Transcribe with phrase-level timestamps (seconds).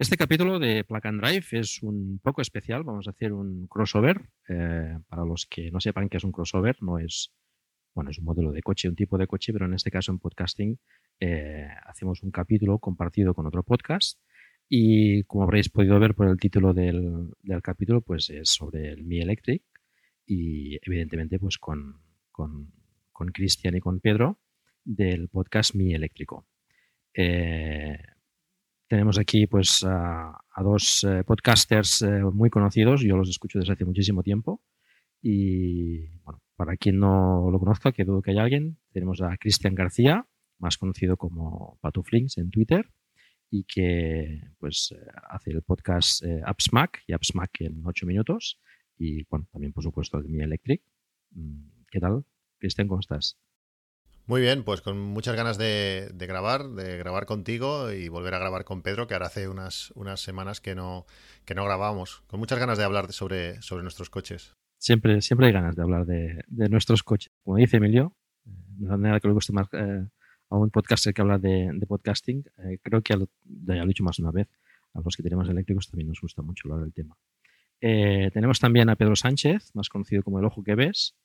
[0.00, 2.84] Este capítulo de Plug and Drive es un poco especial.
[2.84, 4.30] Vamos a hacer un crossover.
[4.48, 7.34] Eh, para los que no sepan qué es un crossover, no es,
[7.94, 10.18] bueno, es un modelo de coche, un tipo de coche, pero en este caso en
[10.18, 10.78] podcasting
[11.20, 14.18] eh, hacemos un capítulo compartido con otro podcast.
[14.70, 19.04] Y como habréis podido ver por el título del, del capítulo, pues es sobre el
[19.04, 19.62] Mi Electric
[20.24, 22.00] y evidentemente pues con,
[22.32, 22.72] con,
[23.12, 24.38] con Cristian y con Pedro
[24.82, 26.46] del podcast Mi Eléctrico.
[27.12, 27.98] Eh,
[28.90, 33.84] tenemos aquí pues a, dos eh, podcasters eh, muy conocidos, yo los escucho desde hace
[33.84, 34.60] muchísimo tiempo
[35.22, 39.76] y bueno, para quien no lo conozca, que dudo que haya alguien, tenemos a Cristian
[39.76, 40.26] García,
[40.58, 42.90] más conocido como Patuflinks en Twitter
[43.48, 44.92] y que pues
[45.28, 48.58] hace el podcast AppSmack y AppSmack en 8 minutos
[48.98, 50.82] y bueno, también por supuesto el Mi Electric.
[51.30, 52.24] Mm, ¿Qué tal?
[52.58, 53.38] Cristian, ¿cómo estás?
[54.30, 58.64] Muy bien, pues con muchas ganas de, grabar, de grabar contigo y volver a grabar
[58.64, 61.04] con Pedro, que ahora hace unas, unas semanas que no,
[61.44, 62.22] que no grabamos.
[62.28, 64.54] Con muchas ganas de hablar sobre, sobre nuestros coches.
[64.78, 67.32] Siempre, siempre hay ganas de hablar de, nuestros coches.
[67.42, 68.14] Como dice Emilio,
[68.46, 70.06] eh, de la manera que le gusta más eh,
[70.48, 74.20] a un podcaster que habla de, podcasting, eh, creo que ya lo he dicho más
[74.20, 74.46] una vez,
[74.94, 77.16] a los que tenemos eléctricos también nos gusta mucho hablar del tema.
[77.80, 81.16] tenemos también a Pedro Sánchez, más conocido como El Ojo que Ves.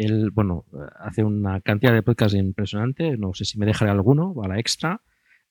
[0.00, 0.64] Él, bueno,
[0.98, 3.18] hace una cantidad de podcasts impresionante.
[3.18, 5.02] No sé si me dejaré alguno, a la extra.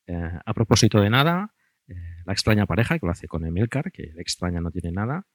[0.08, 1.54] Eh, a propósito de nada,
[1.88, 1.94] eh,
[2.26, 5.28] La extraña pareja, que lo hace con Emilcar, que la extraña no tiene nada.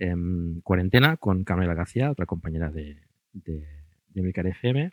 [0.00, 3.64] Em, cuarentena con Camila García, otra compañera de, de,
[4.16, 4.90] Emilcar FM.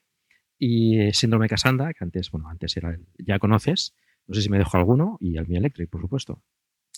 [0.60, 3.96] Y Síndrome Casanda, que antes, bueno, antes era, ya conoces.
[4.28, 5.18] No sé si me dejo alguno.
[5.20, 6.44] Y el Mi Electric, por supuesto.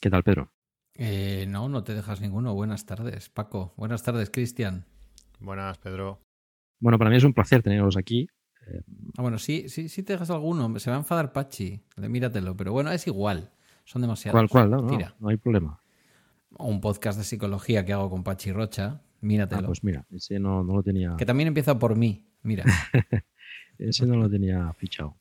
[0.01, 0.51] ¿Qué tal, Pedro?
[0.93, 2.53] Eh, no, no te dejas ninguno.
[2.53, 3.73] Buenas tardes, Paco.
[3.77, 4.85] Buenas tardes, Cristian.
[5.39, 6.25] Buenas, Pedro.
[6.79, 8.27] Bueno, para mí es un placer tenerlos aquí.
[9.17, 10.77] Ah, bueno, sí, sí, sí te dejas alguno.
[10.79, 11.81] Se va a enfadar Pachi.
[11.97, 12.55] Míratelo.
[12.57, 13.51] Pero bueno, es igual.
[13.83, 14.33] Son demasiados.
[14.33, 14.71] ¿Cuál, cuál?
[14.71, 15.79] No, no, no hay problema.
[16.57, 19.01] un podcast de psicología que hago con Pachi Rocha.
[19.21, 19.63] Míratelo.
[19.63, 21.15] Ah, pues mira, ese no, no lo tenía.
[21.17, 22.25] Que también empieza por mí.
[22.43, 22.63] Mira.
[23.77, 25.15] ese no lo tenía fichado.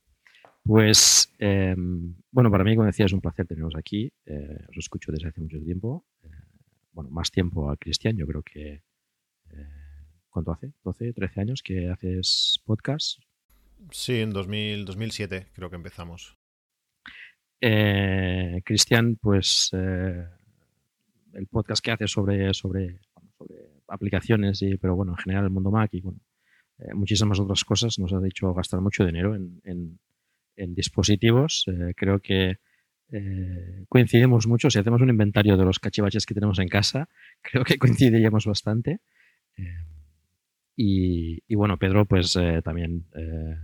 [0.65, 4.11] Pues, em, bueno, para mí, como decía, es un placer tenerlos aquí.
[4.25, 6.07] Eh, os escucho desde hace mucho tiempo.
[6.23, 6.29] Eh,
[6.93, 8.17] bueno, más tiempo a Cristian.
[8.17, 8.83] Yo creo que eh,
[10.35, 10.73] ¿Cuánto hace?
[10.83, 13.21] ¿12, 13 años que haces podcast?
[13.93, 16.37] Sí, en 2007 creo que empezamos.
[17.61, 20.27] Eh, Cristian, pues eh,
[21.35, 22.99] el podcast que hace sobre, sobre,
[23.87, 26.19] aplicaciones, y, pero bueno, en general el mundo Mac y bueno,
[26.81, 30.01] eh, muchísimas otras cosas, nos ha dicho gastar mucho dinero en,
[30.57, 31.65] dispositivos.
[31.95, 32.57] creo que
[33.89, 34.69] coincidimos mucho.
[34.69, 37.09] Si hacemos un inventario de los cachivaches que tenemos en casa,
[37.41, 38.99] creo que coincidiríamos bastante.
[40.77, 43.57] Y, bueno, Pedro pues eh, también eh,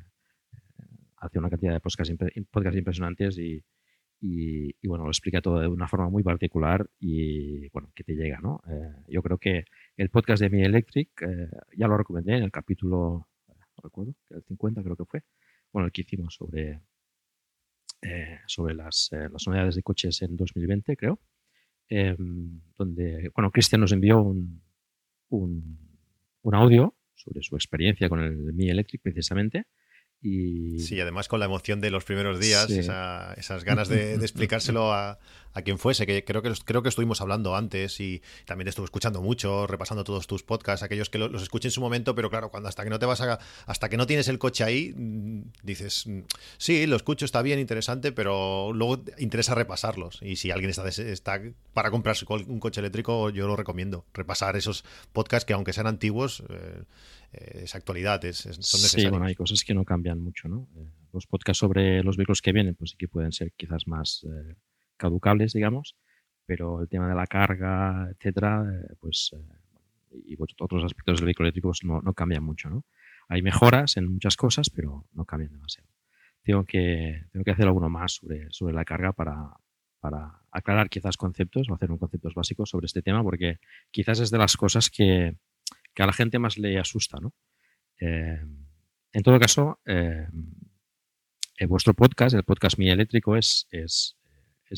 [1.17, 3.65] hace una cantidad de podcasts, impresionantes y,
[4.87, 8.61] bueno, lo explica todo de una forma muy particular y bueno, que te llega, ¿no?
[8.69, 9.65] Eh, yo creo que
[9.97, 11.09] el podcast de Mi Electric
[11.77, 15.23] ya lo recomendé en el capítulo, no recuerdo, el 50 creo que fue,
[15.73, 16.81] bueno, el que hicimos sobre,
[18.47, 21.19] sobre las, las unidades de coches en 2020, creo,
[21.89, 24.63] em, donde, bueno, Cristian nos envió un,
[25.31, 25.79] un,
[26.43, 29.65] un audio sobre su experiencia con el Mi Electric precisamente.
[30.23, 30.81] Y...
[30.81, 35.19] Sí, además con la emoción de los primeros días, esas ganas de, explicárselo a,
[35.65, 39.21] quien fuese, que creo que creo que estuvimos hablando antes y también te estuve escuchando
[39.21, 42.69] mucho, repasando todos tus podcasts, aquellos que los escuché en su momento, pero claro, cuando
[42.69, 46.07] hasta que no te vas a, hasta que no tienes el coche ahí, mm, dices,
[46.07, 46.21] mm,
[46.59, 50.21] sí, lo escucho, está bien, interesante, pero luego interesa repasarlos.
[50.23, 51.41] Y si alguien está, está
[51.73, 56.43] para comprarse un coche eléctrico, yo lo recomiendo, repasar esos podcasts que aunque sean antiguos,
[56.49, 56.85] eh,
[57.33, 58.91] eh, es actualidad, es, son necesarios.
[58.91, 60.69] Sí, bueno, hay cosas que no cambian mucho, ¿no?
[60.77, 64.25] Eh, los podcasts sobre los vehículos que vienen, pues sí que pueden ser quizás más
[64.25, 64.57] eh,
[64.97, 65.97] caducables, digamos,
[66.47, 68.65] pero el tema de la carga, etcétera,
[69.01, 69.33] pues
[70.13, 72.85] y otros aspectos del vehículo eléctrico pues, no, no cambian mucho, ¿no?
[73.29, 75.89] Hay mejoras en muchas cosas, pero no cambian demasiado.
[76.43, 79.53] Tengo que, tengo que hacer alguno más sobre, sobre la carga para,
[80.01, 83.59] para aclarar quizás conceptos o hacer un conceptos básicos sobre este tema, porque
[83.91, 85.37] quizás es de las cosas que,
[85.95, 87.35] que a la gente más le asusta, ¿no?
[88.01, 88.41] Eh,
[89.13, 90.27] en todo caso, eh,
[91.69, 94.17] vuestro podcast, el podcast Mi Eléctrico, es, es,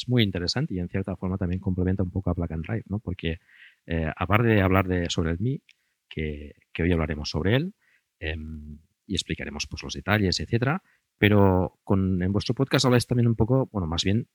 [0.07, 2.99] muy interesante y en cierta forma también complementa un poco a Black and Drive, ¿no?
[2.99, 3.41] Porque
[3.87, 5.61] eh, aparte de hablar de, sobre el Mi,
[6.09, 7.75] que, hoy hablaremos sobre él
[8.19, 10.83] em, y explicaremos pues, los detalles, etcétera,
[11.19, 14.27] pero con, en vuestro podcast habláis también un poco, bueno, más bien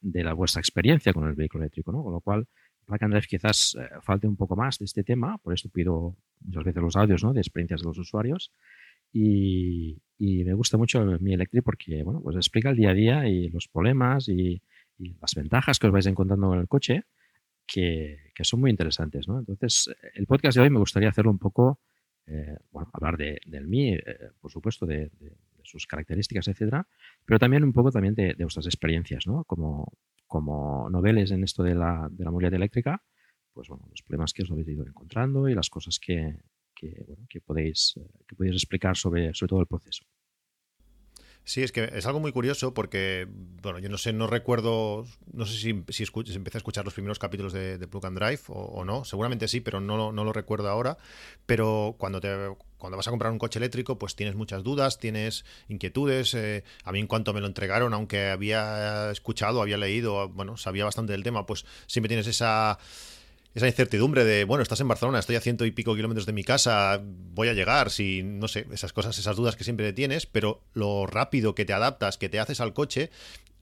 [0.00, 2.04] de la vuestra experiencia con el vehículo eléctrico, ¿no?
[2.04, 2.46] Con lo cual
[2.90, 6.16] Black and Drive quizás eh, falte un poco más de este tema, por eso pido
[6.40, 7.32] muchas veces los audios ¿no?
[7.32, 8.52] de experiencias de los usuarios.
[9.12, 13.48] Y, me gusta mucho mi Electric porque bueno, pues explica el día a día y
[13.48, 14.60] los problemas y,
[14.98, 17.04] y las ventajas que os vais encontrando con el coche
[17.70, 19.28] que, son muy interesantes.
[19.28, 19.38] ¿no?
[19.38, 21.80] Entonces, el podcast de hoy me gustaría hacerlo un poco,
[22.26, 25.10] eh, bueno, hablar de, del mí, eh, por supuesto, de,
[25.62, 26.86] sus características, etcétera,
[27.24, 29.44] pero también un poco también de, vuestras experiencias, ¿no?
[29.44, 29.92] Como,
[30.30, 33.02] como noveles en esto de la, de la movilidad eléctrica,
[33.52, 36.38] pues bueno, los problemas que os habéis ido encontrando y las cosas que,
[36.72, 40.04] que, bueno, que, podéis, eh, que podéis explicar sobre, sobre todo el proceso.
[41.50, 43.26] Sí, es que es algo muy curioso porque,
[43.60, 46.04] bueno, yo no sé, no recuerdo, no sé si, si,
[46.36, 49.80] empecé a escuchar los primeros capítulos de, Plug and Drive o, no, seguramente sí, pero
[49.80, 50.96] no, no lo recuerdo ahora.
[51.46, 52.28] Pero cuando te
[52.78, 56.34] cuando vas a comprar un coche eléctrico, pues tienes muchas dudas, tienes inquietudes.
[56.34, 60.84] Eh, a mí en cuanto me lo entregaron, aunque había escuchado, había leído, bueno, sabía
[60.84, 62.78] bastante del tema, pues siempre tienes esa
[63.54, 66.44] esa incertidumbre de, bueno, estás en Barcelona, estoy a ciento y pico kilómetros de mi
[66.44, 70.62] casa, voy a llegar, si, no sé, esas cosas, esas dudas que siempre tienes, pero
[70.72, 73.10] lo rápido que te adaptas, que te haces al coche,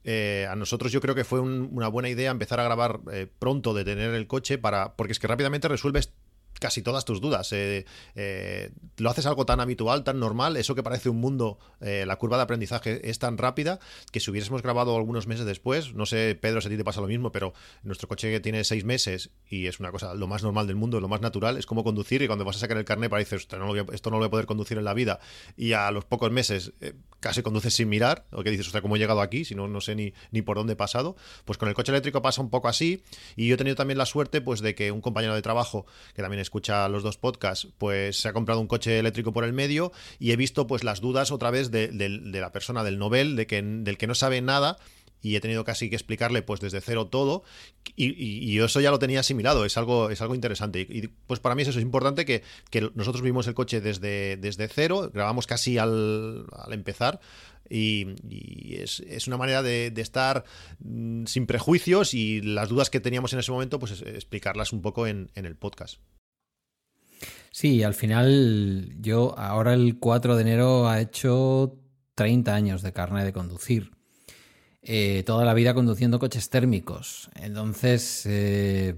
[0.03, 3.73] eh, a nosotros yo creo que fue una buena idea empezar a grabar eh, pronto
[3.73, 6.13] de tener el coche para, porque es que rápidamente resuelves
[6.59, 7.51] casi todas tus dudas.
[7.53, 7.85] Eh,
[8.15, 12.17] eh, lo haces algo tan habitual, tan normal, eso que parece un mundo, eh, la
[12.17, 13.79] curva de aprendizaje es tan rápida
[14.11, 17.01] que si hubiésemos grabado algunos meses después, no sé, Pedro, si a ti te pasa
[17.01, 17.53] lo mismo, pero
[17.83, 21.07] nuestro coche tiene seis meses y es una cosa lo más normal del mundo, lo
[21.07, 24.09] más natural, es como conducir y cuando vas a sacar el carnet parece, no esto
[24.09, 25.19] no lo voy a poder conducir en la vida
[25.55, 26.73] y a los pocos meses
[27.19, 29.45] casi conduces sin mirar, o que dices, o sea, ¿cómo he llegado aquí?
[29.45, 31.15] Si no, no sé ni, ni por dónde he pasado.
[31.45, 33.03] Pues con el coche eléctrico pasa un poco así
[33.35, 35.85] y yo he tenido también la suerte pues de que un compañero de trabajo
[36.15, 39.43] que también es escucha los dos podcasts, pues se ha comprado un coche eléctrico por
[39.43, 43.35] el medio y he visto pues las dudas otra vez de, la persona, del novel,
[43.35, 44.77] de que, del que no sabe nada
[45.21, 47.43] y he tenido casi que explicarle pues desde cero todo
[47.95, 51.61] y, eso ya lo tenía asimilado, es algo, es algo interesante y, pues para mí
[51.61, 52.41] eso, es importante que,
[52.95, 57.19] nosotros vimos el coche desde, desde cero, grabamos casi al, al empezar
[57.69, 60.43] y, es, una manera de, estar
[60.79, 65.07] mm, sin prejuicios y las dudas que teníamos en ese momento pues explicarlas un poco
[65.07, 65.99] en el podcast.
[67.59, 71.77] Sí, al final yo ahora el 4 de enero ha hecho
[72.15, 73.91] 30 años de carne de conducir.
[74.81, 77.29] Eh, toda la vida conduciendo coches térmicos.
[77.35, 78.95] Entonces, eh,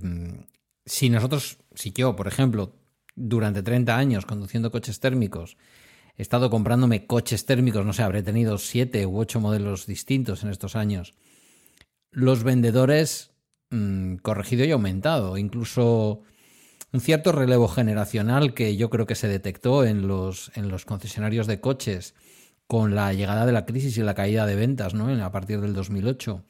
[0.86, 2.75] si nosotros, si yo, por ejemplo,
[3.16, 5.58] durante 30 años conduciendo coches térmicos,
[6.16, 10.52] he estado comprándome coches térmicos, no sé, habré tenido 7 u 8 modelos distintos en
[10.52, 11.16] estos años,
[12.12, 13.31] los vendedores
[13.72, 16.22] mm, corregido y aumentado, incluso
[16.94, 21.48] un cierto relevo generacional que yo creo que se detectó en los, en los concesionarios
[21.48, 22.16] de coches
[22.68, 25.08] con la llegada de la crisis y la caída de ventas ¿no?
[25.24, 26.44] a partir del 2008.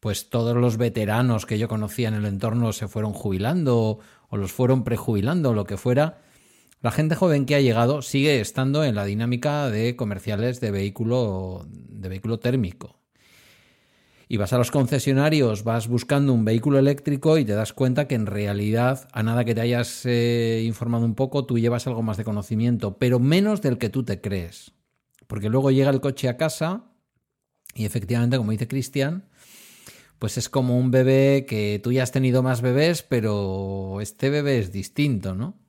[0.00, 3.98] Pues todos los veteranos que yo conocía en el entorno se fueron jubilando
[4.28, 6.22] o los fueron prejubilando o lo que fuera.
[6.80, 11.64] La gente joven que ha llegado sigue estando en la dinámica de comerciales de vehículo,
[11.68, 13.01] de vehículo térmico
[14.32, 18.14] y vas a los concesionarios, vas buscando un vehículo eléctrico y te das cuenta que
[18.14, 22.16] en realidad, a nada que te hayas eh, informado un poco, tú llevas algo más
[22.16, 24.72] de conocimiento, pero menos del que tú te crees.
[25.26, 26.94] Porque luego llega el coche a casa
[27.74, 29.28] y efectivamente, como dice Cristian,
[30.18, 34.60] pues es como un bebé que tú ya has tenido más bebés, pero este bebé
[34.60, 35.60] es distinto, ¿no?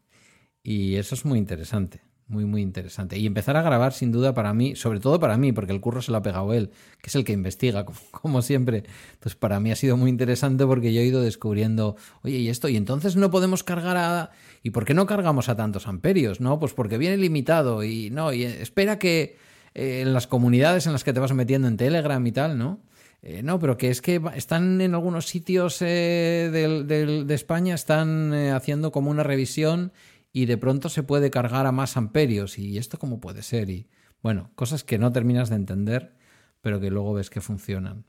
[0.63, 3.17] Y eso es muy interesante muy, muy interesante.
[3.17, 6.01] Y empezar a grabar, sin duda, para mí, sobre todo para mí, porque el curro
[6.01, 6.71] se lo ha pegado él,
[7.01, 8.83] que es el que investiga, como, siempre.
[9.13, 12.69] Entonces, para mí ha sido muy interesante porque yo he ido descubriendo, oye, ¿y esto?
[12.69, 14.31] ¿Y entonces no podemos cargar a...
[14.63, 16.39] ¿Y por qué no cargamos a tantos amperios?
[16.39, 19.37] No, pues porque viene limitado y no, y espera que
[19.75, 22.79] eh, en las comunidades en las que te vas metiendo en Telegram y tal, ¿no?
[23.21, 28.91] Eh, no, pero que es que están en algunos sitios eh, de España, están haciendo
[28.91, 29.93] como una revisión
[30.33, 32.57] y de pronto se puede cargar a más amperios.
[32.57, 33.69] ¿Y esto cómo puede ser?
[33.69, 33.87] Y
[34.21, 36.17] bueno, cosas que no terminas de entender,
[36.59, 38.05] pero que luego ves que funcionan.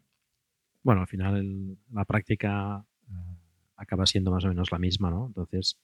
[0.82, 3.12] Bueno, al final la práctica eh,
[3.76, 5.26] acaba siendo más o menos la misma, ¿no?
[5.26, 5.78] Entonces,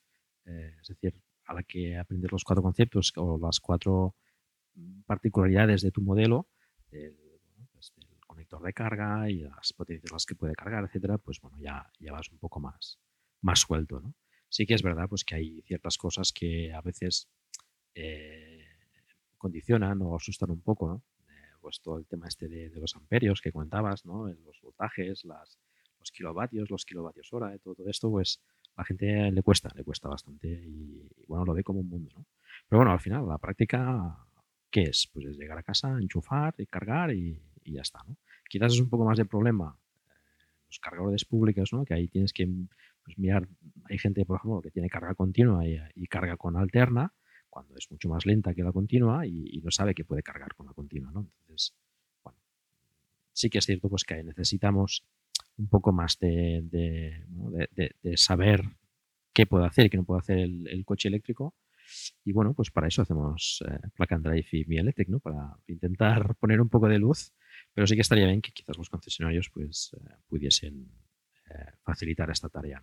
[0.47, 4.15] eh, es decir, a la que aprendes los cuatro conceptos o las cuatro
[5.05, 6.49] particularidades de tu modelo,
[6.91, 7.17] el,
[7.73, 7.93] pues,
[8.27, 12.13] conector de carga y las potencias las que puede cargar, etcétera, pues bueno, ya, ya
[12.13, 12.99] vas un poco más,
[13.43, 14.15] más suelto, ¿no?
[14.51, 17.31] Sí que es verdad pues, que hay ciertas cosas que a veces
[17.95, 18.67] eh,
[19.39, 21.03] condicionan o asustan un poco, ¿no?
[21.29, 24.29] Eh, pues todo el tema este de, los amperios que comentabas, ¿no?
[24.29, 25.59] los voltajes, las,
[25.99, 28.43] los kilovatios, los kilovatios hora, todo esto, pues
[28.77, 32.11] a la gente le cuesta, le cuesta bastante y, bueno, lo ve como un mundo,
[32.17, 32.27] ¿no?
[32.69, 34.17] Pero bueno, al final, la práctica,
[34.71, 35.09] ¿qué es?
[35.13, 38.17] Pues es llegar a casa, enchufar y cargar y, ya está, ¿no?
[38.49, 39.79] Quizás es un poco más de problema
[40.09, 40.13] eh,
[40.67, 41.85] los cargadores públicos, ¿no?
[41.85, 42.49] Que ahí tienes que
[43.05, 43.49] pues mirar,
[43.85, 47.13] hay gente, por ejemplo, que tiene carga continua y, carga con alterna,
[47.49, 50.67] cuando es mucho más lenta que la continua y, no sabe que puede cargar con
[50.67, 51.21] la continua, ¿no?
[51.21, 51.75] Entonces,
[52.23, 52.39] bueno,
[53.33, 55.05] sí que es cierto pues que necesitamos
[55.59, 57.25] un poco más de,
[58.17, 58.63] saber
[59.33, 61.55] qué puede hacer y qué no puede hacer el, coche eléctrico.
[62.25, 65.19] Y bueno, pues para eso hacemos eh, Plug and Drive y Mi Electric, ¿no?
[65.19, 67.33] Para intentar poner un poco de luz,
[67.75, 70.89] pero sí que estaría bien que quizás los concesionarios pues eh, pudiesen
[71.83, 72.83] facilitar esta tarea,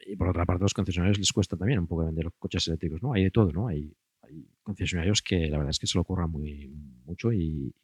[0.00, 3.02] Y por otra parte, a los concesionarios les cuesta también un poco vender coches eléctricos,
[3.02, 3.14] ¿no?
[3.14, 3.68] Hay de todo, ¿no?
[3.68, 3.96] Hay,
[4.62, 6.66] concesionarios que la verdad es que se lo ocurran muy
[7.04, 7.74] mucho y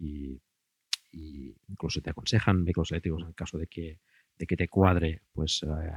[1.12, 4.00] y incluso te aconsejan vehículos eléctricos en el caso de que,
[4.38, 5.92] de que te cuadre pues eh,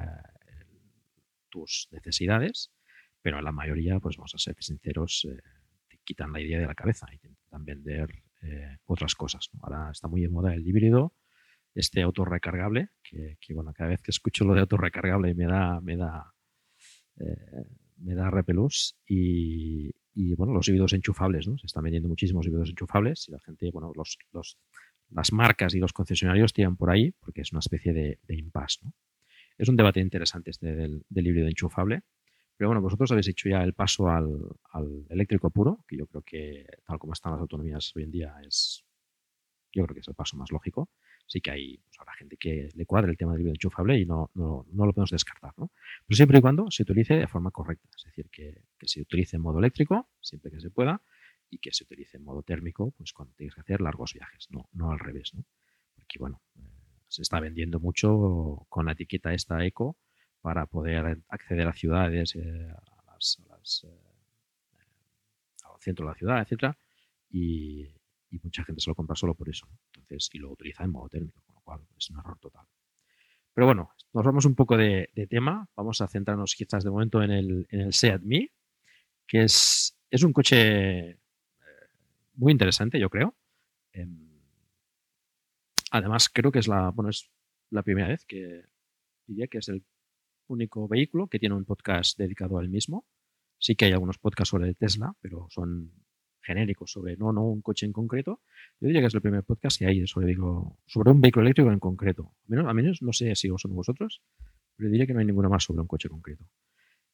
[1.49, 2.71] tus necesidades,
[3.21, 5.41] pero la mayoría, pues vamos a ser sinceros, eh,
[5.87, 9.49] te quitan la idea de la cabeza y te intentan vender eh, otras cosas.
[9.61, 11.13] Ahora está muy de moda el híbrido,
[11.75, 15.81] este auto recargable, que, bueno, cada vez que escucho lo de auto recargable me da,
[15.81, 16.33] me da,
[17.97, 21.57] me da repelús y, y, bueno, los híbridos enchufables, ¿no?
[21.57, 24.57] Se están vendiendo muchísimos híbridos enchufables y la gente, bueno, los, los
[25.13, 28.79] las marcas y los concesionarios tiran por ahí porque es una especie de, impasse.
[28.83, 28.93] ¿no?
[29.57, 32.01] Es un debate interesante este del, del, híbrido enchufable.
[32.57, 34.27] Pero bueno, vosotros habéis hecho ya el paso al,
[35.09, 38.85] eléctrico puro, que yo creo que tal como están las autonomías hoy en día es,
[39.71, 40.89] yo creo que es el paso más lógico.
[41.25, 44.05] Sí que hay pues, habrá gente que le cuadre el tema del híbrido enchufable y
[44.05, 45.53] no, no, no, lo podemos descartar.
[45.57, 45.71] ¿no?
[46.07, 49.41] Pero siempre y cuando se utilice de forma correcta, es decir, que, se utilice en
[49.41, 51.01] modo eléctrico, siempre que se pueda,
[51.49, 54.69] y que se utilice en modo térmico pues cuando tienes que hacer largos viajes, no,
[54.73, 55.45] no al revés, ¿no?
[55.95, 56.61] Porque bueno, eh,
[57.07, 59.97] se está vendiendo mucho con la etiqueta esta eco
[60.41, 64.77] para poder acceder a ciudades, eh, a las, eh,
[65.63, 66.77] al centro de la ciudad, etcétera,
[67.29, 67.89] y,
[68.41, 69.67] mucha gente se lo compra solo por eso,
[70.31, 72.65] y lo utiliza en modo térmico, con lo cual es un error total.
[73.53, 75.67] Pero bueno, nos vamos un poco de, tema.
[75.75, 78.51] Vamos a centrarnos quizás de momento en el, en el Seat Mii,
[79.27, 81.19] que es, es un coche
[82.35, 83.35] muy interesante, yo creo.
[83.91, 84.41] Em,
[85.91, 87.29] además, creo que es la, bueno, es
[87.69, 88.63] la primera vez que
[89.27, 89.85] diría que es el
[90.47, 93.05] único vehículo que tiene un podcast dedicado al mismo.
[93.59, 95.91] Sí que hay algunos podcasts sobre Tesla, pero son
[96.43, 98.41] genéricos sobre no, no un coche en concreto.
[98.79, 101.71] Yo diría que es el primer podcast que hay sobre, digo, sobre un vehículo eléctrico
[101.71, 102.35] en concreto.
[102.45, 104.21] A menos, a menos no sé si son vosotros,
[104.75, 106.45] pero diría que no hay ninguno más sobre un coche concreto.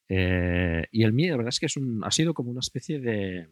[0.08, 3.48] Eh, y el mío, la verdad es que es ha sido como una especie de,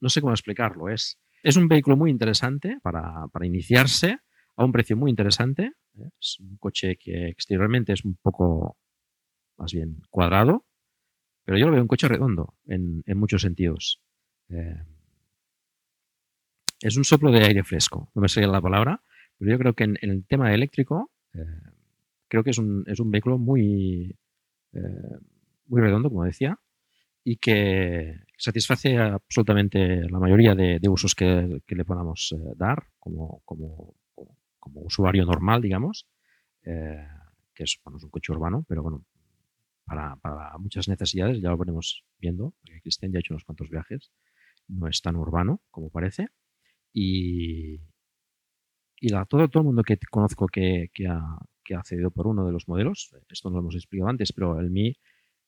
[0.00, 0.88] no sé cómo explicarlo.
[0.88, 4.18] Es, es un vehículo muy interesante para, iniciarse
[4.56, 5.72] a un precio muy interesante.
[6.20, 8.76] Es un coche que exteriormente es un poco
[9.56, 10.66] más bien cuadrado,
[11.44, 14.02] pero yo lo veo un coche redondo en, muchos sentidos.
[14.50, 14.82] Eh,
[16.80, 19.02] es un soplo de aire fresco, no me sé la palabra,
[19.38, 21.44] pero yo creo que en, el tema eléctrico, eh,
[22.28, 24.16] creo que es un, es un vehículo muy,
[25.68, 26.58] muy redondo, como decía,
[27.28, 33.96] y que satisface absolutamente la mayoría de, usos que, le podamos eh, dar como, como,
[34.60, 36.06] como, usuario normal, digamos,
[36.62, 37.04] eh,
[37.52, 39.04] que es, bueno, es un coche urbano, pero bueno,
[39.84, 43.70] para, para, muchas necesidades, ya lo veremos viendo, porque Cristian ya ha hecho unos cuantos
[43.70, 44.12] viajes,
[44.68, 46.28] no es tan urbano como parece,
[46.98, 47.78] y,
[49.28, 52.68] todo, todo el mundo que conozco que, ha, que ha accedido por uno de los
[52.68, 54.94] modelos, esto no lo hemos explicado antes, pero el Mi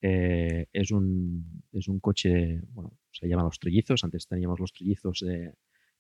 [0.03, 4.05] eh, es, un, es un coche, bueno, se llama los trillizos.
[4.05, 5.25] Antes teníamos los trillizos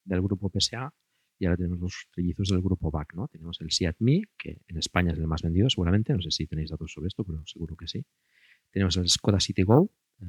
[0.04, 0.92] del grupo PSA
[1.38, 3.28] y ahora tenemos los trillizos del grupo BAC, ¿no?
[3.28, 6.12] Tenemos el Seat Mi, que en España es el más vendido seguramente.
[6.12, 8.04] No sé si tenéis datos sobre esto, pero seguro que sí.
[8.70, 9.90] Tenemos el Skoda City Go
[10.20, 10.26] eh,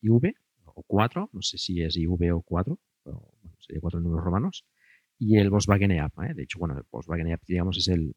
[0.00, 0.32] IV
[0.64, 3.35] o 4, no sé si es IV o 4, pero bueno,
[3.66, 4.64] sería cuatro números romanos.
[5.18, 6.34] Y el Volkswagen EAP, ¿eh?
[6.34, 8.14] de hecho, bueno, el Volkswagen EAP, digamos, es el,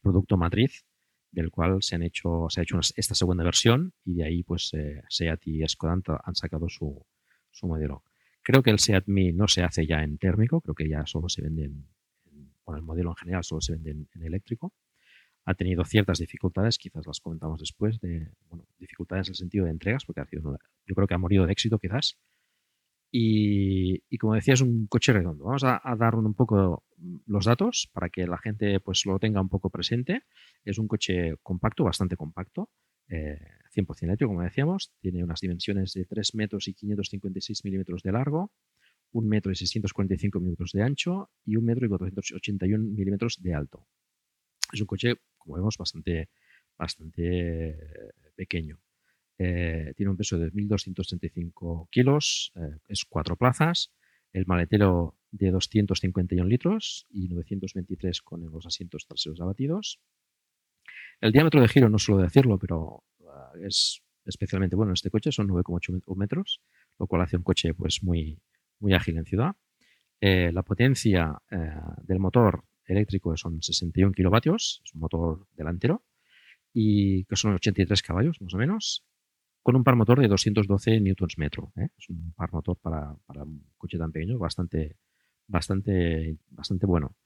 [0.00, 0.84] producto matriz
[1.30, 4.70] del cual se han hecho, se ha hecho esta segunda versión y de ahí pues
[4.74, 7.04] eh, Seat y Skoda han sacado su,
[7.50, 8.02] su, modelo.
[8.42, 11.28] Creo que el Seat Mi no se hace ya en térmico, creo que ya solo
[11.28, 11.86] se vende en,
[12.64, 14.72] bueno, el modelo en general solo se vende en, eléctrico.
[15.44, 18.30] Ha tenido ciertas dificultades, quizás las comentamos después, de
[18.78, 21.52] dificultades en el sentido de entregas, porque ha sido, yo creo que ha morido de
[21.52, 22.16] éxito quizás,
[23.14, 25.44] y, como decía, es un coche redondo.
[25.44, 26.84] Vamos a, dar un poco
[27.26, 30.22] los datos para que la gente pues lo tenga un poco presente.
[30.64, 32.70] Es un coche compacto, bastante compacto,
[33.08, 34.94] 100% eh, eléctrico, como decíamos.
[34.98, 38.50] Tiene unas dimensiones de 3 metros y 556 milímetros de largo,
[39.10, 43.86] 1 metro y 645 milímetros de ancho y 1 metro y 481 milímetros de alto.
[44.72, 46.30] Es un coche, como vemos, bastante,
[46.78, 47.76] bastante
[48.34, 48.78] pequeño.
[49.38, 53.90] Eh, tiene un peso de 1.235 kilos, eh, es cuatro plazas,
[54.32, 60.00] el maletero de 251 litros y 923 con los asientos traseros abatidos.
[61.20, 65.32] El diámetro de giro no suelo decirlo, pero eh, es especialmente bueno en este coche,
[65.32, 66.60] son 9,8 metros,
[66.98, 68.38] lo cual hace un coche pues muy,
[68.78, 69.56] muy ágil en ciudad.
[70.20, 71.42] la potencia
[72.04, 76.04] del motor eléctrico son 61 kilovatios, es un motor delantero,
[76.72, 79.04] y que son 83 caballos más o menos,
[79.62, 81.72] con un par motor de 212 newtons metro.
[81.76, 81.88] ¿eh?
[81.96, 84.96] Es un par motor para, para, un coche tan pequeño bastante,
[85.46, 87.16] bastante, bastante bueno.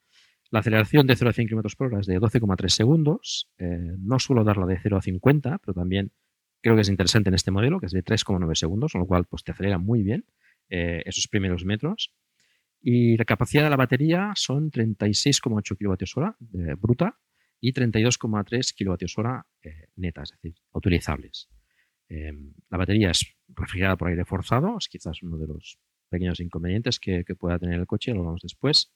[0.50, 3.50] La aceleración de 0 a 100 km por hora es de 12,3 segundos.
[3.58, 6.12] Eh, no suelo darla de 0 a 50, pero también
[6.60, 9.24] creo que es interesante en este modelo, que es de 3,9 segundos, con lo cual
[9.24, 10.26] pues, te acelera muy bien
[10.68, 12.12] eh, esos primeros metros.
[12.80, 17.18] Y la capacidad de la batería son 36,8 kWh bruta
[17.60, 21.48] y 32,3 kWh netas, es decir, utilizables.
[22.08, 27.00] Em, la batería es refrigerada por aire forzado, es quizás uno de los pequeños inconvenientes
[27.00, 28.92] que, pueda tener el coche, lo vamos después.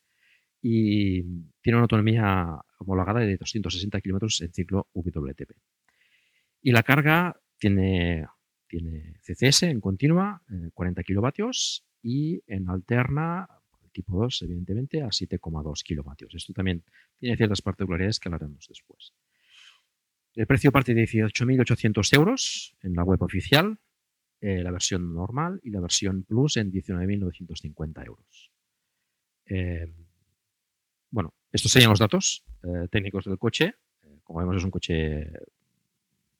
[0.62, 1.23] Y
[1.62, 5.52] tiene una autonomía homologada de 260 kilómetros en ciclo WTP.
[6.62, 8.26] Y la carga tiene,
[8.67, 10.43] tiene CCS en continua,
[10.75, 13.49] 40 eh, kilovatios, y en alterna,
[13.93, 16.35] tipo 2, evidentemente, a 7,2 kilovatios.
[16.35, 16.85] Esto también
[17.19, 19.12] tiene ciertas particularidades que hablaremos después.
[20.34, 23.78] El precio parte de 18.800 euros en la web oficial,
[24.40, 28.52] eh, la versión normal y la versión Plus en 19.950 euros.
[29.46, 29.92] Eh,
[31.10, 33.75] bueno, estos serían los datos eh, técnicos del coche.
[34.22, 35.32] como vemos es un coche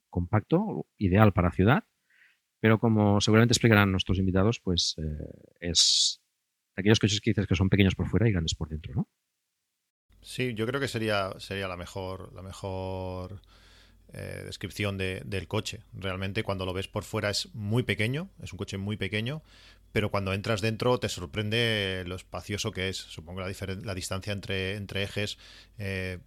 [0.09, 1.85] compacto, ideal para ciudad,
[2.61, 4.97] pero como seguramente explicarán nuestros invitados, pues
[5.61, 6.21] es
[6.77, 9.09] aquellos coches que dices que son pequeños por fuera y grandes por dentro, ¿no?
[10.23, 13.41] Sí, yo creo que sería, sería la mejor, la mejor
[14.13, 15.81] eh, descripción del coche.
[15.93, 19.43] Realmente cuando lo ves por fuera es muy pequeño, es un coche muy pequeño,
[19.93, 22.97] pero cuando entras dentro te sorprende lo espacioso que es.
[22.97, 23.53] Supongo la,
[23.83, 25.39] la distancia entre, entre ejes
[25.79, 26.19] eh,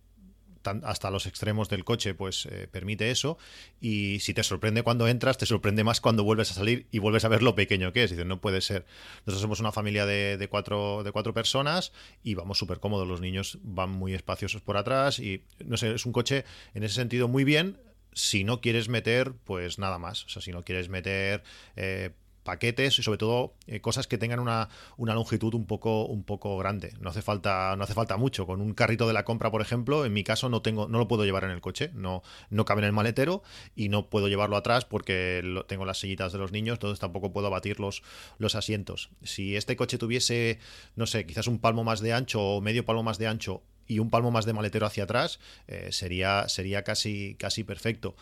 [0.84, 3.38] hasta los extremos del coche, pues eh, permite eso.
[3.82, 7.26] Y si te sorprende cuando entras, te sorprende más cuando vuelves a salir y vuelves
[7.26, 8.12] a ver lo pequeño que es.
[8.12, 8.86] Dices, no puede ser.
[9.26, 11.92] Nosotros somos una familia de, cuatro, de cuatro personas
[12.24, 13.08] y vamos súper cómodos.
[13.08, 16.96] Los niños van muy espaciosos por atrás y, no sé, es un coche en ese
[16.96, 17.78] sentido muy bien
[18.16, 20.26] si no quieres meter, pues nada más.
[20.26, 21.44] O sea, si no quieres meter
[21.76, 22.12] eh,
[22.44, 26.94] paquetes y sobre todo eh, cosas que tengan una, longitud un poco, un poco grande.
[27.00, 28.46] No hace falta, no hace falta mucho.
[28.46, 31.08] Con un carrito de la compra, por ejemplo, en mi caso no tengo, no lo
[31.08, 33.44] puedo llevar en el coche, no, no cabe en el maletero
[33.76, 37.48] y no puedo llevarlo atrás porque tengo las sillitas de los niños, entonces tampoco puedo
[37.48, 38.04] abatir los,
[38.38, 39.10] los asientos.
[39.24, 40.60] Si este coche tuviese,
[40.96, 44.00] no sé, quizás un palmo más de ancho o medio palmo más de ancho y
[44.00, 48.16] un palmo más de maletero hacia atrás, eh, sería, sería casi, casi perfecto.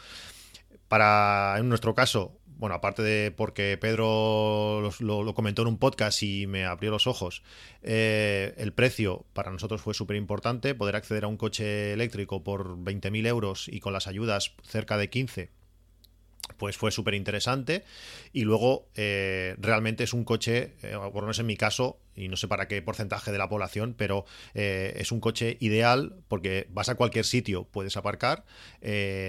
[0.88, 6.46] Para, en nuestro caso, bueno, aparte de porque Pedro lo, comentó en un podcast y
[6.46, 7.42] me abrió los ojos,
[7.82, 12.78] eh, el precio para nosotros fue súper importante, poder acceder a un coche eléctrico por
[12.78, 15.61] 20.000 euros y con las ayudas cerca de 15
[16.58, 17.84] pues fue súper interesante.
[18.34, 22.28] Y luego, eh, realmente es un coche, eh, por lo menos en mi caso, y
[22.28, 26.68] no sé para qué porcentaje de la población, pero eh, es un coche ideal porque
[26.70, 28.44] vas a cualquier sitio, puedes aparcar.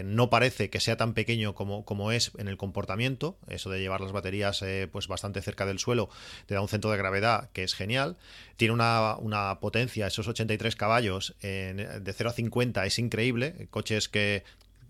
[0.05, 3.39] no parece que sea tan pequeño como, como, es en el comportamiento.
[3.47, 6.09] Eso de llevar las baterías pues bastante cerca del suelo
[6.47, 8.17] te da un centro de gravedad que es genial.
[8.57, 13.69] Tiene una, una potencia, esos 83 caballos de 0 a 50 es increíble.
[13.71, 14.43] Coches que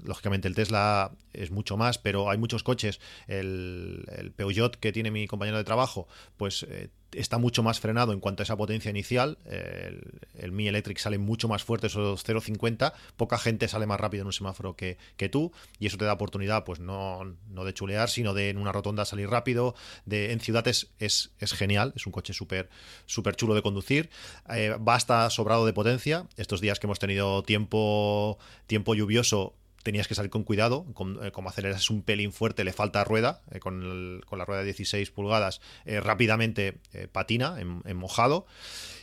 [0.04, 3.00] lógicamente el Tesla es mucho más, pero hay muchos coches.
[3.26, 8.12] El, el Peugeot que tiene mi compañero de trabajo, pues eh, está mucho más frenado
[8.12, 9.38] en cuanto a esa potencia inicial.
[9.44, 12.92] El, Mi Electric sale mucho más fuerte, esos 0,50.
[13.16, 14.98] Poca gente sale más rápido en un semáforo que,
[15.30, 15.52] tú.
[15.78, 19.04] Y eso te da oportunidad, pues no, no de chulear, sino de en una rotonda
[19.04, 19.74] salir rápido.
[20.04, 21.92] De, en ciudades es, es genial.
[21.96, 22.68] Es un coche súper
[23.06, 24.10] súper chulo de conducir.
[24.48, 26.26] Eh, basta sobrado de potencia.
[26.36, 31.32] Estos días que hemos tenido tiempo, tiempo lluvioso, tenías que salir con cuidado, con, eh,
[31.32, 35.60] como aceleras un pelín fuerte, le falta rueda, eh, con, la rueda de 16 pulgadas,
[35.84, 36.78] eh, rápidamente
[37.12, 38.46] patina en, mojado.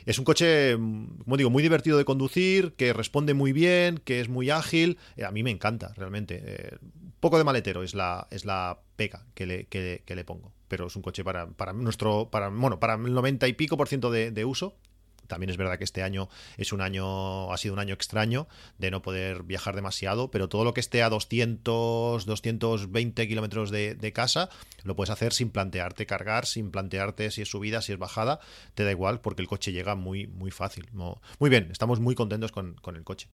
[0.05, 4.19] Es un coche, mm, como digo, muy divertido de conducir, que responde muy bien, que
[4.21, 4.97] es muy ágil.
[5.23, 6.77] a mí me encanta, realmente.
[7.19, 10.53] poco de maletero es la, es la pega que le, que, le pongo.
[10.67, 13.87] Pero es un coche para, para nuestro, para, bueno, para el 90 y pico por
[13.87, 14.75] ciento de, de uso,
[15.29, 18.91] también es verdad que este año es un año, ha sido un año extraño de
[18.91, 24.49] no poder viajar demasiado, pero todo lo que esté a 200, 220 kilómetros de, casa,
[24.83, 28.39] lo puedes hacer sin plantearte cargar, sin plantearte si es subida, si es bajada,
[28.73, 30.89] te da igual porque el coche llega muy, muy fácil.
[30.91, 33.29] Muy bien, estamos muy contentos con, el coche.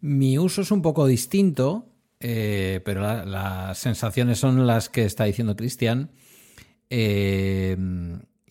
[0.00, 5.54] Mi uso es un poco distinto, eh, pero las sensaciones son las que está diciendo
[5.56, 6.10] Cristian.
[6.90, 7.76] Eh,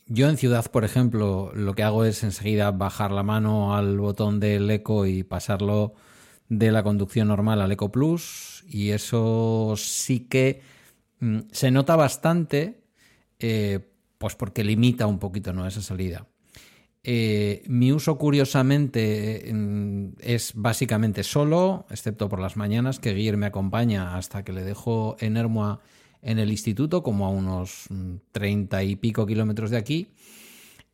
[0.08, 4.40] yo en ciudad, por ejemplo, lo que hago es enseguida bajar la mano al botón
[4.40, 5.94] del Eco y pasarlo
[6.50, 10.62] de la conducción normal al Eco Plus y eso sí que
[11.20, 12.82] mm, se nota bastante,
[13.40, 13.80] eh,
[14.18, 15.68] pues porque limita un poquito ¿no?
[15.68, 16.26] esa salida.
[17.04, 19.50] Eh, mi uso, curiosamente,
[20.20, 25.16] es básicamente solo, excepto por las mañanas, que Guillermo me acompaña hasta que le dejo
[25.20, 25.80] en Hermoa
[26.28, 30.08] en el instituto, como a unos mm, treinta y pico kilómetros de aquí.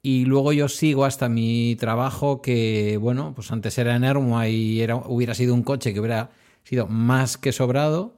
[0.01, 4.81] Y luego yo sigo hasta mi trabajo, que, bueno, pues antes era en Hermoa y
[4.81, 6.31] era, hubiera sido un coche que hubiera
[6.63, 8.17] sido más que sobrado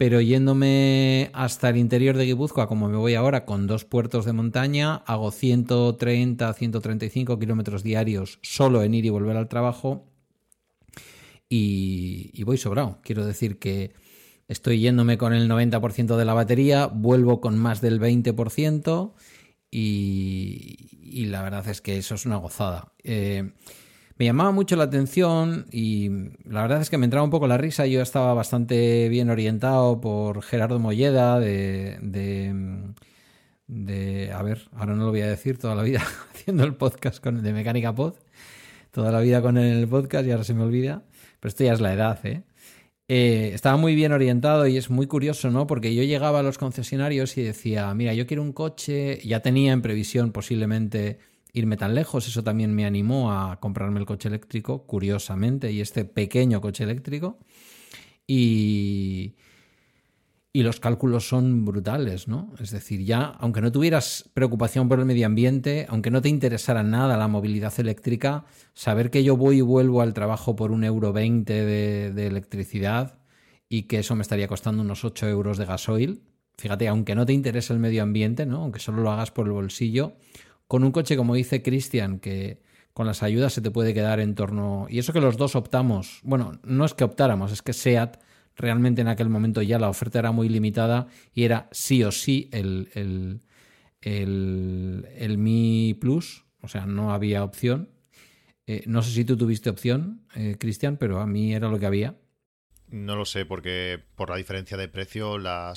[0.00, 4.32] pero yéndome hasta el interior de Guipúzcoa, como me voy ahora, con dos puertos de
[4.32, 10.06] montaña, hago 130, 135 kilómetros diarios solo en ir y volver al trabajo
[11.50, 12.98] y, voy sobrado.
[13.02, 13.92] Quiero decir que
[14.50, 19.12] estoy yéndome con el 90% de la batería, vuelvo con más del 20%
[19.70, 22.92] y, la verdad es que eso es una gozada.
[23.04, 23.52] Eh,
[24.16, 26.10] me llamaba mucho la atención y
[26.44, 27.86] la verdad es que me entraba un poco la risa.
[27.86, 31.98] Yo estaba bastante bien orientado por Gerardo Molleda de,
[33.68, 36.02] de, a ver, ahora no lo voy a decir toda la vida
[36.34, 38.14] haciendo el podcast con, de Mecánica Pod,
[38.90, 41.04] toda la vida con él en el podcast y ahora se me olvida,
[41.38, 42.42] pero esto ya es la edad, ¿eh?
[43.10, 43.50] ¿Eh?
[43.54, 45.66] estaba muy bien orientado y es muy curioso, ¿no?
[45.66, 49.72] Porque yo llegaba a los concesionarios y decía, mira, yo quiero un coche, ya tenía
[49.72, 51.18] en previsión posiblemente
[51.52, 52.28] irme tan lejos.
[52.28, 57.38] Eso también me animó a comprarme el coche eléctrico, curiosamente, y este pequeño coche eléctrico.
[58.26, 59.34] Y,
[60.52, 62.52] y los cálculos son brutales, ¿no?
[62.58, 66.82] Es decir, ya, aunque no tuvieras preocupación por el medio ambiente, aunque no te interesara
[66.82, 71.12] nada la movilidad eléctrica, saber que yo voy y vuelvo al trabajo por un euro
[71.12, 73.18] veinte de, de electricidad
[73.68, 76.22] y que eso me estaría costando unos 8 euros de gasoil,
[76.58, 78.62] fíjate, aunque no te interese el medio ambiente, ¿no?
[78.62, 80.14] Aunque solo lo hagas por el bolsillo,
[80.66, 84.34] con un coche, como dice Cristian, que con las ayudas se te puede quedar en
[84.34, 84.86] torno.
[84.90, 88.18] Y eso que los dos optamos, bueno, no es que optáramos, es que SEAT
[88.60, 92.48] realmente en aquel momento ya la oferta era muy limitada y era sí o sí
[92.52, 93.40] el, el,
[94.00, 97.90] el, Mi Plus, o sea, no había opción.
[98.66, 101.86] Eh, no sé si tú tuviste opción, eh, Cristian, pero a mí era lo que
[101.86, 102.16] había.
[102.90, 105.74] No lo sé, porque por la diferencia de precio, la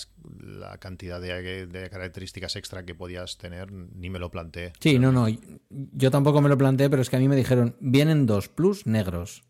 [0.80, 4.74] cantidad de, características extra que podías tener, ni me lo planteé.
[4.80, 5.28] Sí, no, no.
[5.70, 8.88] Yo tampoco me lo planteé, pero es que a mí me dijeron, vienen dos plus
[8.88, 9.44] negros.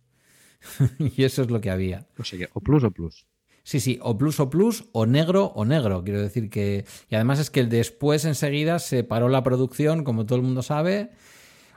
[1.00, 2.08] y eso es lo que había.
[2.18, 2.24] O,
[2.54, 3.26] o plus o plus.
[3.64, 6.04] Sí, sí, o plus o plus, o negro o negro.
[6.04, 6.86] Quiero decir que.
[7.10, 11.12] Y además es que después enseguida se paró la producción, como todo el mundo sabe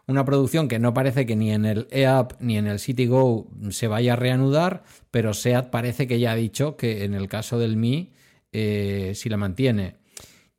[0.09, 3.89] una producción que no parece que ni en el EAP ni en el CityGo se
[3.89, 7.77] vaya a reanudar, pero SEAT parece que ya ha dicho que en el caso del
[7.77, 8.13] Mi
[8.53, 9.97] eh, si la mantiene.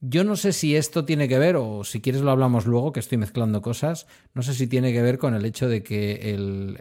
[0.09, 3.01] Yo no sé si esto tiene que ver, o si quieres lo hablamos luego, que
[3.01, 6.79] estoy mezclando cosas, no sé si tiene que ver con el hecho de que el,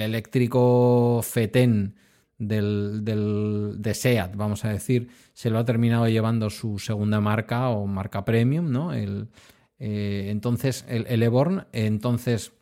[0.00, 1.96] eléctrico FETEN
[2.38, 7.86] del, de SEAT, vamos a decir, se lo ha terminado llevando su segunda marca o
[7.86, 8.92] marca premium, ¿no?
[8.92, 9.30] El,
[9.80, 12.52] eh, entonces, el, el Eborn, entonces,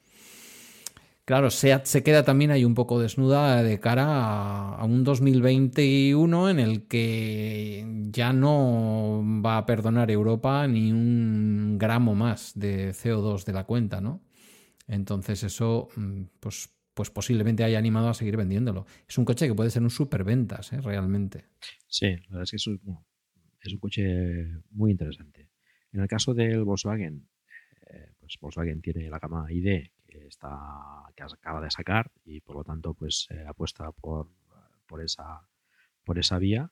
[1.28, 6.86] claro, se queda también ahí un poco desnuda de cara a, un 2021 en el
[6.86, 13.64] que ya no va a perdonar Europa ni un gramo más de CO2 de la
[13.64, 14.22] cuenta, ¿no?
[14.86, 18.86] Entonces eso, mm, pues, pues posiblemente haya animado a seguir vendiéndolo.
[19.06, 20.80] Es un coche que puede ser un superventas, ¿eh?
[20.80, 21.44] realmente.
[21.86, 25.50] Sí, la verdad es que es un coche muy interesante.
[25.92, 27.28] En el caso del Volkswagen,
[27.90, 30.48] eh, pues Volkswagen tiene la gama ID que, está,
[31.16, 34.28] que acaba de sacar y por lo tanto pues eh, apuesta por,
[34.86, 35.46] por, esa,
[36.04, 36.70] por esa vía.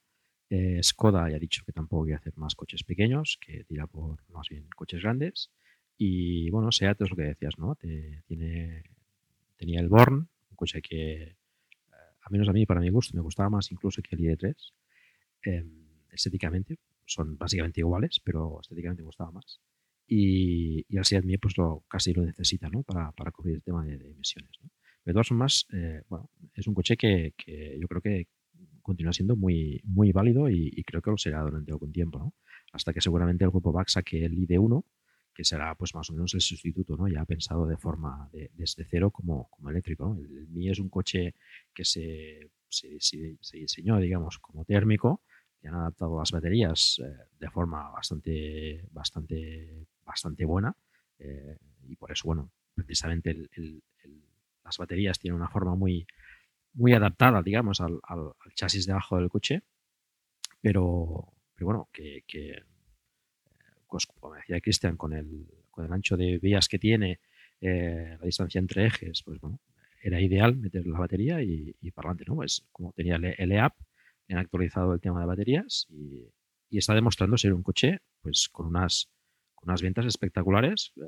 [0.49, 4.19] Eh, Skoda ya ha dicho que tampoco quiere hacer más coches pequeños, que tira por
[4.31, 5.51] más bien coches grandes.
[5.99, 7.75] Y bueno, SEAT es lo que decías, ¿no?
[7.77, 8.83] tiene,
[9.57, 11.37] tenía el Born, un coche que,
[12.27, 14.55] a menos a mí, para mi gusto, me gustaba más incluso que el ID3,
[15.43, 19.61] em, estéticamente, son básicamente iguales, pero estéticamente me gustaba más.
[20.07, 22.83] Y, y el Seat Mii pues lo, casi lo necesita ¿no?
[22.83, 24.51] para, para cubrir el tema de, emisiones.
[24.63, 24.71] ¿no?
[25.03, 28.29] Pero de todas formas, eh, bueno, es un coche que, que, yo creo que
[28.83, 32.35] continúa siendo muy, muy válido y, creo que lo será durante algún tiempo, ¿no?
[32.73, 34.85] hasta que seguramente el grupo VAX saque el ID1,
[35.35, 37.09] que será pues más o menos el sustituto, ¿no?
[37.09, 40.17] ya pensado de forma de, desde cero como, como eléctrico.
[40.17, 41.35] El, el Mi es un coche
[41.75, 45.23] que se, se, se, se diseñó, digamos, como térmico,
[45.67, 50.75] han adaptado las baterías eh, de forma bastante, bastante, bastante buena.
[51.19, 51.57] Eh,
[51.89, 53.37] y por eso, bueno, precisamente
[54.65, 56.07] las baterías tienen una forma muy,
[56.75, 58.01] muy adaptada, digamos, al,
[58.55, 59.63] chasis debajo del coche.
[60.63, 62.63] Pero, pero bueno, que, que
[63.89, 67.21] pues, como decía Cristian, con el, con el ancho de vías que tiene,
[67.61, 69.61] eh, la distancia entre ejes, pues bueno,
[70.03, 72.37] era ideal meter la batería y, para adelante, ¿no?
[72.37, 73.75] Pues como tenía el EAP,
[74.29, 76.29] han actualizado el tema de baterías y,
[76.71, 79.09] está demostrando ser un coche pues con unas,
[79.67, 81.03] unas ventas espectaculares, eh,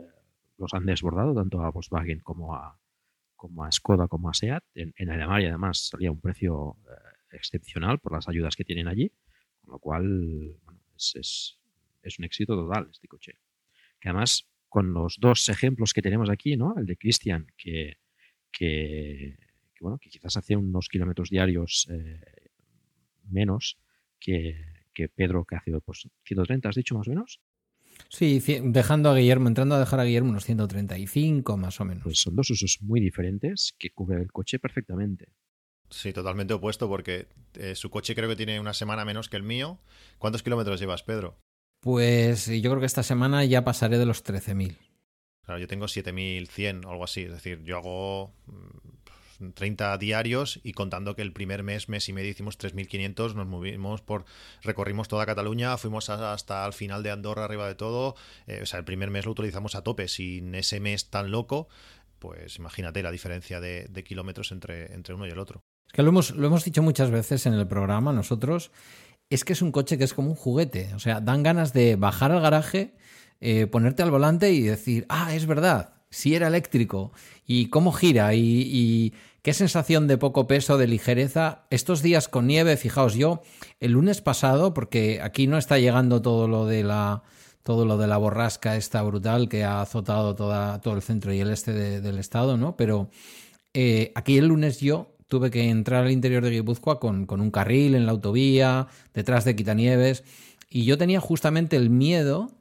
[0.58, 2.78] los han desbordado tanto a Volkswagen como a,
[3.36, 4.64] como a Skoda como a SEAT.
[4.74, 9.12] En, en Alemania además salía un precio eh, excepcional por las ayudas que tienen allí,
[9.60, 10.56] con lo cual
[10.96, 11.58] es,
[12.02, 13.34] es, un éxito total este coche.
[14.00, 16.74] Que además con los dos ejemplos que tenemos aquí, ¿no?
[16.76, 17.98] El de Christian, que,
[18.50, 19.38] que,
[19.80, 22.50] bueno, que quizás hace unos kilómetros diarios eh,
[23.30, 23.78] menos
[24.18, 24.56] que,
[24.92, 27.40] que, Pedro, que hace pues, 130, has dicho más o menos.
[28.08, 32.04] Sí, dejando a Guillermo, entrando a dejar a Guillermo unos 135 más o menos.
[32.04, 35.28] Pues son dos usos muy diferentes que cubren el coche perfectamente.
[35.90, 39.42] Sí, totalmente opuesto porque eh, su coche creo que tiene una semana menos que el
[39.42, 39.78] mío.
[40.18, 41.38] ¿Cuántos kilómetros llevas, Pedro?
[41.80, 44.76] Pues yo creo que esta semana ya pasaré de los 13.000.
[45.44, 47.22] Claro, yo tengo 7.100 o algo así.
[47.22, 48.34] Es decir, yo hago
[49.54, 54.02] 30 diarios y contando que el primer mes, mes y medio hicimos 3.500, nos movimos
[54.02, 54.24] por,
[54.62, 58.14] recorrimos toda Cataluña, fuimos hasta el final de Andorra arriba de todo,
[58.46, 61.68] eh, o sea, el primer mes lo utilizamos a tope, sin ese mes tan loco,
[62.18, 65.62] pues imagínate la diferencia de, kilómetros entre, entre uno y el otro.
[65.86, 68.70] Es que lo hemos, lo hemos dicho muchas veces en el programa nosotros,
[69.30, 71.96] es que es un coche que es como un juguete, o sea, dan ganas de
[71.96, 72.94] bajar al garaje,
[73.40, 77.12] eh, ponerte al volante y decir, ah, es verdad, si era eléctrico
[77.46, 81.66] y cómo gira y, qué sensación de poco peso, de ligereza.
[81.70, 83.42] Estos días con nieve, fijaos, yo
[83.80, 87.22] el lunes pasado, porque aquí no está llegando todo lo de la
[87.62, 91.50] todo lo de la borrasca esta brutal que ha azotado todo el centro y el
[91.50, 92.76] este del estado, ¿no?
[92.76, 93.10] Pero
[93.74, 97.50] eh, aquí el lunes yo tuve que entrar al interior de Guipúzcoa con, con un
[97.50, 100.24] carril en la autovía, detrás de Quitanieves,
[100.70, 102.57] y yo tenía justamente el miedo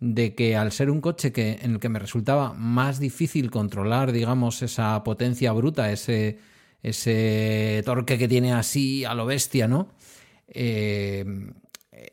[0.00, 4.12] de que al ser un coche que, en el que me resultaba más difícil controlar,
[4.12, 6.38] digamos, esa potencia bruta, ese,
[6.82, 9.88] ese torque que tiene así a lo bestia, ¿no?
[10.48, 11.24] Eh,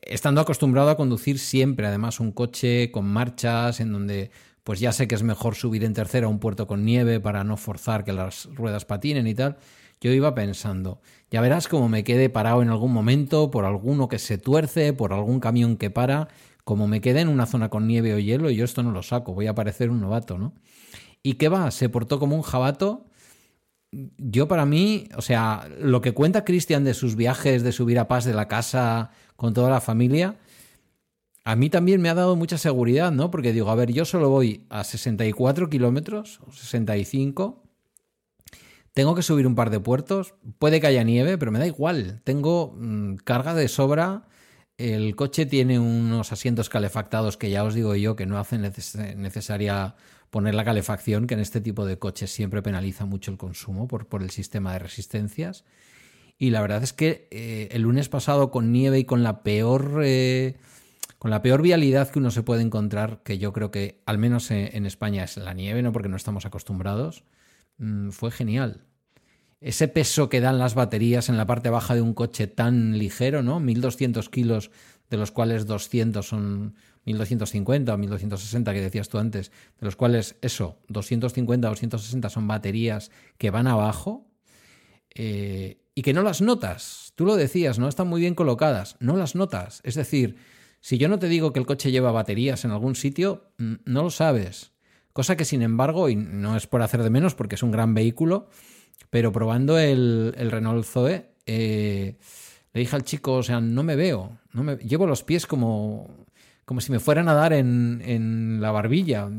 [0.02, 4.32] estando acostumbrado a conducir siempre, además, un coche con marchas, en donde
[4.64, 7.44] pues ya sé que es mejor subir en tercera a un puerto con nieve para
[7.44, 9.58] no forzar que las ruedas patinen y tal,
[10.00, 14.20] yo iba pensando, ya verás cómo me quede parado en algún momento por alguno que
[14.20, 16.30] se tuerce, por algún camión que para,
[16.64, 19.34] como me quede en una zona con nieve o hielo, yo esto no lo saco,
[19.34, 20.54] voy a parecer un novato, ¿no?
[21.22, 21.72] ¿Y qué va?
[21.72, 23.08] Se portó como un jabato.
[23.92, 28.08] Yo para mí, o sea, lo que cuenta Cristian de sus viajes, de subir a
[28.08, 30.38] paz de la casa con toda la familia,
[31.46, 33.30] a mí también me ha dado mucha seguridad, ¿no?
[33.30, 37.64] Porque digo, a ver, yo solo voy a 64 kilómetros, o 65,
[38.94, 42.22] tengo que subir un par de puertos, puede que haya nieve, pero me da igual,
[42.24, 44.28] tengo mm, carga de sobra
[44.78, 49.96] el coche tiene unos asientos calefactados que ya os digo yo que no hacen necesaria
[50.30, 54.24] poner la calefacción, que en este tipo de coches siempre penaliza mucho el consumo por,
[54.24, 55.64] el sistema de resistencias.
[56.40, 60.02] Y la verdad es que eh, el lunes pasado con nieve y con la peor
[60.04, 60.58] eh,
[61.20, 64.52] con la peor vialidad que uno se puede encontrar, que yo creo que al menos
[64.52, 67.24] en, España es la nieve, no porque no estamos acostumbrados,
[67.78, 68.82] mm, fue genial
[69.64, 73.44] ese peso que dan las baterías en la parte baja de un coche tan ligero,
[73.44, 73.60] ¿no?
[73.60, 74.72] 1200 kilos,
[75.10, 80.36] de los cuales 200 son 1250 o 1260 que decías tú antes, de los cuales
[80.42, 84.28] eso, 250 o 260 son baterías que van abajo
[85.16, 87.14] eh, y que no las notas.
[87.16, 89.80] Tú lo decías, no están muy bien colocadas, no las notas.
[89.84, 90.36] Es decir,
[90.82, 94.10] si yo no te digo que el coche lleva baterías en algún sitio, no lo
[94.10, 94.74] sabes.
[95.14, 97.94] Cosa que sin embargo, y no es por hacer de menos porque es un gran
[97.94, 98.50] vehículo,
[99.10, 102.18] pero probando el, Renault Zoe, eh,
[102.74, 106.26] le dije al chico, o sea, no me veo, no me, llevo los pies como,
[106.66, 109.30] como si me fueran a dar en, en la barbilla.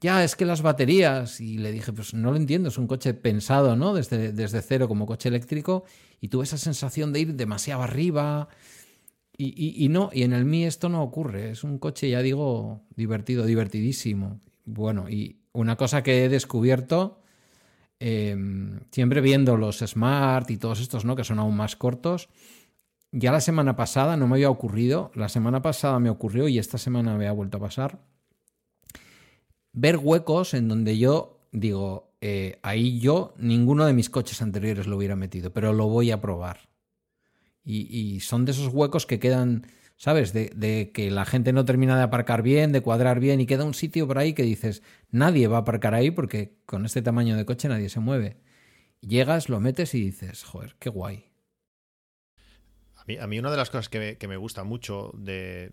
[0.00, 3.14] Ya, es que las baterías, y le dije, pues no lo entiendo, es un coche
[3.14, 3.94] pensado, ¿no?
[3.94, 5.84] Desde, desde cero como coche eléctrico,
[6.20, 8.48] y tuve esa sensación de ir demasiado arriba,
[9.36, 12.82] y, y, no, y en el Mi esto no ocurre, es un coche, ya digo,
[12.96, 14.40] divertido, divertidísimo.
[14.64, 17.21] Bueno, y una cosa que he descubierto
[18.04, 21.14] Em, siempre viendo los Smart y todos estos, ¿no?
[21.14, 22.28] Que son aún más cortos.
[23.12, 26.78] Ya la semana pasada no me había ocurrido, la semana pasada me ocurrió y esta
[26.78, 28.00] semana me ha vuelto a pasar.
[29.72, 34.96] Ver huecos en donde yo digo, eh, ahí yo ninguno de mis coches anteriores lo
[34.96, 36.58] hubiera metido, pero lo voy a probar.
[37.64, 39.64] y son de esos huecos que quedan
[40.02, 40.32] ¿sabes?
[40.32, 43.72] De, que la gente no termina de aparcar bien, de cuadrar bien y queda un
[43.72, 47.44] sitio por ahí que dices, nadie va a aparcar ahí porque con este tamaño de
[47.44, 48.36] coche nadie se mueve.
[49.00, 51.30] Llegas, lo metes y dices, joder, qué guay.
[53.20, 55.70] A mí, una de las cosas que me, gusta mucho de,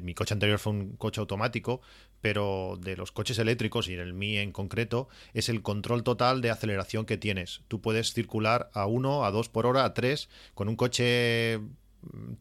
[0.00, 1.80] mi coche anterior fue un coche automático,
[2.20, 6.40] pero de los coches eléctricos y en el Mi en concreto, es el control total
[6.40, 7.62] de aceleración que tienes.
[7.66, 11.58] Tú puedes circular a 1, a 2 por hora, a 3, con un coche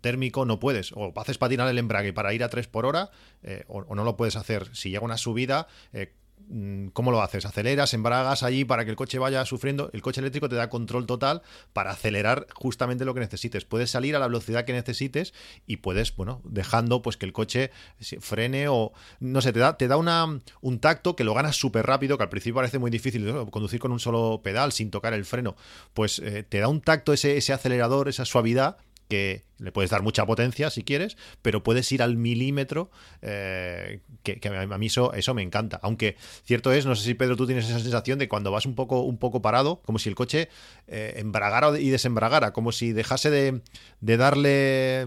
[0.02, 0.91] térmico no puedes.
[0.93, 3.12] O haces patinar el embrague para ir a 3 por hora
[3.43, 4.69] eh, o, no lo puedes hacer.
[4.74, 6.13] Si llega una subida, eh,
[6.48, 7.45] mm, ¿cómo lo haces?
[7.45, 9.89] ¿Aceleras, embragas allí para que el coche vaya sufriendo?
[9.93, 11.41] El coche eléctrico te da control total
[11.74, 13.65] para acelerar justamente lo que necesites.
[13.65, 15.34] Puedes salir a la velocidad que necesites
[15.67, 17.72] y puedes, bueno, dejando pues que el coche
[18.19, 20.26] frene o, no sé, te da, te da una,
[20.62, 23.91] un tacto que lo ganas súper rápido, que al principio parece muy difícil conducir con
[23.91, 25.56] un solo pedal sin tocar el freno.
[25.93, 28.78] Pues eh, te da un tacto ese, ese acelerador, esa suavidad
[29.10, 32.89] que le puedes dar mucha potencia si quieres, pero puedes ir al milímetro,
[33.22, 35.80] eh, que, a mí eso, eso me encanta.
[35.84, 38.76] Aunque cierto es, no sé si Pedro tú tienes esa sensación de cuando vas un
[38.76, 40.50] poco, un poco parado, como si el coche
[40.88, 43.62] eh, embragara y desembragara, como si dejase de,
[44.02, 45.06] darle,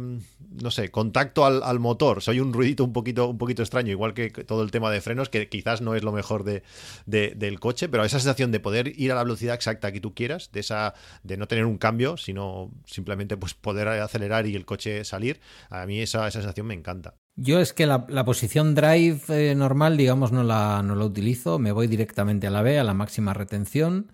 [0.61, 2.23] no sé, contacto al, motor.
[2.23, 5.29] Soy un ruidito un poquito, un poquito extraño, igual que todo el tema de frenos,
[5.31, 6.63] que quizás no es lo mejor de,
[7.07, 10.51] del coche, pero esa sensación de poder ir a la velocidad exacta que tú quieras,
[10.53, 15.05] de esa, de no tener un cambio, sino simplemente pues poder acelerar y el coche
[15.05, 17.15] salir, a mí esa, sensación me encanta.
[17.37, 21.73] Yo es que la, posición drive eh, normal, digamos, no la, no la utilizo, me
[21.73, 24.13] voy directamente a la B, a la máxima retención.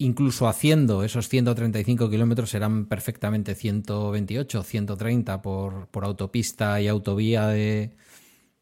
[0.00, 7.96] Incluso haciendo esos 135 kilómetros serán perfectamente 128, 130 por, por autopista y autovía de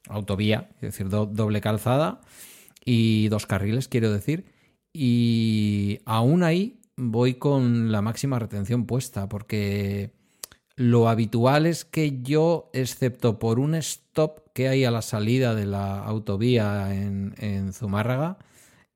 [0.08, 2.20] autovía, es decir, doble calzada
[2.84, 4.46] y dos carriles, quiero decir.
[4.92, 10.12] Y aún ahí voy con la máxima retención puesta, porque
[10.76, 15.64] lo habitual es que yo, excepto por un stop que hay a la salida de
[15.66, 18.38] la autovía en, Zumárraga,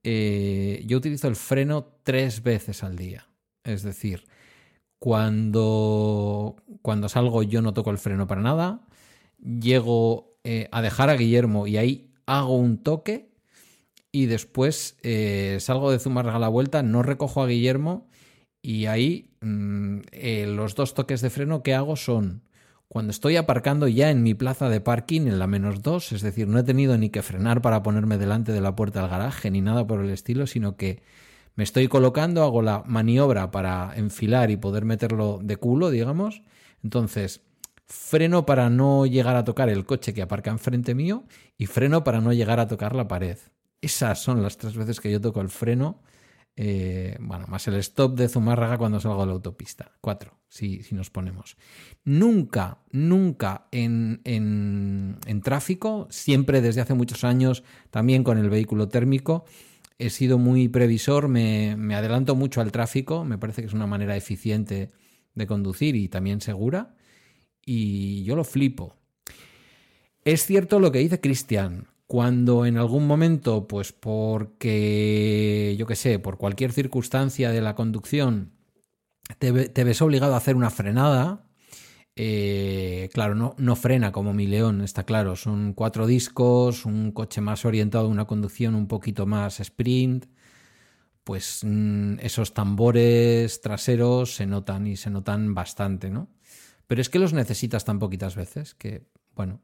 [0.05, 3.27] eh, yo utilizo el freno tres veces al día.
[3.65, 4.25] Es decir,
[4.99, 8.87] cuando, cuando salgo yo no toco el freno para nada,
[9.39, 13.31] llego eh, a dejar a Guillermo y ahí hago un toque
[14.13, 18.09] y después eh, salgo de Zumárraga a la vuelta, no recojo a Guillermo
[18.63, 22.43] y ahí mm, eh, los dos toques de freno que hago son
[22.89, 26.49] cuando estoy aparcando ya en mi plaza de parking en la menos dos, es decir,
[26.49, 29.61] no he tenido ni que frenar para ponerme delante de la puerta del garaje ni
[29.61, 31.01] nada por el estilo, sino que
[31.55, 36.43] me estoy colocando, hago la maniobra para enfilar y poder meterlo de culo, digamos.
[36.83, 37.43] Entonces,
[37.87, 41.25] freno para no llegar a tocar el coche que aparca enfrente mío
[41.59, 43.39] y freno para no llegar a tocar la pared.
[43.83, 46.01] Esas son las tres veces que yo toco el freno
[46.63, 49.93] eh, bueno, más el stop de Zumárraga cuando salgo de la autopista.
[50.03, 51.57] Cuatro, si, si nos ponemos.
[52.05, 59.47] Nunca, nunca en, en, tráfico, siempre desde hace muchos años, también con el vehículo térmico,
[59.99, 63.87] he sido muy previsor, me, me adelanto mucho al tráfico, me parece que es una
[63.87, 64.91] manera eficiente
[65.35, 66.95] de conducir y también segura,
[67.65, 68.97] y yo lo flipo.
[70.27, 76.19] Es cierto lo que dice Cristian, cuando en algún momento, pues porque, yo qué sé,
[76.19, 78.51] por cualquier circunstancia de la conducción,
[79.39, 81.47] te, ves obligado a hacer una frenada,
[82.17, 85.37] eh, claro, no, no, frena como mi león, está claro.
[85.37, 90.27] Son cuatro discos, un coche más orientado a una conducción un poquito más sprint.
[91.23, 96.29] Pues mm, esos tambores traseros se notan y se notan bastante, ¿no?
[96.89, 99.61] Pero es que los necesitas tan poquitas veces que, bueno,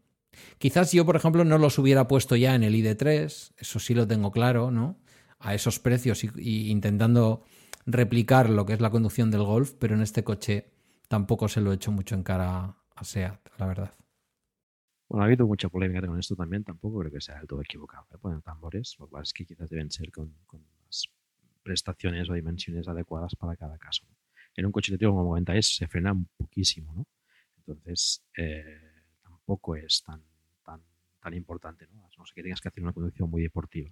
[0.59, 4.07] Quizás yo, por ejemplo, no los hubiera puesto ya en el ID3, eso sí lo
[4.07, 4.99] tengo claro, ¿no?
[5.39, 7.45] A esos precios y, intentando
[7.85, 10.73] replicar lo que es la conducción del Golf, pero en este coche
[11.09, 13.95] tampoco se lo he hecho mucho en cara a SEAT, la verdad.
[15.09, 18.07] Bueno, ha habido mucha polémica con esto también, tampoco creo que sea del todo equivocado.
[18.13, 18.19] ¿eh?
[18.19, 20.35] Poner tambores, lo cual es que quizás deben ser con,
[20.85, 21.09] las
[21.63, 24.05] prestaciones o dimensiones adecuadas para cada caso.
[24.57, 27.07] En un coche eléctrico como 90 es se frena un poquísimo, ¿no?
[27.59, 28.86] Entonces, eh,
[29.47, 30.23] tampoco es tan,
[30.65, 30.83] tan,
[31.23, 32.09] tan importante, ¿no?
[32.19, 33.91] No sé que tengas que hacer una conducción muy deportiva.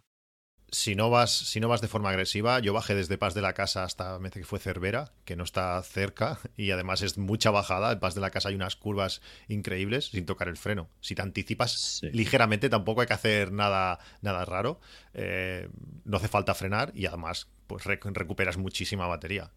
[0.71, 3.53] Si no, vas, si no vas de forma agresiva, yo bajé desde Paz de la
[3.53, 7.93] Casa hasta, me que fue Cervera, que no está cerca, y además es mucha bajada.
[7.93, 10.89] En Paz de la Casa hay unas curvas increíbles sin tocar el freno.
[11.01, 14.81] Si te anticipas ligeramente, tampoco hay que hacer nada, nada raro.
[15.13, 15.69] Eh,
[16.05, 19.53] no hace falta frenar y además pues recuperas muchísima batería.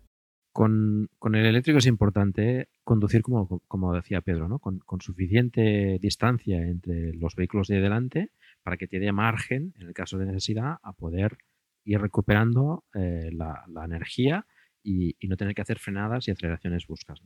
[0.58, 4.58] Con, el eléctrico es importante conducir, como, decía Pedro, ¿no?
[4.58, 8.32] Con, suficiente distancia entre los vehículos de delante
[8.64, 11.38] para que te dé margen, en el caso de necesidad, a poder
[11.84, 14.48] ir recuperando eh, la, energía
[14.82, 17.22] y, no tener que hacer frenadas y aceleraciones buscas.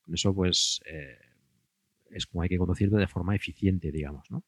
[0.00, 1.20] Con eso, pues, eh,
[2.10, 4.42] es como hay que conducir de forma eficiente, digamos, ¿no?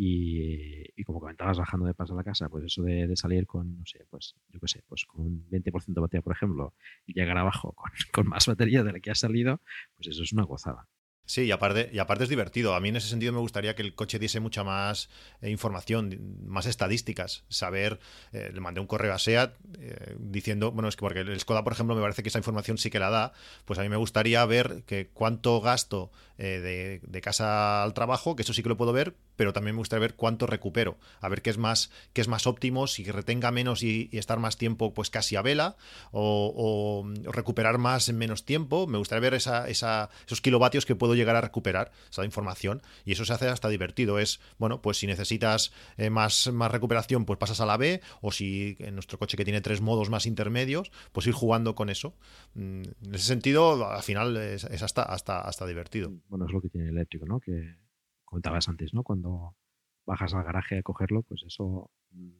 [0.00, 3.84] Y, como comentabas bajando de paso a la casa, pues eso de, salir con, no
[3.84, 6.72] sé, pues yo qué sé, pues con un 20% de batería, por ejemplo,
[7.04, 9.60] y llegar abajo con, con, más batería de la que ha salido,
[9.96, 10.86] pues eso es una gozada.
[11.28, 12.74] Sí, y aparte, y aparte es divertido.
[12.74, 15.10] A mí en ese sentido me gustaría que el coche diese mucha más
[15.42, 17.44] eh, información, más estadísticas.
[17.50, 18.00] Saber,
[18.32, 21.64] eh, le mandé un correo a SEAT eh, diciendo, bueno, es que porque el Skoda,
[21.64, 23.34] por ejemplo, me parece que esa información sí que la da,
[23.66, 28.54] pues a mí me gustaría ver que cuánto gasto de, casa al trabajo, que eso
[28.54, 31.50] sí que lo puedo ver, pero también me gustaría ver cuánto recupero, a ver qué
[31.50, 35.34] es más, qué es más óptimo, si retenga menos y, estar más tiempo pues casi
[35.34, 35.76] a vela,
[36.12, 38.86] o, recuperar más en menos tiempo.
[38.86, 43.12] Me gustaría ver esa, esa, esos kilovatios que puedo llegar a recuperar esa información y
[43.12, 44.18] eso se hace hasta divertido.
[44.18, 48.32] Es, bueno, pues si necesitas eh, más, más recuperación, pues pasas a la B o
[48.32, 52.14] si en nuestro coche que tiene tres modos más intermedios, pues ir jugando con eso.
[52.54, 56.12] Mm, en ese sentido, al final es, hasta, hasta, hasta divertido.
[56.28, 57.40] Bueno, es lo que tiene el eléctrico, ¿no?
[57.40, 57.76] Que
[58.24, 59.02] comentabas antes, ¿no?
[59.02, 59.56] Cuando
[60.04, 62.30] bajas al garaje a cogerlo, pues eso mm,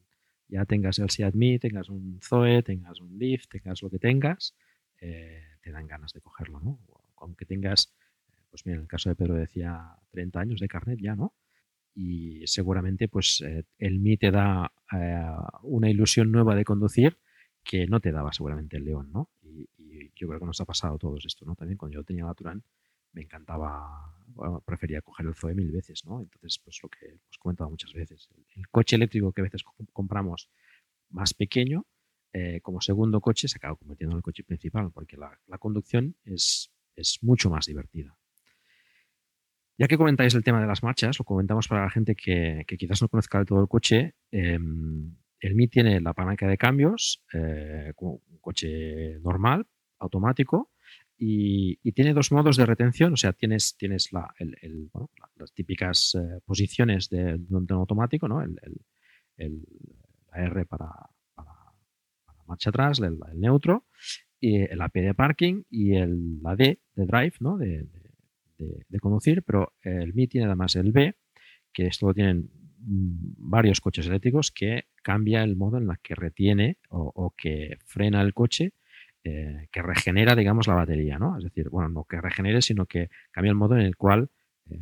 [0.49, 4.55] ya tengas el Seat tengas un Zoe, tengas un Leaf, tengas lo que tengas,
[4.99, 6.79] eh, te dan ganas de cogerlo, ¿no?
[7.17, 7.93] Aunque tengas
[8.49, 11.33] pues mira, en el caso de Pedro decía 30 años de carnet ya, ¿no?
[11.95, 15.25] Y seguramente pues eh, el Mi te da eh,
[15.63, 17.17] una ilusión nueva de conducir
[17.63, 19.29] que no te daba seguramente el León, ¿no?
[19.41, 19.67] Y,
[20.15, 21.55] yo creo que nos ha pasado a todos esto, ¿no?
[21.55, 22.61] También cuando yo tenía la Turán
[23.13, 26.19] me encantaba, bueno, prefería coger el Zoe mil veces, ¿no?
[26.19, 30.49] Entonces, pues lo que os comentado muchas veces, el, coche eléctrico que a veces compramos
[31.09, 31.85] más pequeño,
[32.33, 36.15] eh, como segundo coche se acaba convirtiendo en el coche principal, porque la, la conducción
[36.25, 38.18] es, es mucho más divertida.
[39.79, 43.01] Ya que comentáis el tema de las marchas, lo comentamos para la gente que, quizás
[43.01, 44.13] no conozca del todo el coche.
[44.29, 49.65] Em, el Mi tiene la palanca de cambios, eh, un coche normal,
[49.99, 50.71] automático,
[51.17, 53.13] y, tiene dos modos de retención.
[53.13, 53.77] O sea, tienes,
[54.11, 58.41] las típicas eh, posiciones de, un automático, ¿no?
[58.41, 58.57] El,
[59.37, 60.89] la R para,
[62.47, 63.85] marcha atrás, el, neutro,
[64.41, 67.57] y el AP de parking y el, la D de drive, ¿no?
[68.99, 71.15] Conducir, pero el Mi tiene además el B,
[71.71, 72.49] que esto lo tienen
[72.81, 78.33] varios coches eléctricos, que cambia el modo en el que retiene o, que frena el
[78.33, 78.73] coche,
[79.23, 81.37] eh, que regenera, digamos, la batería, ¿no?
[81.37, 84.29] Es decir, bueno, no que regenere, sino que cambia el modo en el cual
[84.69, 84.81] eh,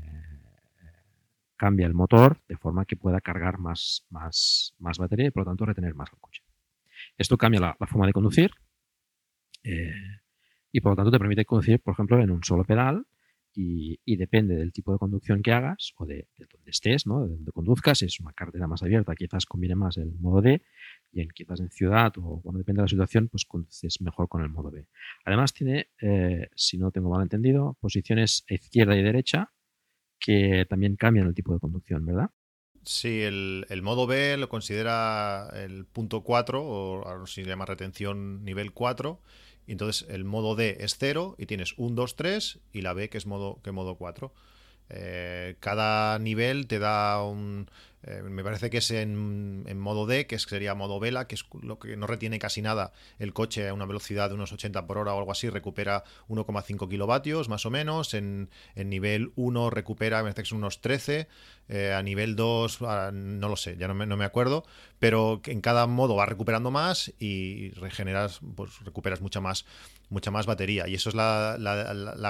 [1.55, 5.51] cambia el motor de forma que pueda cargar más, más, más batería y por lo
[5.51, 6.43] tanto retener más el coche.
[7.17, 8.51] Esto cambia la, forma de conducir
[9.63, 9.91] eh,
[10.71, 13.05] y por lo tanto te permite conducir, por ejemplo, en un solo pedal
[13.59, 17.23] y, depende del tipo de conducción que hagas o de, donde estés, ¿no?
[17.23, 20.61] de donde conduzcas, si es una carretera más abierta, quizás conviene más el modo D
[21.11, 24.43] y en, quizás en ciudad o cuando depende de la situación, pues conduces mejor con
[24.43, 24.85] el modo B.
[25.25, 29.51] Además tiene, eh, si no tengo mal entendido, posiciones izquierda y derecha
[30.19, 32.29] que también cambian el tipo de conducción, ¿verdad?
[32.83, 38.45] Sí, el, el, modo B lo considera el punto 4, o si se llama retención
[38.45, 39.21] nivel 4,
[39.67, 43.09] y entonces el modo D es 0 y tienes un 2, 3 y la B
[43.09, 44.33] que es modo, que modo 4.
[44.89, 47.69] Eh, cada nivel te da un,
[48.03, 51.77] eh, me parece que es en, modo D, que sería modo vela, que es lo
[51.77, 55.13] que no retiene casi nada el coche a una velocidad de unos 80 por hora
[55.13, 58.13] o algo así, recupera 1,5 kilovatios más o menos.
[58.13, 61.27] En, nivel 1 recupera, me parece que son unos 13.
[61.69, 64.63] Eh, a nivel 2, ah, no lo sé, ya no me, no me, acuerdo.
[64.99, 69.65] Pero en cada modo va recuperando más y regeneras, pues recuperas mucha más
[70.09, 70.87] mucha más batería.
[70.87, 71.57] Y eso es la,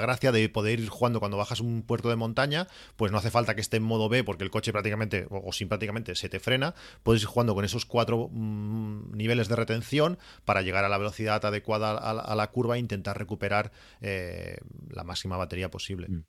[0.01, 3.55] gracia de poder ir jugando cuando bajas un puerto de montaña, pues no hace falta
[3.55, 6.73] que esté en modo B porque el coche prácticamente, o, sin prácticamente, se te frena.
[7.03, 11.43] Puedes ir jugando con esos cuatro mm, niveles de retención para llegar a la velocidad
[11.45, 13.71] adecuada a, la curva e intentar recuperar
[14.01, 14.57] eh,
[14.89, 16.07] la máxima batería posible.
[16.09, 16.25] Mm.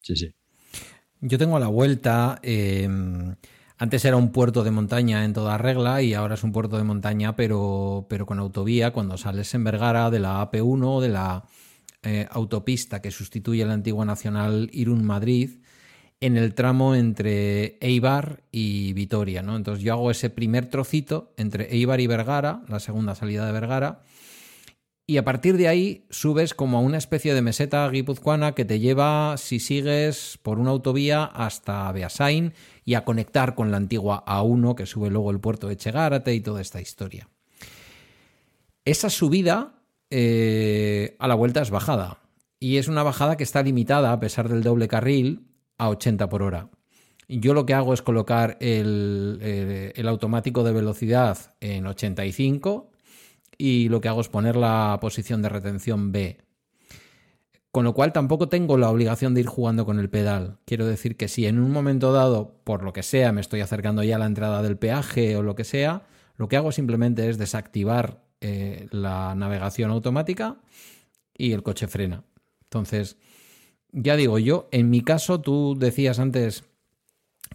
[0.00, 0.34] Sí, sí.
[1.20, 2.38] Yo tengo la vuelta.
[2.42, 3.34] Em,
[3.76, 6.84] antes era un puerto de montaña en toda regla y ahora es un puerto de
[6.84, 8.92] montaña, pero, pero con autovía.
[8.92, 11.44] Cuando sales en Vergara de la AP1, de la
[12.02, 15.58] eh, autopista que sustituye la antigua nacional Irún-Madrid,
[16.20, 19.42] en el tramo entre Eibar y Vitoria.
[19.42, 19.56] ¿no?
[19.56, 24.02] Entonces yo hago ese primer trocito entre Eibar y Vergara, la segunda salida de Vergara,
[25.10, 28.78] y a partir de ahí subes como a una especie de meseta guipuzcoana que te
[28.78, 32.52] lleva, si sigues por una autovía, hasta Beasain
[32.84, 36.42] y a conectar con la antigua A1 que sube luego el puerto de Chegárate y
[36.42, 37.30] toda esta historia.
[38.84, 39.80] Esa subida
[40.10, 42.18] eh, a la vuelta es bajada.
[42.60, 45.46] Y es una bajada que está limitada, a pesar del doble carril,
[45.78, 46.68] a 80 por hora.
[47.28, 52.90] Yo lo que hago es colocar el, eh, el automático de velocidad en 85
[53.58, 56.38] y lo que hago es poner la posición de retención B.
[57.70, 60.58] Con lo cual tampoco tengo la obligación de ir jugando con el pedal.
[60.64, 64.02] Quiero decir que si en un momento dado, por lo que sea, me estoy acercando
[64.02, 66.06] ya a la entrada del peaje o lo que sea,
[66.36, 70.56] lo que hago simplemente es desactivar eh, la navegación automática
[71.36, 72.24] y el coche frena.
[72.62, 73.16] Entonces,
[73.92, 76.64] ya digo yo, en mi caso, tú decías antes,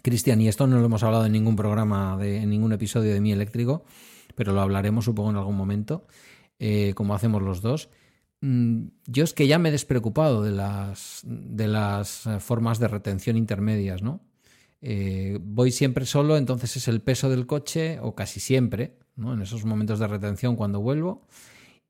[0.02, 3.20] Cristian, y esto no lo hemos hablado en ningún programa, de, en ningún episodio de
[3.20, 3.84] Mi Eléctrico,
[4.34, 6.06] pero lo hablaremos supongo en algún momento,
[6.58, 7.88] eh, como hacemos los dos.
[8.40, 12.88] Mm, yo es que ya me he despreocupado de las, de las eh, formas de
[12.88, 14.20] retención intermedias, ¿no?
[14.86, 19.32] Eh, voy siempre solo, entonces es el peso del coche, o casi siempre, ¿no?
[19.32, 21.26] en esos momentos de retención cuando vuelvo.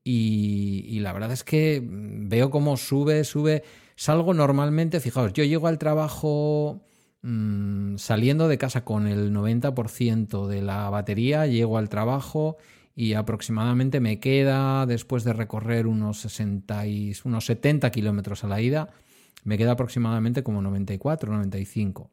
[0.01, 3.63] Y, la verdad es que veo cómo sube, sube.
[3.95, 6.85] Salgo normalmente, fijaos, yo llego al trabajo
[7.25, 12.57] mm, saliendo de casa con el 90% de la batería, llego al trabajo
[12.95, 18.61] y aproximadamente me queda, después de recorrer unos, 60 y, unos 70 kilómetros a la
[18.61, 18.89] ida,
[19.43, 22.09] me queda aproximadamente como 94, 95.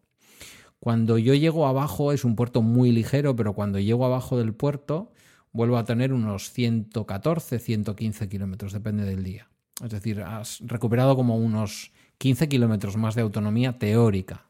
[0.80, 5.12] Cuando yo llego abajo es un puerto muy ligero, pero cuando llego abajo del puerto
[5.52, 9.48] vuelvo a tener unos 114, 115 kilómetros, depende del día.
[9.82, 14.46] Es decir, has recuperado como unos 15 kilómetros más de autonomía teórica.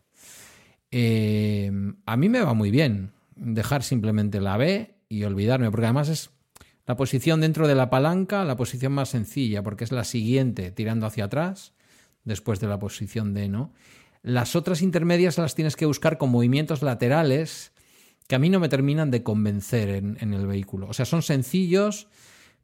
[0.92, 1.72] Eh,
[2.06, 6.30] a mí me va muy bien dejar simplemente la B y olvidarme, porque además es
[6.86, 11.06] la posición dentro de la palanca, la posición más sencilla, porque es la siguiente tirando
[11.06, 11.72] hacia atrás,
[12.24, 13.72] después de la posición D, ¿no?
[14.22, 17.72] Las otras intermedias las tienes que buscar con movimientos laterales
[18.28, 20.86] que a mí no me terminan de convencer en, el vehículo.
[20.88, 22.06] O sea, son sencillos,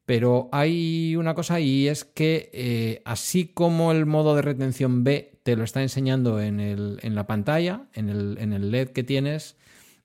[0.04, 5.37] pero hay una cosa y es que eh, así como el modo de retención B
[5.48, 9.02] te lo está enseñando en, el, en la pantalla, en el, en el LED que
[9.02, 9.56] tienes,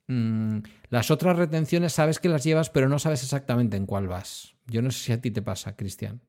[0.08, 4.56] mm, las otras retenciones sabes que las llevas, pero no sabes exactamente en cuál vas.
[4.68, 6.22] Yo no sé si a ti te pasa, Cristian.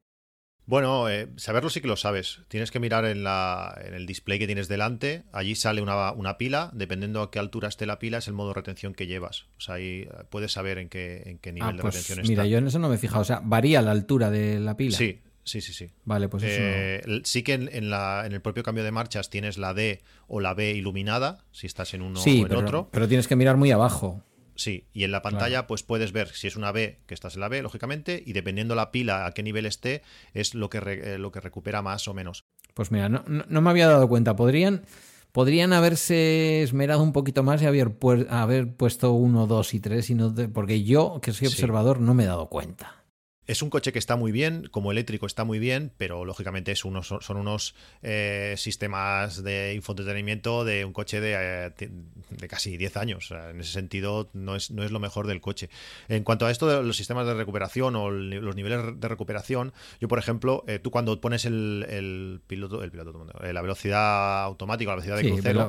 [0.67, 2.41] Bueno, eh, saberlo sí que lo sabes.
[2.49, 5.23] Tienes que mirar en, la, en el display que tienes delante.
[5.31, 6.73] Allí sale una, una, pila.
[6.75, 9.47] Dependiendo a qué altura esté la pila, es el modo de retención que llevas.
[9.59, 12.19] O sea, ahí eh, puedes saber en qué, en qué nivel ah, de pues retención
[12.19, 12.29] está.
[12.29, 13.21] Mira, yo en eso no me he fijado.
[13.21, 14.99] O sea, varía la altura de la pila.
[14.99, 15.91] Sí, sí, sí, sí.
[16.05, 16.61] Vale, pues eso.
[16.61, 20.41] Eh, sí que en, la, en, el propio cambio de marchas tienes la D o
[20.41, 22.89] la B iluminada, si estás en uno o en otro.
[22.91, 24.23] Pero tienes que mirar muy abajo.
[24.57, 27.41] Sí, y en la pantalla pues puedes ver si es una B, que estás en
[27.41, 31.19] la B, lógicamente, y dependiendo la pila a qué nivel esté, es lo que, eh,
[31.19, 32.45] lo que recupera más o menos.
[32.73, 34.37] Pues mira, no, no, me había dado cuenta.
[34.37, 34.83] Podrían,
[35.33, 37.97] podrían haberse esmerado un poquito más y haber,
[38.31, 42.25] haber puesto uno, dos y tres, y no porque yo, que soy observador, no me
[42.25, 43.04] he dado cuenta.
[43.47, 46.85] Es un coche que está muy bien, como eléctrico está muy bien, pero lógicamente es
[46.85, 51.91] unos, son unos eh, sistemas de infoentretenimiento de un coche de, eh,
[52.31, 53.31] de casi 10 años.
[53.31, 55.69] en ese sentido, no es, no es lo mejor del coche.
[56.09, 60.09] En cuanto a esto de los sistemas de recuperación o los niveles de recuperación, yo,
[60.09, 65.17] por ejemplo, eh, tú cuando pones el, piloto, el piloto la velocidad automática, la velocidad
[65.19, 65.69] de crucero,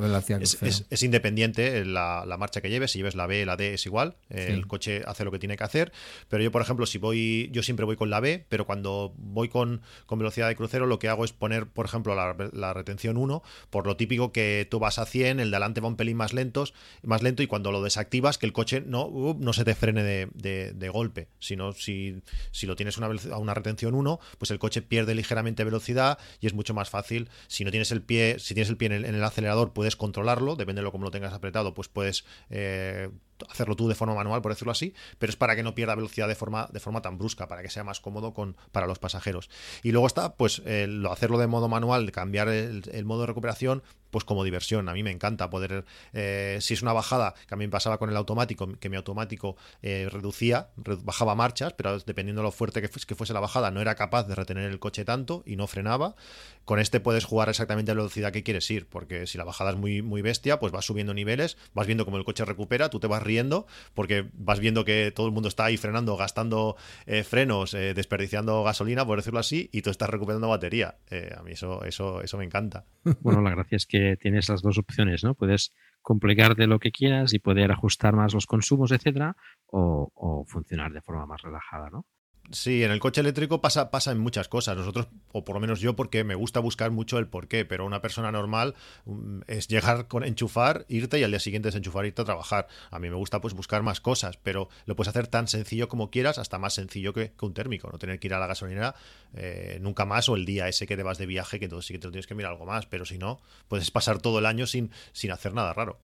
[0.89, 2.91] es, independiente la, la, marcha que lleves.
[2.91, 4.15] Si lleves la B, la D es igual.
[4.30, 5.91] El coche hace lo que tiene que hacer.
[6.30, 9.49] Pero yo, por ejemplo, si voy, yo siempre voy con la B, pero cuando voy
[9.49, 13.43] con, con velocidad de crucero lo que hago es poner, por ejemplo, la, retención 1,
[13.70, 16.34] por lo típico que tú vas a 100, el de adelante va un pelín más,
[16.34, 19.76] lentos, más lento y cuando lo desactivas que el coche no, uh, no se te
[19.76, 20.28] frene de,
[20.74, 25.16] de, golpe, sino si, si lo tienes a una retención 1, pues el coche pierde
[25.16, 27.30] ligeramente velocidad y es mucho más fácil.
[27.47, 30.82] Si no tienes el pie, si tienes el pie en el, acelerador, puedes controlarlo, depende
[30.82, 33.09] de lo como lo tengas apretado, pues puedes eh,
[33.49, 36.27] hacerlo tú de forma manual, por decirlo así, pero es para que no pierda velocidad
[36.27, 39.49] de forma, de forma tan brusca, para que sea más cómodo con, para los pasajeros.
[39.83, 40.61] Y luego está, pues,
[41.09, 43.83] hacerlo de modo manual, cambiar el, modo de recuperación,
[44.16, 44.88] pues como diversión.
[44.88, 47.97] A mí me encanta poder, eh, si es una bajada, que a mí me pasaba
[47.97, 50.70] con el automático, que mi automático eh, reducía,
[51.03, 54.24] bajaba marchas, pero dependiendo de lo fuerte que, que fuese la bajada, no era capaz
[54.24, 56.16] de retener el coche tanto y no frenaba.
[56.63, 59.72] Con este puedes jugar exactamente a la velocidad que quieres ir, porque si la bajada
[59.72, 63.01] es muy, muy bestia, pues vas subiendo niveles, vas viendo cómo el coche recupera, tú
[63.01, 67.26] te vas riendo, porque vas viendo que todo el mundo está ahí frenando, gastando eh,
[67.26, 70.95] frenos, desperdiciando gasolina, por decirlo así, y tú estás recuperando batería.
[71.38, 72.86] A mí eso, eso, eso me encanta.
[73.20, 75.35] Bueno, la gracia es que tienes las dos opciones, ¿no?
[75.35, 79.35] Puedes complicarte lo que quieras y poder ajustar más los consumos, etcétera,
[79.67, 82.05] o, o funcionar de forma más relajada, ¿no?
[82.51, 84.77] Sí, en el coche eléctrico pasa, pasa en muchas cosas.
[84.77, 88.01] Nosotros, o por lo menos yo, porque me gusta buscar mucho el porqué, pero una
[88.01, 88.75] persona normal
[89.05, 92.67] mm, es llegar con enchufar, irte y al día siguiente desenchufar, irte a trabajar.
[92.91, 96.11] A mí me gusta pues buscar más cosas, pero lo puedes hacer tan sencillo como
[96.11, 97.89] quieras, hasta más sencillo que, un térmico.
[97.91, 98.95] No tener que ir a la gasolinera
[99.33, 101.93] eh, nunca más o el día ese que te vas de viaje, que entonces sí
[101.93, 104.45] que te lo tienes que mirar algo más, pero si no, puedes pasar todo el
[104.45, 105.99] año sin, sin hacer nada raro.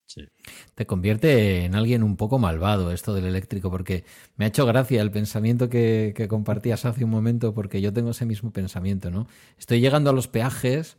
[0.75, 4.05] Te convierte en alguien un poco malvado esto del eléctrico, porque
[4.37, 8.25] me ha hecho gracia el pensamiento que compartías hace un momento, porque yo tengo ese
[8.25, 9.27] mismo pensamiento, ¿no?
[9.59, 10.97] Estoy llegando a los peajes,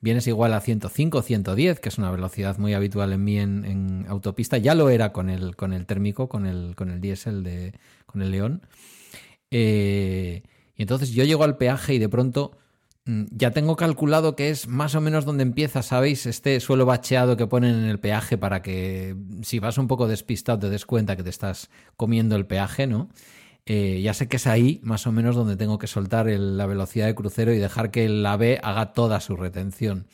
[0.00, 4.58] vienes igual a 105, 110, que es una velocidad muy habitual en mí en, autopista,
[4.58, 7.72] ya lo era con el, con el térmico, con el, con el diésel de,
[8.06, 8.62] con el León.
[9.50, 10.42] Eh,
[10.76, 12.58] y entonces yo llego al peaje y de pronto
[13.06, 16.24] Mm, ya tengo calculado que es más o menos donde empieza, ¿sabéis?
[16.24, 20.58] Este suelo bacheado que ponen en el peaje para que si vas un poco despistado
[20.60, 23.10] te des cuenta que te estás comiendo el peaje, ¿no?
[23.66, 27.06] Eh, ya sé que es ahí más o menos donde tengo que soltar la velocidad
[27.06, 30.06] de crucero y dejar que el AVE haga toda su retención.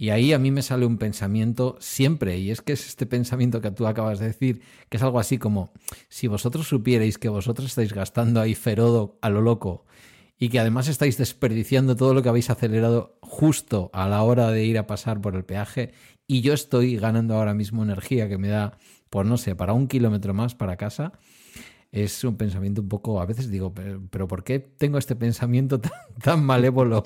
[0.00, 3.60] Y ahí a mí me sale un pensamiento siempre, y es que es este pensamiento
[3.60, 5.72] que tú acabas de decir, que es algo así como,
[6.08, 9.86] si vosotros supierais que vosotros estáis gastando ahí ferodo a lo loco
[10.38, 14.64] y que además estáis desperdiciando todo lo que habéis acelerado justo a la hora de
[14.64, 15.92] ir a pasar por el peaje
[16.28, 18.78] y yo estoy ganando ahora mismo energía que me da,
[19.10, 21.12] pues no sé, para un kilómetro más para casa,
[21.90, 25.92] es un pensamiento un poco, a veces digo, pero, ¿por qué tengo este pensamiento tan,
[26.22, 27.02] tan malévolo?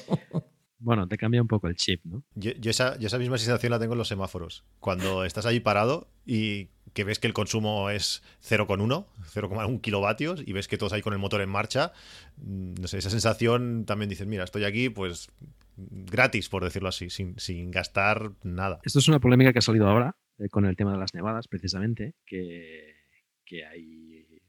[0.78, 2.24] Bueno, te cambia un poco el chip, ¿no?
[2.34, 4.64] Yo, esa, esa, misma sensación la tengo en los semáforos.
[4.80, 10.52] Cuando estás ahí parado y que ves que el consumo es 0,1, 0,1 kilovatios y
[10.52, 11.92] ves que todos ahí con el motor en marcha,
[12.38, 15.28] mm, no sé, esa sensación también dices, mira, estoy aquí pues
[15.76, 18.80] gratis, por decirlo así, sin, sin gastar nada.
[18.82, 21.46] Esto es una polémica que ha salido ahora eh, con el tema de las nevadas,
[21.46, 22.96] precisamente, que,
[23.44, 24.01] que hay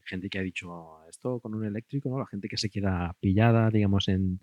[0.06, 2.20] gente que ha dicho esto con un eléctrico, ¿no?
[2.20, 4.40] La gente que se queda pillada, digamos, en,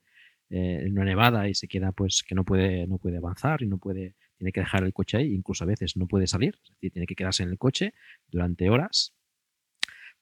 [0.51, 3.79] eh, una nevada y se queda pues que no puede, no puede avanzar y no
[3.79, 6.91] puede, tiene que dejar el coche ahí, incluso a veces no puede salir, es decir,
[6.93, 7.95] tiene que quedarse en el coche
[8.29, 9.15] durante horas,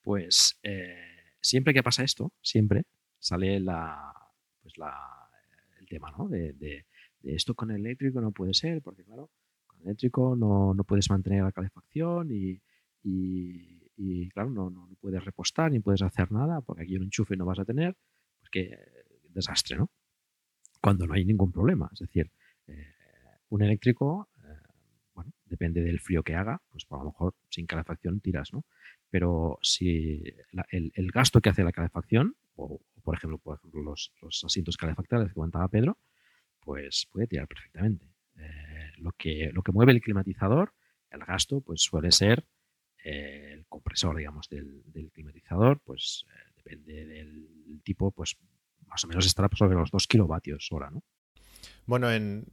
[0.03, 2.85] pues eh, siempre que pasa esto, siempre
[3.19, 4.13] sale la,
[4.63, 4.95] pues la,
[5.81, 6.29] el tema, ¿no?
[6.29, 6.85] De, de,
[7.23, 9.31] esto con el eléctrico no puede ser, porque claro,
[9.67, 12.61] con el eléctrico no, no puedes mantener la calefacción y,
[13.03, 13.78] y,
[14.29, 17.59] claro, no, no, puedes repostar ni puedes hacer nada, porque aquí un enchufe no vas
[17.59, 17.97] a tener,
[18.41, 18.79] pues que
[19.31, 19.91] desastre, ¿no?
[20.81, 21.91] cuando no hay ningún problema.
[21.93, 22.31] Es decir,
[22.67, 22.95] eh,
[23.49, 24.49] un eléctrico, eh,
[25.15, 28.65] bueno, depende del frío que haga, pues a lo mejor sin calefacción tiras, ¿no?
[29.11, 30.23] Pero si
[30.71, 34.13] el, gasto que hace la calefacción, o, por ejemplo, por ejemplo los,
[34.45, 35.99] asientos calefactables que comentaba Pedro,
[36.61, 38.07] pues puede tirar perfectamente.
[38.37, 40.75] Eh, lo, que, lo que mueve el climatizador,
[41.11, 42.45] el gasto, pues suele ser
[43.05, 46.25] el compresor, digamos, del, del climatizador, pues
[46.57, 48.37] depende del tipo, pues
[48.87, 51.03] más o menos estará sobre los 2 kilovatios hora, ¿no?
[51.87, 52.47] Bueno, en,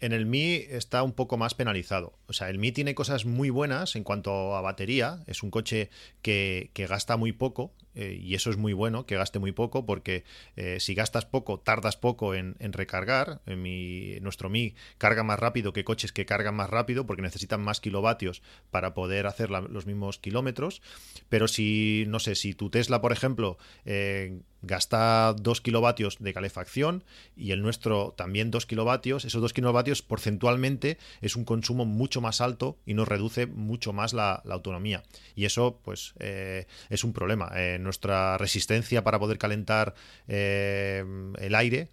[0.00, 2.18] en el Mi está un poco más penalizado.
[2.26, 5.22] O sea, el Mi tiene cosas muy buenas en cuanto a batería.
[5.26, 5.90] Es un coche
[6.22, 10.24] que, gasta muy poco eh, y eso es muy bueno, que gaste muy poco porque
[10.54, 13.40] eh, si gastas poco, tardas poco en, recargar.
[13.46, 17.62] En mi, nuestro Mi carga más rápido que coches que cargan más rápido porque necesitan
[17.62, 20.82] más kilovatios para poder hacer los mismos kilómetros.
[21.28, 27.04] Pero si, no sé, si tu Tesla, por ejemplo, eh, gasta 2 kilovatios de calefacción
[27.36, 32.40] y el nuestro también 2 kilovatios, esos 2 kilovatios porcentualmente es un consumo mucho más
[32.40, 35.02] alto y nos reduce mucho más la, autonomía.
[35.34, 37.50] Y eso pues eh, es un problema.
[37.54, 39.94] Eh, nuestra resistencia para poder calentar
[40.28, 41.04] eh,
[41.38, 41.90] el aire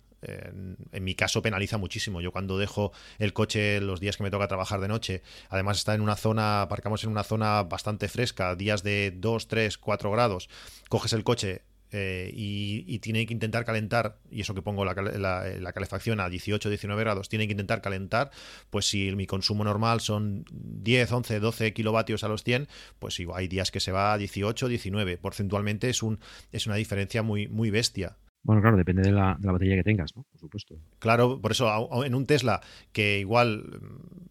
[0.91, 2.21] en mi caso penaliza muchísimo.
[2.21, 5.95] Yo cuando dejo el coche los días que me toca trabajar de noche, además está
[5.95, 10.49] en una zona, aparcamos en una zona bastante fresca, días de 2, 3, 4 grados,
[10.89, 11.63] coges el coche,
[11.93, 14.93] eh, y, tiene que intentar calentar, y eso que pongo la,
[15.73, 18.31] calefacción a 18, 19 grados, tiene que intentar calentar,
[18.69, 22.67] pues si mi consumo normal son 10, 11, 12 kilovatios a los 100,
[22.99, 25.17] pues igual hay días que se va a 18, 19.
[25.17, 26.19] Porcentualmente es, un,
[26.51, 28.17] es una diferencia muy, muy bestia.
[28.43, 30.23] Bueno, claro, depende de la, batería que tengas, ¿no?
[30.23, 30.75] Por supuesto.
[30.99, 32.59] Claro, por eso en un Tesla
[32.91, 33.79] que igual,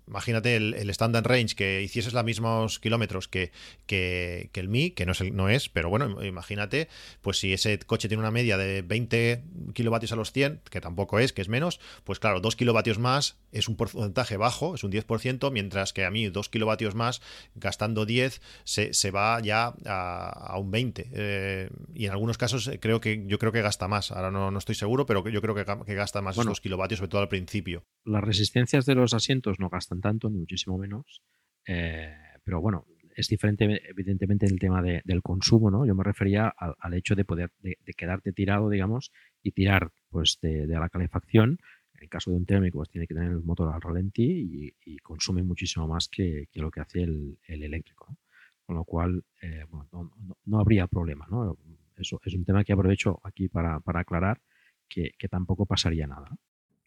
[0.06, 3.52] imagínate el, standard range, que hicieses los mismos kilómetros que,
[3.86, 6.88] que, el Mi, que no es, no es, pero bueno, imagínate,
[7.22, 11.18] pues si ese coche tiene una media de 20 kilovatios a los 100, que tampoco
[11.18, 14.92] es, que es menos, pues claro, 2 kilovatios más es un porcentaje bajo, es un
[14.92, 17.22] 10%, mientras que a mí 2 kilovatios más,
[17.54, 21.08] gastando 10, se, se va ya a, un 20.
[21.12, 24.74] Eh, y en algunos casos creo que yo creo que gasta más Ahora no, estoy
[24.74, 27.84] seguro, pero yo creo que, gasta más esos kilovatios, sobre todo al principio.
[28.05, 31.22] Las resistencias de los asientos no gastan tanto, ni muchísimo menos.
[31.66, 35.86] Eh, pero bueno, es diferente, evidentemente, el tema del consumo, ¿no?
[35.86, 40.66] Yo me refería al, hecho de poder, de, quedarte tirado, digamos, y tirar pues de,
[40.66, 41.59] la calefacción.
[41.94, 44.98] En el caso de un térmico, pues tiene que tener el motor al ralentí y,
[44.98, 48.16] consume muchísimo más que, lo que hace el, eléctrico.
[48.64, 50.11] Con lo cual, eh, bueno, no,
[50.46, 51.57] no, habría problema, ¿no?
[51.97, 54.40] Eso es un tema que aprovecho aquí para, aclarar
[54.88, 56.28] que, tampoco pasaría nada.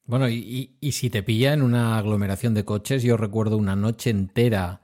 [0.05, 4.81] Bueno, y, si te pilla en una aglomeración de coches, yo recuerdo una noche entera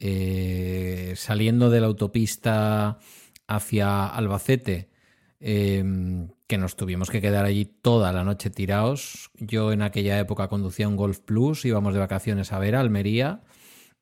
[0.00, 2.98] eh, saliendo de la autopista
[3.46, 4.90] hacia Albacete,
[5.38, 9.30] em, que nos tuvimos que quedar allí toda la noche tirados.
[9.38, 13.42] Yo en aquella época conducía un Golf Plus, íbamos de vacaciones a ver Almería.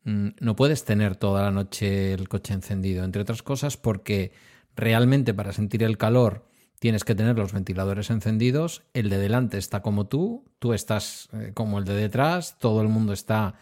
[0.05, 4.33] Mm, no puedes tener toda la noche el coche encendido, entre otras cosas porque
[4.77, 6.47] realmente para sentir el calor
[6.83, 11.53] tienes que tener los ventiladores encendidos, el de delante está como tú, tú estás eh,
[11.55, 13.55] como el de detrás, todo el mundo está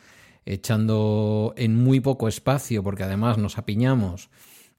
[0.46, 4.30] echando en muy poco espacio porque además nos apiñamos.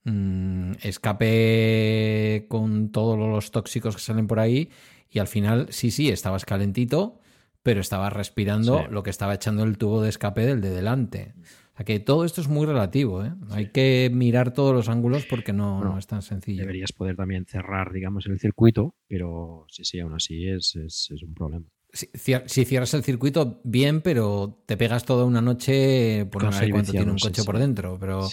[0.05, 4.71] Mm, escape con todos los tóxicos que salen por ahí
[5.11, 7.19] y al final sí, sí, estabas calentito,
[7.61, 11.35] pero estabas respirando lo que estaba echando el tubo de escape del de delante
[11.83, 13.33] que todo esto es muy relativo, ¿eh?
[13.49, 16.61] Hay que mirar todos los ángulos porque no, es tan sencillo.
[16.61, 21.65] Deberías poder también cerrar, digamos, el circuito, pero sí, sí, aún así es, un problema.
[21.93, 26.91] Si, cierras el circuito, bien, pero te pegas toda una noche, pues no sé cuánto
[26.91, 28.29] tiene un coche por dentro, pero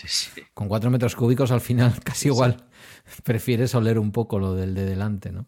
[0.55, 2.69] con cuatro metros cúbicos al final casi igual
[3.25, 5.47] prefieres oler un poco lo del de delante, ¿no?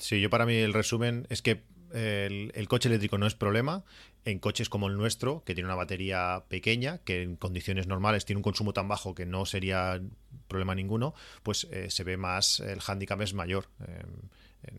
[0.00, 1.62] Sí, yo para mí el resumen es que
[1.94, 3.84] el, coche eléctrico no es problema.
[4.24, 8.38] En coches como el nuestro, que tiene una batería pequeña, que en condiciones normales tiene
[8.38, 10.00] un consumo tan bajo que no sería
[10.48, 13.66] problema ninguno, pues eh, se ve más, el handicap es mayor.
[13.80, 14.28] Em,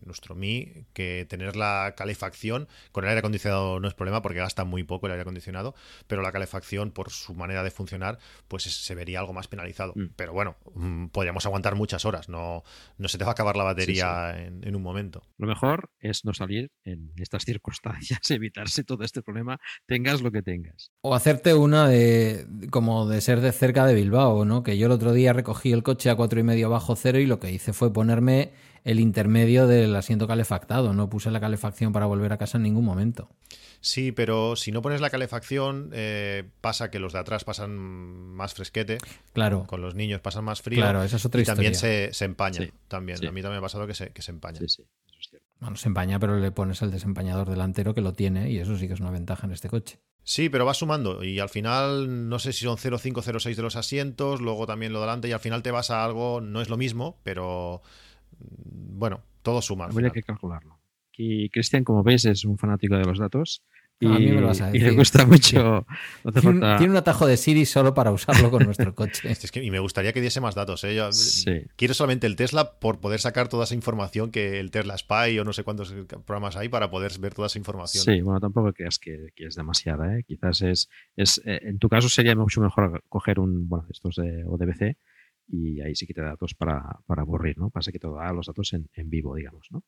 [0.04, 4.64] nuestro Mi, que tener la calefacción, con el aire acondicionado no es problema porque gasta
[4.64, 5.74] muy poco el aire acondicionado,
[6.06, 8.18] pero la calefacción, por su manera de funcionar,
[8.48, 9.92] pues se vería algo más penalizado.
[9.94, 10.06] Mm.
[10.16, 12.62] Pero bueno, mm, podríamos aguantar muchas horas, no,
[12.98, 15.22] no se te va a acabar la batería En, un momento.
[15.38, 20.42] Lo mejor es no salir en estas circunstancias, evitarse todo este problema, tengas lo que
[20.42, 20.90] tengas.
[21.00, 24.62] O hacerte una de como de ser de cerca de Bilbao, ¿no?
[24.62, 27.26] Que yo el otro día recogí el coche a cuatro y medio bajo cero y
[27.26, 28.52] lo que hice fue ponerme
[28.86, 30.94] el intermedio del asiento calefactado.
[30.94, 33.28] No puse la calefacción para volver a casa en ningún momento.
[33.80, 38.54] Sí, pero si no pones la calefacción, eh, pasa que los de atrás pasan más
[38.54, 38.98] fresquete.
[39.32, 39.64] Claro.
[39.66, 40.78] Con los niños pasan más frío.
[40.78, 42.68] Claro, esa es otra y también se, empaña.
[42.86, 43.18] también.
[43.26, 44.60] A mí también me ha pasado que se, que se empaña.
[44.60, 44.82] Sí, sí.
[45.08, 45.48] Eso es cierto.
[45.58, 48.86] Bueno, se empaña, pero le pones el desempañador delantero que lo tiene y eso sí
[48.86, 49.98] que es una ventaja en este coche.
[50.22, 53.74] Sí, pero va sumando y al final no sé si son 0,5, 0,6 de los
[53.74, 56.76] asientos, luego también lo delante y al final te vas a algo, no es lo
[56.76, 57.82] mismo, pero
[58.38, 59.86] bueno, todo suma.
[59.86, 60.78] Habría que calcularlo.
[61.16, 63.62] Y Cristian, como veis, es un fanático de los datos.
[63.98, 65.86] Y, le gusta mucho.
[66.42, 69.34] tiene, un atajo de Siri solo para usarlo con nuestro coche.
[69.54, 70.84] y me gustaría que diese más datos.
[70.84, 71.00] ¿eh?
[71.76, 75.44] Quiero solamente el Tesla por poder sacar toda esa información que el Tesla Spy o
[75.44, 75.94] no sé cuántos
[76.26, 78.04] programas hay para poder ver toda esa información.
[78.04, 80.18] Sí, bueno, tampoco creas que, que es demasiada.
[80.18, 80.24] ¿eh?
[80.24, 84.44] Quizás es, es eh, en tu caso sería mucho mejor coger un, bueno, estos de
[84.44, 84.98] ODBC
[85.48, 87.70] y ahí sí que te da datos para, para aburrir, ¿no?
[87.70, 89.84] Pasa que te da los datos en, en, vivo, digamos, ¿no?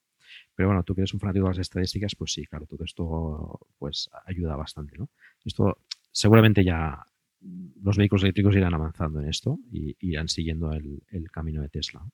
[0.55, 3.61] Pero bueno, tú que eres un fanático de las estadísticas, pues sí, claro, todo esto
[3.79, 5.09] pues ayuda bastante, ¿no?
[5.45, 5.79] Esto
[6.13, 7.05] seguramente ya
[7.83, 12.05] los vehículos eléctricos irán avanzando en esto y irán siguiendo el, el camino de Tesla.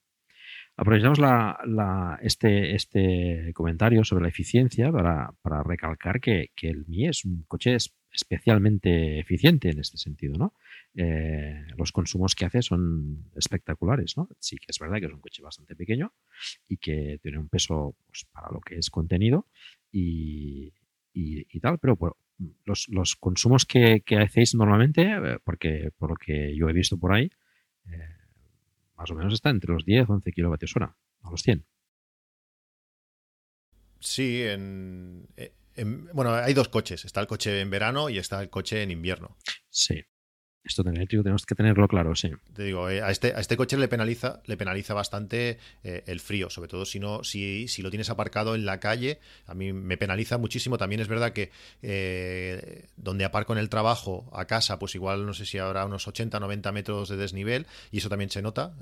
[0.77, 7.07] Aprovechamos la, este, este comentario sobre la eficiencia para, para recalcar que, que, el Mi
[7.07, 7.77] es un coche
[8.11, 10.53] especialmente eficiente en este sentido, ¿no?
[10.97, 14.29] Eh, los consumos que hace son espectaculares, ¿no?
[14.39, 16.15] Sí que es verdad que es un coche bastante pequeño
[16.69, 19.49] y que tiene un peso pues, para lo que es contenido
[19.91, 20.73] y,
[21.61, 21.99] tal, pero
[22.65, 27.29] los, consumos que, hacéis normalmente, eh, porque por lo que yo he visto por ahí,
[27.91, 28.17] eh,
[28.97, 31.65] más o menos está entre los 10 11 kilovatios hora, a los 100.
[33.99, 35.27] Sí, en,
[36.13, 37.05] bueno, hay dos coches.
[37.05, 39.37] Está el coche en verano y está el coche en invierno.
[39.71, 40.05] Sí.
[40.65, 42.31] Esto tenemos que tenerlo claro, sí.
[42.55, 46.21] Te digo, eh, a, este, a este coche le penaliza, le penaliza bastante eh, el
[46.21, 49.75] frío, sobre todo si no, si, si, lo tienes aparcado en la calle, a mí
[49.75, 50.79] me penaliza muchísimo.
[50.79, 51.51] También es verdad que
[51.83, 56.09] eh, donde aparco en el trabajo a casa, pues igual no sé si habrá unos
[56.09, 58.73] 80, 90 metros de desnivel, y eso también se nota.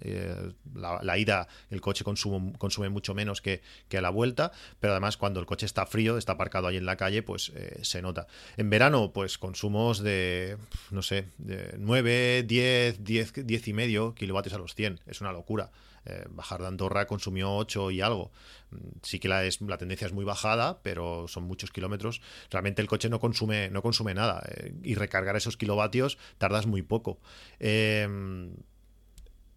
[0.74, 5.16] La, ida, el coche consume, consume mucho menos que, que, a la vuelta, pero además
[5.16, 7.52] cuando el coche está frío, está aparcado ahí en la calle, pues
[7.82, 8.28] se nota.
[8.56, 10.56] En verano, pues consumos de,
[10.92, 15.00] no sé, de 9, 10, 10, 10 y medio kilovatios a los 100.
[15.06, 15.70] Es una locura.
[16.04, 18.32] Eh, bajar de Andorra consumió 8 y algo.
[18.70, 22.20] Mm, sí que la, es, la tendencia es muy bajada, pero son muchos kilómetros.
[22.50, 24.42] Realmente el coche no consume, no consume nada.
[24.48, 27.20] Eh, y recargar esos kilovatios tardas muy poco.
[27.60, 28.54] Em,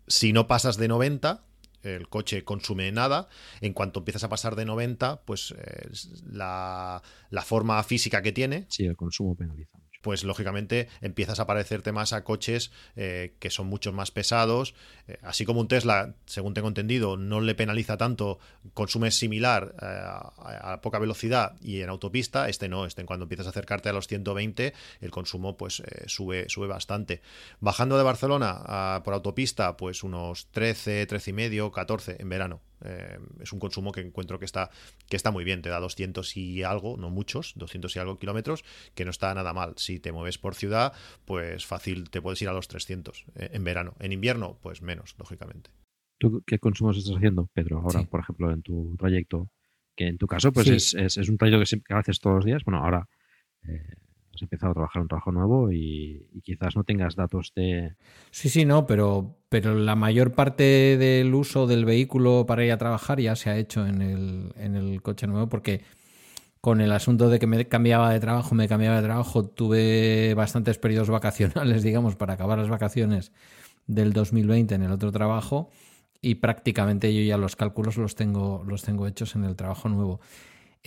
[0.07, 1.43] si no pasas de 90,
[1.81, 3.27] el coche consume nada.
[3.61, 5.89] En cuanto empiezas a pasar de 90, pues eh,
[6.31, 7.01] la,
[7.31, 8.65] la, forma física que tiene.
[8.69, 13.65] Sí, el consumo penaliza pues lógicamente empiezas a parecerte más a coches eh, que son
[13.65, 14.75] mucho más pesados.
[15.07, 18.37] Eh, así como un Tesla, según tengo entendido, no le penaliza tanto,
[18.75, 23.49] consume similar eh, a, poca velocidad y en autopista, este no, este cuando empiezas a
[23.49, 27.23] acercarte a los 120, el consumo pues sube, sube bastante.
[27.59, 32.61] Bajando de Barcelona por autopista, pues unos 13, 13 y medio, 14 en verano.
[32.85, 34.69] Eh, es un consumo que encuentro que está,
[35.09, 38.63] que está muy bien, te da 200 y algo, no muchos, 200 y algo kilómetros,
[38.93, 39.73] que no está nada mal.
[39.77, 40.93] Si te mueves por ciudad,
[41.25, 43.95] pues fácil te puedes ir a los 300 eh, en verano.
[43.99, 45.71] En invierno, pues menos, lógicamente.
[46.17, 49.49] ¿Tú qué consumos estás haciendo, Pedro, ahora, por ejemplo, en tu trayecto?
[49.97, 52.63] Que en tu caso, pues es, es, un trayecto que, siempre, haces todos los días.
[52.65, 53.07] Bueno, ahora
[53.63, 53.95] eh,
[54.35, 57.95] has empezado a trabajar un trabajo nuevo y, quizás no tengas datos de...
[58.31, 62.77] Sí, sí, no, pero, pero la mayor parte del uso del vehículo para ir a
[62.77, 65.81] trabajar ya se ha hecho en el, en el coche nuevo porque
[66.61, 70.77] con el asunto de que me cambiaba de trabajo, me cambiaba de trabajo, tuve bastantes
[70.77, 73.31] periodos vacacionales, digamos, para acabar las vacaciones
[73.87, 75.69] del 2020 en el otro trabajo
[76.21, 80.19] y prácticamente yo ya los cálculos los tengo, los tengo hechos en el trabajo nuevo.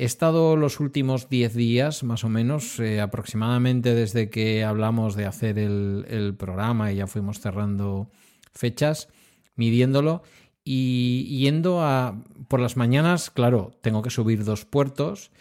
[0.01, 5.27] He estado los últimos 10 días, más o menos, eh, aproximadamente desde que hablamos de
[5.27, 8.09] hacer el, programa y ya fuimos cerrando
[8.53, 9.09] fechas,
[9.57, 10.23] midiéndolo
[10.63, 12.23] y yendo a...
[12.47, 15.33] Por las mañanas, claro, tengo que subir dos puertos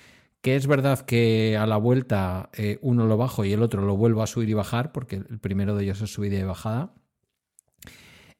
[0.41, 3.95] que es verdad que a la vuelta eh, uno lo bajo y el otro lo
[3.95, 6.95] vuelvo a subir y bajar, porque el primero de ellos es subida y bajada.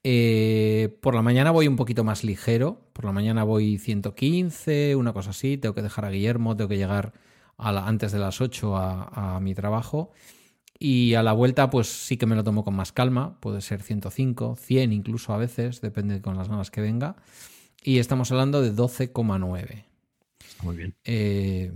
[0.03, 5.13] Eh, por la mañana voy un poquito más ligero, por la mañana voy 115, una
[5.13, 7.13] cosa así, tengo que dejar a Guillermo, tengo que llegar
[7.55, 10.09] antes de las 8 a, a mi trabajo.
[10.79, 13.83] Y a la vuelta, pues sí que me lo tomo con más calma, puede ser
[13.83, 17.17] 105, 100 incluso a veces, depende con las ganas que venga.
[17.83, 19.85] Y estamos hablando de 12,9.
[20.63, 20.95] Muy bien.
[21.03, 21.71] Eh,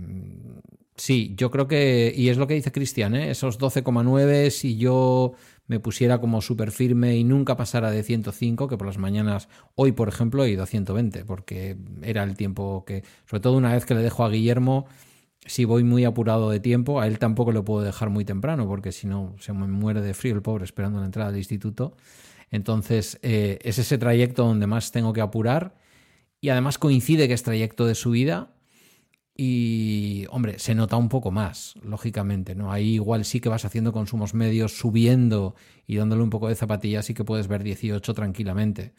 [0.96, 3.30] sí, yo creo que, y es lo que dice Cristian, ¿eh?
[3.30, 5.34] esos 12,9, si yo
[5.66, 9.92] me pusiera como súper firme y nunca pasara de 105, que por las mañanas, hoy
[9.92, 13.86] por ejemplo, he ido a 120, porque era el tiempo que, sobre todo una vez
[13.86, 14.86] que le dejo a Guillermo,
[15.44, 18.92] si voy muy apurado de tiempo, a él tampoco lo puedo dejar muy temprano, porque
[18.92, 21.96] si no se me muere de frío el pobre esperando la entrada del instituto.
[22.50, 25.74] Entonces, eh, es ese trayecto donde más tengo que apurar
[26.40, 28.52] y además coincide que es trayecto de subida
[29.34, 32.70] y, hombre, se nota un poco más, lógicamente, ¿no?
[32.70, 35.54] Ahí igual sí que vas haciendo consumos medios, subiendo
[35.86, 38.92] y dándole un poco de zapatilla, sí que puedes ver 18 tranquilamente.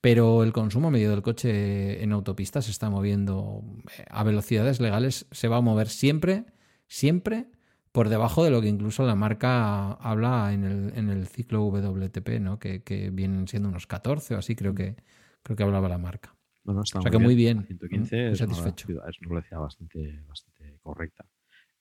[0.00, 3.62] Pero el consumo medio del coche en autopista se está moviendo
[3.98, 6.46] eh, a velocidades legales, se va a mover siempre,
[6.88, 7.46] siempre
[7.92, 12.40] por debajo de lo que incluso la marca habla en el, en el ciclo WTP,
[12.40, 12.58] ¿no?
[12.58, 14.96] Que, que vienen siendo unos 14 o así, creo que,
[15.42, 16.35] creo que hablaba la marca.
[16.66, 17.64] No, está o sea que muy bien.
[17.64, 18.88] 115 es, satisfecho.
[18.88, 21.24] Una, es una velocidad bastante, bastante correcta.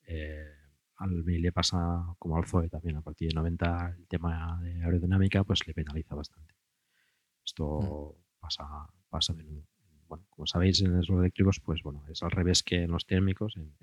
[0.03, 0.45] Eh,
[0.97, 1.77] al MI le pasa
[2.19, 6.15] como al Zoe también, a partir de 90 el tema de aerodinámica pues le penaliza
[6.15, 6.53] bastante.
[7.43, 8.39] Esto mm.
[8.39, 8.63] pasa,
[9.09, 9.67] pasa a menudo.
[10.07, 13.57] Bueno, como sabéis en los eléctricos pues bueno, es al revés que en los térmicos.
[13.57, 13.73] En,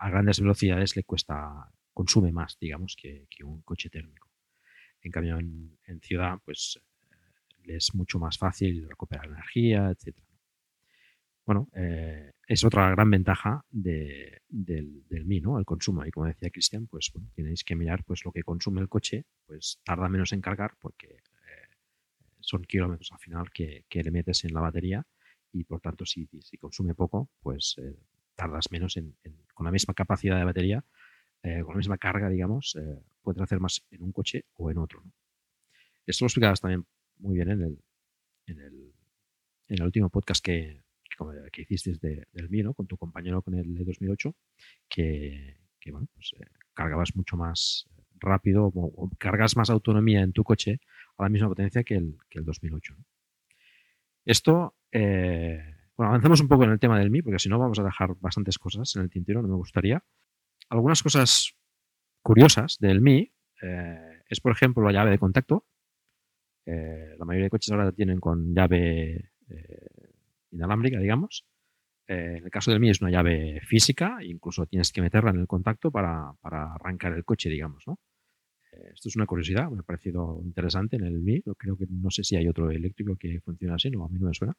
[0.00, 4.30] a grandes velocidades le cuesta, consume más, digamos, que, que un coche térmico.
[5.02, 6.80] En cambio, en, en ciudad, pues
[7.70, 10.16] es mucho más fácil recuperar energía, etc.
[11.48, 15.58] Bueno, eh, es otra gran ventaja del, del Mi, ¿no?
[15.58, 16.04] El consumo.
[16.04, 19.24] Y como decía Cristian, pues bueno, tenéis que mirar pues lo que consume el coche,
[19.46, 21.68] pues tarda menos en cargar porque eh,
[22.40, 25.06] son kilómetros al final que, le metes en la batería
[25.50, 27.96] y por tanto si, si consume poco, pues eh,
[28.34, 29.16] tardas menos en,
[29.54, 30.84] con la misma capacidad de batería,
[31.40, 32.76] con la misma carga, digamos,
[33.22, 35.02] puedes hacer más en un coche o en otro.
[36.04, 36.84] Esto lo explicabas también
[37.18, 37.78] muy bien en el,
[38.46, 38.92] en el,
[39.68, 40.82] en el último podcast que,
[41.52, 44.34] que, hiciste del mío, con tu compañero con el de 2008,
[44.88, 47.88] que, que bueno, pues, eh, cargabas mucho más
[48.20, 50.80] rápido o, cargas más autonomía en tu coche
[51.16, 52.94] a la misma potencia que el, que el 2008.
[54.24, 57.78] Esto, eh, bueno, avanzamos un poco en el tema del Mi, porque si no vamos
[57.78, 60.04] a dejar bastantes cosas en el tintero, no me gustaría.
[60.68, 61.54] Algunas cosas
[62.22, 65.66] curiosas del Mi eh, es, por ejemplo, la llave de contacto,
[66.70, 69.86] eh, la mayoría de coches ahora tienen con llave eh,
[70.50, 71.46] inalámbrica, digamos.
[72.06, 75.40] Eh, en el caso del mío es una llave física, incluso tienes que meterla en
[75.40, 77.98] el contacto para, arrancar el coche, digamos, ¿no?
[78.94, 81.42] esto es una curiosidad, me ha parecido interesante en el Mi.
[81.56, 84.28] Creo que no sé si hay otro eléctrico que funcione así, no, a mí no
[84.28, 84.54] me suena.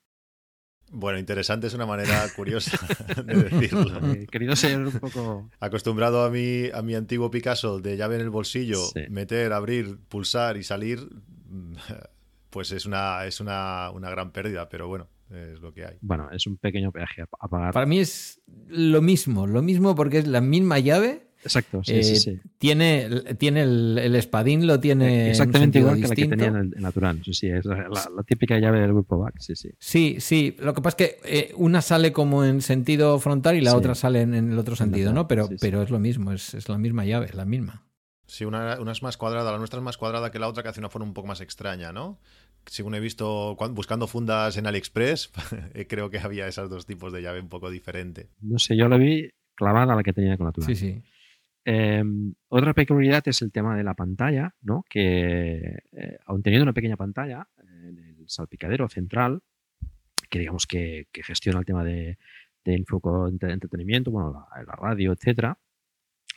[0.91, 2.77] Bueno, interesante es una manera curiosa
[3.23, 4.27] de decirlo.
[4.29, 5.49] querido ser un poco.
[5.59, 10.57] Acostumbrado a mi, a mi antiguo Picasso de llave en el bolsillo, meter, abrir, pulsar
[10.57, 11.07] y salir,
[12.49, 15.97] pues es una, es una, una gran pérdida, pero bueno, es lo que hay.
[16.01, 17.73] Bueno, es un pequeño peaje a pagar.
[17.73, 21.27] Para mí es lo mismo, lo mismo porque es la misma llave.
[21.41, 22.39] Exacto, sí, sí, eh, sí.
[22.57, 25.29] Tiene, tiene el, espadín, lo tiene.
[25.29, 27.21] Exactamente igual que la que tenía en el, natural.
[27.23, 27.87] Sí, sí, es la,
[28.27, 29.35] típica llave del grupo back.
[29.39, 29.69] Sí, sí.
[29.79, 30.57] Sí, sí.
[30.59, 33.95] Lo que pasa es que eh, una sale como en sentido frontal y la otra
[33.95, 35.29] sale en, el otro sentido, ¿no?
[35.29, 37.88] Pero, pero es lo mismo, es, es la misma llave, la misma.
[38.29, 40.79] Sí, una, es más cuadrada, la nuestra es más cuadrada que la otra, que hace
[40.79, 42.19] una forma un poco más extraña, ¿no?
[42.67, 45.31] Según he visto buscando fundas en AliExpress,
[45.89, 48.29] creo que había esos dos tipos de llave un poco diferente.
[48.41, 50.67] No sé, yo la vi clavada a la que tenía con la tuya.
[50.67, 51.01] Sí, sí.
[51.65, 54.85] Em, otra peculiaridad es el tema de la pantalla, ¿no?
[54.87, 59.41] Que eh, aun teniendo una pequeña pantalla, en el salpicadero central,
[60.29, 62.19] que digamos que, gestiona el tema de,
[62.63, 62.85] de
[63.41, 65.57] entretenimiento, bueno, la, la radio, etcétera,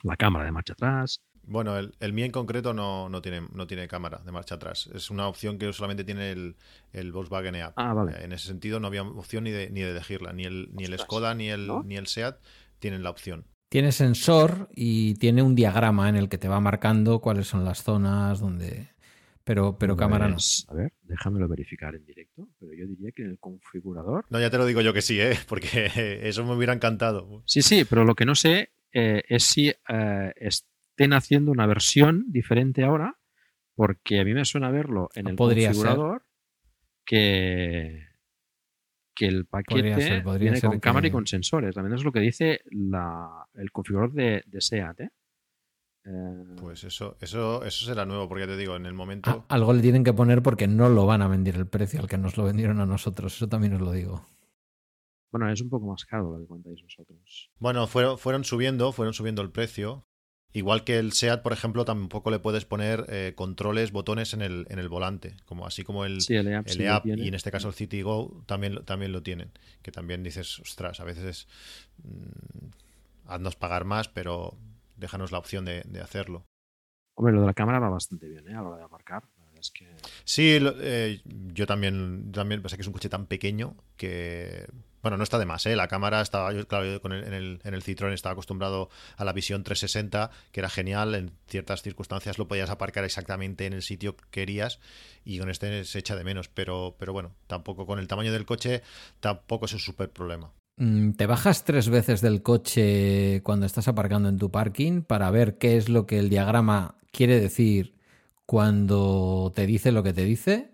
[0.01, 3.67] la cámara de marcha atrás, bueno, el, el mío en concreto no, no, tiene, no
[3.67, 4.89] tiene cámara de marcha atrás.
[4.93, 6.55] Es una opción que solamente tiene el,
[6.93, 7.73] el Volkswagen EAP.
[7.75, 8.23] Ah, vale.
[8.23, 10.33] En ese sentido no había opción ni de, ni de elegirla.
[10.33, 12.37] Ni el, ni el Skoda ni el, ni el SEAT
[12.79, 13.45] tienen la opción.
[13.69, 17.83] Tiene sensor y tiene un diagrama en el que te va marcando cuáles son las
[17.83, 18.91] zonas donde...
[19.43, 20.37] Pero, pero cámara no.
[20.69, 22.47] A ver, déjamelo verificar en directo.
[22.59, 24.25] Pero yo diría que en el configurador...
[24.29, 25.37] No, ya te lo digo yo que sí, ¿eh?
[25.49, 27.43] porque eso me hubiera encantado.
[27.45, 30.33] Sí, sí, pero lo que no sé eh, es si eh,
[30.93, 33.17] estén haciendo una versión diferente ahora,
[33.75, 36.25] porque a mí me suena verlo en el configurador
[37.03, 38.07] que,
[39.15, 41.73] que el paquete viene con cámara y con sensores.
[41.73, 44.99] También es lo que dice el configurador de, SEAT.
[45.01, 45.09] ¿eh?
[46.05, 46.55] ¿eh?
[46.61, 49.45] Pues eso, eso, eso será nuevo, porque te digo, en el momento.
[49.49, 52.19] algo le tienen que poner porque no lo van a vender el precio al que
[52.19, 53.35] nos lo vendieron a nosotros.
[53.35, 54.27] Eso también os lo digo.
[55.31, 57.49] Bueno, es un poco más caro lo que contáis vosotros.
[57.57, 60.05] Bueno, fueron, fueron subiendo, fueron subiendo el precio.
[60.55, 64.67] Igual que el SEAT, por ejemplo, tampoco le puedes poner eh, controles, botones en el,
[64.69, 68.03] en el volante, como así como el, el EAP, y en este caso el City
[68.03, 69.51] Go también, también lo tienen.
[69.81, 71.47] Que también dices, ostras, a veces
[72.03, 74.55] mm, haznos pagar más, pero
[74.95, 76.45] déjanos la opción de, hacerlo.
[77.15, 78.53] Hombre, lo de la cámara va bastante bien, ¿eh?
[78.53, 79.23] A la hora de aparcar.
[79.59, 79.87] Es que...
[80.23, 84.67] Sí, eh, yo también, también pasa que es un coche tan pequeño que
[85.03, 85.75] bueno, no está de más, ¿eh?
[85.75, 89.33] La cámara estaba, yo, claro, con el, en, el, en Citroën estaba acostumbrado a la
[89.33, 94.15] visión 360, que era genial, en ciertas circunstancias lo podías aparcar exactamente en el sitio
[94.15, 94.79] que querías
[95.25, 98.45] y con este se echa de menos, pero, pero bueno, tampoco con el tamaño del
[98.45, 98.81] coche
[99.19, 100.53] tampoco es un súper problema.
[100.77, 105.57] Mm, ¿Te bajas tres veces del coche cuando estás aparcando en tu parking para ver
[105.57, 107.95] qué es lo que el diagrama quiere decir
[108.45, 110.72] cuando te dice lo que te dice?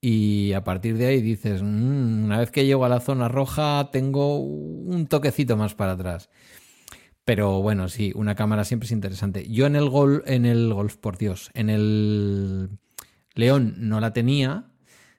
[0.00, 3.90] Y a partir de ahí dices, mm, una vez que llego a la zona roja
[3.92, 6.30] tengo un toquecito más para atrás.
[7.24, 9.46] Pero bueno, sí, una cámara siempre es interesante.
[9.48, 12.70] Yo en el Golf, en el Golf, por Dios, en el
[13.34, 14.72] León no la tenía,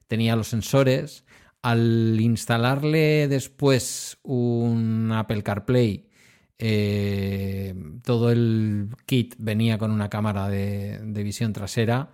[0.08, 1.26] tenía los sensores.
[1.62, 6.10] Al instalarle después un Apple CarPlay,
[6.58, 12.12] eh, todo el kit venía con una cámara de visión trasera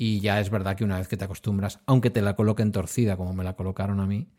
[0.00, 3.18] y ya es verdad que una vez que te acostumbras, aunque te la coloquen torcida
[3.18, 4.30] como me la colocaron a mí,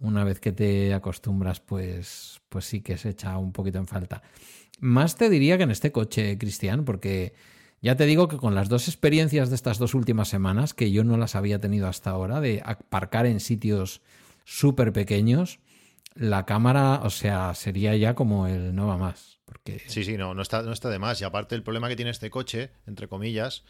[0.00, 4.22] una vez que te acostumbras, pues, pues sí que se echa un poquito en falta.
[4.80, 7.32] Más te diría que en este coche, Cristian, porque
[7.80, 11.04] ya te digo que con las dos experiencias de estas dos últimas semanas, que yo
[11.04, 14.02] no las había tenido hasta ahora, de aparcar en sitios
[14.42, 15.60] súper pequeños,
[16.16, 19.38] la cámara, o sea, sería ya como el no va más.
[19.44, 19.80] Porque...
[19.86, 21.20] Sí, sí, no, no está, no está de más.
[21.20, 23.64] Y aparte el problema que tiene este coche, entre comillas,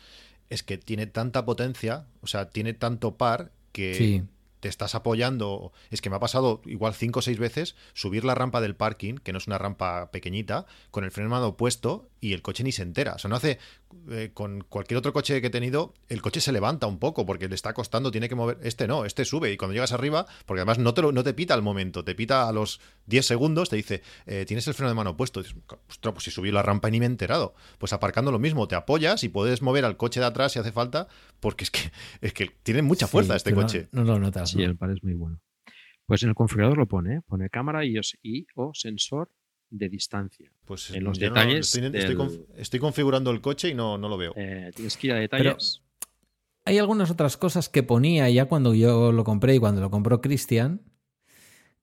[0.50, 4.24] es que tiene tanta potencia, o sea, tiene tanto par que
[4.60, 5.72] te estás apoyando.
[5.90, 9.16] Es que me ha pasado igual cinco o seis veces subir la rampa del parking,
[9.16, 12.72] que no es una rampa pequeñita, con el freno mano puesto y el coche ni
[12.72, 13.12] se entera.
[13.14, 13.58] O sea, no hace.
[14.10, 17.48] Eh, con cualquier otro coche que he tenido, el coche se levanta un poco porque
[17.48, 18.58] le está costando, tiene que mover.
[18.62, 21.52] Este no, este sube y cuando llegas arriba, porque además no te, no te pita
[21.52, 24.94] al momento, te pita a los 10 segundos, te dice, eh, tienes el freno de
[24.94, 25.42] mano puesto.
[25.42, 25.54] dices,
[25.88, 27.54] ostras, pues si subí la rampa y ni me he enterado.
[27.78, 30.72] Pues aparcando lo mismo, te apoyas y puedes mover al coche de atrás si hace
[30.72, 31.08] falta,
[31.40, 31.80] porque es que,
[32.22, 33.88] es que tiene mucha fuerza este coche.
[33.92, 34.50] No, lo notas.
[34.50, 35.40] Sí, el par es muy bueno.
[36.06, 37.20] Pues en el configurador lo pone, ¿eh?
[37.26, 39.30] pone cámara y, y o sensor
[39.76, 40.50] de distancia.
[40.64, 41.74] Pues en los detalles.
[42.54, 44.32] estoy, configurando el coche y no, no lo veo.
[44.36, 45.82] Eh, tienes que ir a detalles.
[46.64, 50.20] hay algunas otras cosas que ponía ya cuando yo lo compré y cuando lo compró
[50.20, 50.82] Cristian,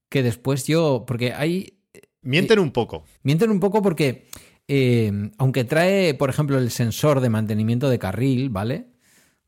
[0.10, 1.04] que después yo.
[1.06, 1.80] Porque hay.
[2.22, 3.04] Mienten un poco.
[3.24, 4.28] Mienten un poco porque.
[4.68, 8.88] Eh, aunque trae, por ejemplo, el sensor de mantenimiento de carril, ¿vale?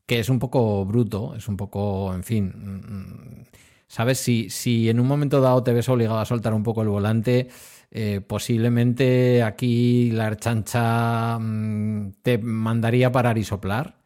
[0.04, 2.52] Que es un poco bruto, es un poco, en fin.
[2.54, 3.44] Mm, mm,
[3.86, 4.18] ¿Sabes?
[4.18, 7.48] Si, si en un momento dado te ves obligado a soltar un poco el volante,
[7.96, 13.98] eh, posiblemente aquí la chancha mm, te mandaría parar y soplar,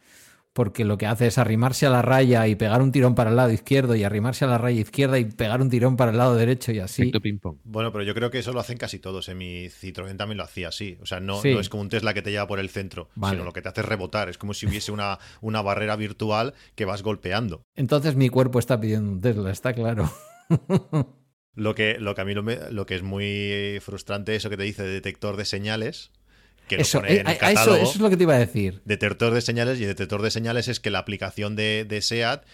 [0.52, 3.36] porque lo que hace es arrimarse a la raya y pegar un tirón para el
[3.36, 6.36] lado izquierdo y arrimarse a la raya izquierda y pegar un tirón para el lado
[6.36, 7.10] derecho y así.
[7.10, 7.60] Ping -pong.
[7.64, 9.26] Bueno, pero yo creo que eso lo hacen casi todos.
[9.30, 10.98] En mi Citroën también lo hacía así.
[11.00, 13.42] O sea, no, no es como un Tesla que te lleva por el centro, sino
[13.42, 14.28] lo que te hace rebotar.
[14.28, 17.62] Es como si hubiese una, una barrera virtual que vas golpeando.
[17.74, 20.10] Entonces mi cuerpo está pidiendo un Tesla, está claro.
[21.58, 24.84] Lo que, lo que a mí lo, que es muy frustrante eso que te dice
[24.84, 26.12] detector de señales.
[26.68, 28.80] Que eso, pone en el catálogo, eso, es lo que te iba a decir.
[28.84, 32.44] Detector de señales y detector de señales es que la aplicación de, de SEAT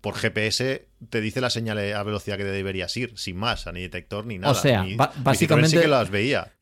[0.00, 4.26] por GPS te dice la señal a velocidad que deberías ir, sin más, ni detector
[4.26, 4.52] ni nada.
[4.52, 4.84] O sea,
[5.18, 5.80] básicamente.
[5.80, 6.52] que las veía.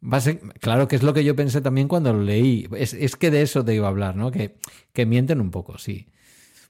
[0.61, 2.69] claro que es lo que yo pensé también cuando lo leí.
[2.77, 4.31] Es, es, que de eso te iba a hablar, ¿no?
[4.31, 4.57] Que,
[4.93, 6.09] que mienten un poco, sí.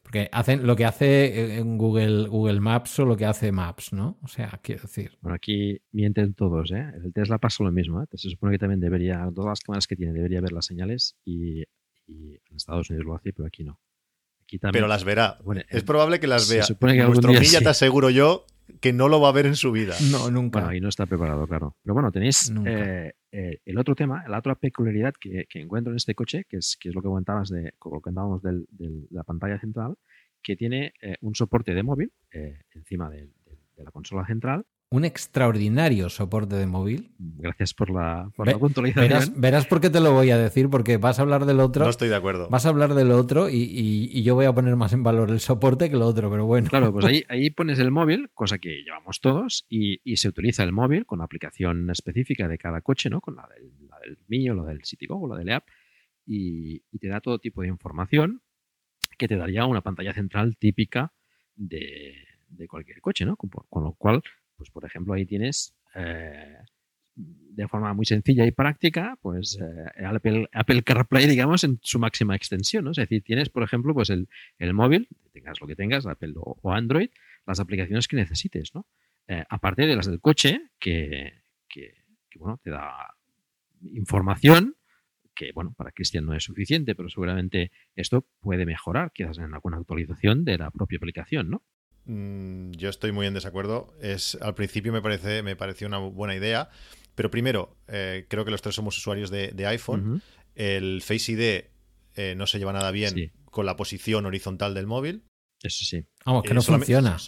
[0.08, 4.18] Porque hacen lo que hace en Google, Google Maps o lo que hace Maps, ¿no?
[4.22, 5.18] O sea, quiero decir.
[5.20, 6.92] Bueno, aquí mienten todos, ¿eh?
[7.04, 8.06] El Tesla pasa lo mismo, ¿eh?
[8.14, 11.60] Se supone que también debería, todas las cámaras que tiene, debería ver las señales y,
[12.06, 13.78] en Estados Unidos lo hace, pero aquí no.
[14.44, 15.36] Aquí también, pero las verá.
[15.68, 16.62] es probable que las vea.
[16.62, 18.46] Se supone que Nuestro día, te aseguro yo
[18.80, 19.94] que no lo va a ver en su vida.
[20.10, 20.60] No, nunca.
[20.60, 21.76] Bueno, y no está preparado, claro.
[21.82, 26.14] Pero bueno, tenéis eh, eh, el otro tema, la otra peculiaridad que, encuentro en este
[26.14, 29.58] coche, que es, que es lo que comentabas de, lo que comentábamos de la pantalla
[29.58, 29.96] central,
[30.42, 32.12] que tiene eh, un soporte de móvil
[32.74, 33.30] encima de,
[33.76, 37.10] la consola central un extraordinario soporte de móvil.
[37.18, 39.34] Gracias por la, por puntualización.
[39.36, 41.84] Verás, por qué te lo voy a decir, porque vas a hablar del otro.
[41.84, 42.48] No estoy de acuerdo.
[42.48, 45.90] Vas a hablar del otro y, yo voy a poner más en valor el soporte
[45.90, 46.68] que el otro, pero bueno.
[46.70, 50.72] Claro, pues ahí, ahí pones el móvil, cosa que llevamos todos, y, se utiliza el
[50.72, 53.20] móvil con la aplicación específica de cada coche, ¿no?
[53.20, 55.68] Con la del, la del mío, la del CityGo o la del app,
[56.26, 58.42] y, te da todo tipo de información
[59.18, 61.12] que te daría una pantalla central típica
[61.54, 62.14] de,
[62.68, 63.36] cualquier coche, ¿no?
[63.36, 64.22] con lo cual
[64.58, 66.58] pues por ejemplo ahí tienes eh,
[67.14, 72.36] de forma muy sencilla y práctica, pues eh, Apple, Apple, CarPlay, digamos, en su máxima
[72.36, 72.92] extensión, ¿no?
[72.92, 74.28] Es decir, tienes, por ejemplo, pues el,
[74.74, 77.10] móvil, tengas lo que tengas, Apple o, Android,
[77.46, 78.86] las aplicaciones que necesites, ¿no?
[79.26, 81.32] Eh, aparte de las del coche, que,
[82.36, 83.14] bueno, te da
[83.82, 84.76] información
[85.34, 89.78] que, bueno, para Cristian no es suficiente, pero seguramente esto puede mejorar, quizás en alguna
[89.78, 91.62] actualización de la propia aplicación, ¿no?
[92.08, 93.94] Mm, yo estoy muy en desacuerdo.
[94.00, 96.70] Es, al principio me, parece, me pareció una buena idea,
[97.14, 100.22] pero primero, eh, creo que los tres somos usuarios de, iPhone.
[100.54, 101.64] El Face ID
[102.16, 105.22] eh, no se lleva nada bien con la posición horizontal del móvil.
[105.62, 106.04] Eso sí.
[106.24, 107.18] Vamos, que eh, no funciona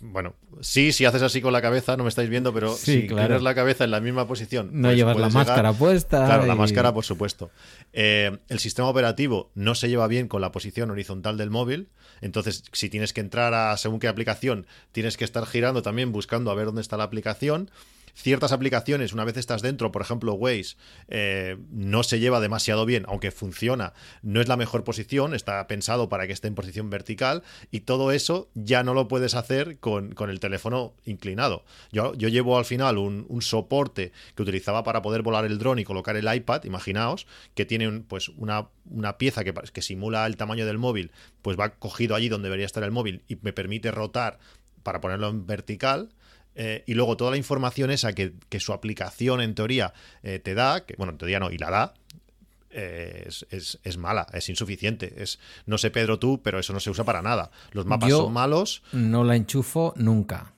[0.00, 3.42] bueno, sí, si haces así con la cabeza, no me estáis viendo, pero si tienes
[3.42, 4.70] la cabeza en la misma posición.
[4.72, 6.26] No pues llevas la máscara puesta.
[6.26, 7.50] Claro, la máscara, por supuesto.
[7.92, 11.88] Eh, el sistema operativo no se lleva bien con la posición horizontal del móvil.
[12.20, 16.50] Entonces, si tienes que entrar a según qué aplicación, tienes que estar girando también buscando
[16.50, 17.70] a ver dónde está la aplicación
[18.16, 20.76] ciertas aplicaciones, una vez estás dentro, por ejemplo Waze,
[21.08, 23.92] eh, no se lleva demasiado bien, aunque funciona,
[24.22, 28.12] no es la mejor posición, está pensado para que esté en posición vertical y todo
[28.12, 31.64] eso ya no lo puedes hacer con, el teléfono inclinado.
[31.92, 35.84] Yo, yo llevo al final un, soporte que utilizaba para poder volar el dron y
[35.84, 40.64] colocar el iPad, imaginaos, que tiene pues una, una pieza que, que simula el tamaño
[40.64, 41.12] del móvil,
[41.42, 44.38] pues va cogido allí donde debería estar el móvil y me permite rotar
[44.82, 46.08] para ponerlo en vertical
[46.58, 49.92] eh, y luego toda la información esa que, su aplicación en teoría
[50.22, 51.94] eh, te da, que bueno, en teoría no, y la da,
[52.70, 55.22] eh, es, mala, es insuficiente.
[55.22, 57.50] Es, no sé, Pedro, tú, pero eso no se usa para nada.
[57.72, 58.82] Los mapas son malos.
[58.92, 60.54] No la enchufo nunca.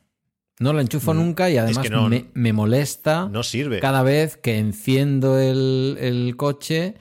[0.61, 1.89] No la enchufo mm, nunca y además
[2.35, 3.79] me, molesta no sirve.
[3.79, 6.95] cada vez que enciendo el, coche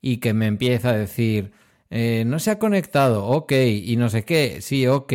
[0.00, 1.52] y que me empieza a decir,
[1.90, 5.12] no se ha conectado, ok, y no sé qué, sí, ok.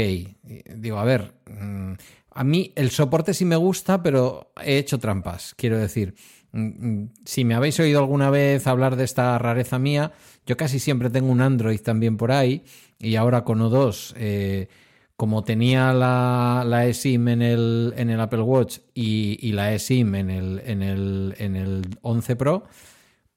[0.76, 1.94] digo, a ver, mm,
[2.40, 5.54] a mí el soporte sí me gusta, pero he hecho trampas.
[5.58, 6.16] Quiero decir,
[6.54, 10.14] mm, mm, si me habéis oído alguna vez hablar de esta rareza mía,
[10.46, 12.64] yo casi siempre tengo un Android también por ahí
[12.98, 14.70] y ahora con O2, eh,
[15.18, 20.62] como tenía la, eSIM en el, en el Apple Watch y, la eSIM en el,
[20.64, 22.64] en, el, en el 11 Pro,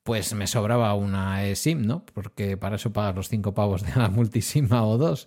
[0.05, 2.07] pues me sobraba una eSIM, ¿no?
[2.15, 5.27] Porque para eso pagas los 5 pavos de la multisim a O2.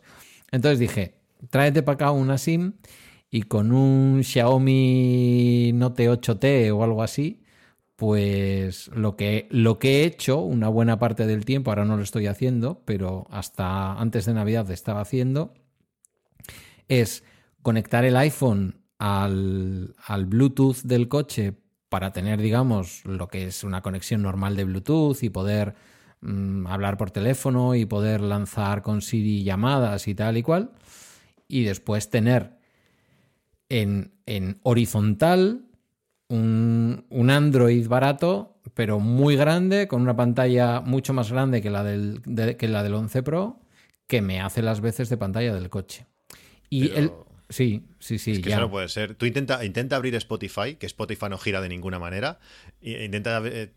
[0.51, 1.17] Entonces dije,
[1.49, 2.75] tráete para acá una SIM
[3.35, 7.43] y con un Xiaomi Note 8T o algo así,
[7.97, 12.03] pues lo que, lo que he hecho una buena parte del tiempo, ahora no lo
[12.03, 15.53] estoy haciendo, pero hasta antes de Navidad estaba haciendo,
[16.87, 17.25] es
[17.61, 21.55] conectar el iPhone al, al Bluetooth del coche
[21.89, 25.75] para tener, digamos, lo que es una conexión normal de Bluetooth y poder
[26.21, 30.71] mm, hablar por teléfono y poder lanzar con Siri llamadas y tal y cual.
[31.49, 32.54] Y después tener
[33.69, 35.65] en, horizontal,
[36.27, 42.21] un, Android barato, pero muy grande, con una pantalla mucho más grande que la del,
[42.57, 43.59] que la del 11 Pro,
[44.07, 46.05] que me hace las veces de pantalla del coche.
[46.69, 47.11] Y el.
[47.47, 48.31] Sí, sí, sí.
[48.31, 49.13] Es que eso no puede ser.
[49.13, 52.39] Tú intenta, intenta abrir Spotify, que Spotify no gira de ninguna manera.
[52.81, 53.71] Intenta eh,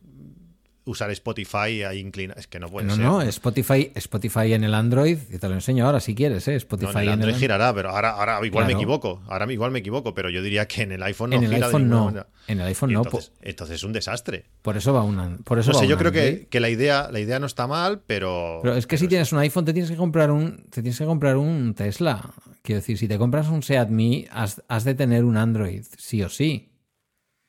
[0.88, 2.34] usar Spotify ahí inclina.
[2.36, 2.98] Es que no puede ser.
[2.98, 6.56] No, no, Spotify, Spotify en el Android, te lo enseño ahora si quieres, ¿eh?
[6.56, 9.22] Spotify en el Android girará, pero ahora, ahora igual me equivoco.
[9.28, 11.66] Ahora igual me equivoco, pero yo diría que en el iPhone no en el gira
[11.66, 12.04] iPhone de no.
[12.06, 12.26] Manera.
[12.46, 13.02] En el iPhone no.
[13.42, 14.44] Entonces, es un desastre.
[14.62, 15.36] Por eso va una.
[15.44, 18.00] Por eso no sé, yo creo que, que, la idea, la idea no está mal,
[18.06, 18.60] pero.
[18.62, 20.64] Pero es que si tienes un iPhone, te tienes que comprar un.
[20.70, 22.30] Te tienes que comprar un Tesla.
[22.62, 23.88] Quiero decir, si te compras un Seat
[24.30, 26.68] has, has de tener un Android, sí o sí.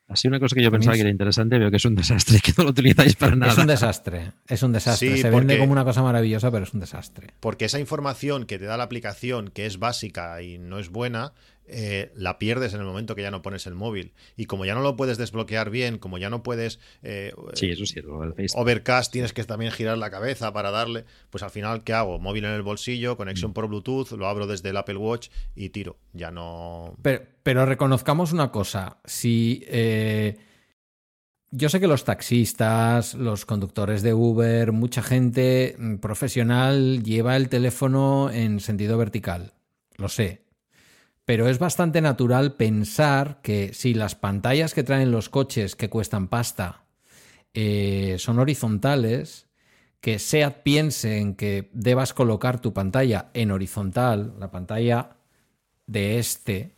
[0.10, 2.52] Así una cosa que yo pensaba que era interesante, veo que es un desastre, que
[2.57, 3.52] no lo utilizáis para nada.
[3.52, 5.18] Es un desastre, es un desastre.
[5.18, 7.27] Se vende como una cosa maravillosa, pero es un desastre.
[7.40, 11.34] Porque esa información que te da la aplicación, que es básica y no es buena,
[11.71, 14.13] eh, la pierdes en el momento que ya no pones el móvil.
[14.35, 16.79] Y como ya no lo puedes desbloquear bien, como ya no puedes...
[17.03, 18.01] Eh, sí, eso sí,
[18.55, 21.05] Overcast tienes que también girar la cabeza para darle...
[21.29, 22.19] Pues al final, ¿qué hago?
[22.19, 23.53] Móvil en el bolsillo, conexión mm.
[23.53, 25.97] por Bluetooth, lo abro desde el Apple Watch y tiro.
[26.13, 26.95] Ya no...
[27.01, 28.99] Pero, pero reconozcamos una cosa.
[29.05, 29.63] Si...
[29.67, 30.37] Eh,
[31.51, 37.49] yo sé que los taxistas, los conductores de Uber, mucha gente mm, profesional lleva el
[37.49, 39.53] teléfono en sentido vertical.
[39.97, 40.43] Lo sé,
[41.30, 46.27] pero es bastante natural pensar que si las pantallas que traen los coches que cuestan
[46.27, 46.85] pasta
[47.53, 49.45] eh, son horizontales,
[50.01, 55.18] que SEAT piense en que debas colocar tu pantalla en horizontal, la pantalla
[55.85, 56.72] de este,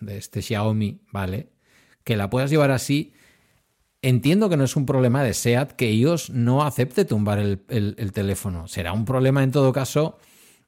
[0.00, 1.48] de este Xiaomi, ¿vale?
[2.04, 3.14] Que la puedas llevar así.
[4.02, 8.68] Entiendo que no es un problema de SEAT que iOS no acepte tumbar el teléfono.
[8.68, 10.18] Será un problema en todo caso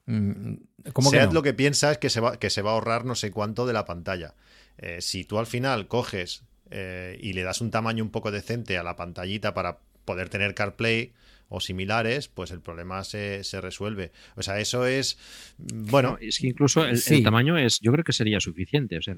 [0.06, 0.56] Mm,
[0.93, 3.15] ¿Cómo que lo que piensa es que se, va, que se va a ahorrar no
[3.15, 4.35] sé cuánto de la pantalla.
[4.78, 8.77] Eh, si tú al final coges eh, y le das un tamaño un poco decente
[8.77, 11.12] a la pantallita para poder tener CarPlay
[11.48, 14.12] o similares, pues el problema se, resuelve.
[14.36, 15.19] O sea, eso es.
[15.59, 16.19] Mm, bueno.
[16.20, 17.81] es que incluso el, el, tamaño es.
[17.81, 18.98] Yo creo que sería suficiente.
[18.98, 19.16] O sea,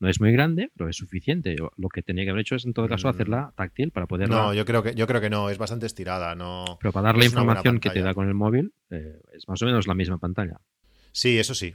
[0.00, 1.56] no es muy grande, pero es suficiente.
[1.76, 3.10] Lo que tenía que haber hecho es, en todo caso, mm.
[3.10, 4.28] hacerla táctil para poder.
[4.28, 5.50] No, yo creo que yo creo que no.
[5.50, 6.34] Es bastante estirada.
[6.34, 6.78] No.
[6.80, 9.66] Pero para dar la información que te da con el móvil, eh, es más o
[9.66, 10.60] menos la misma pantalla.
[11.18, 11.74] Sí, eso sí.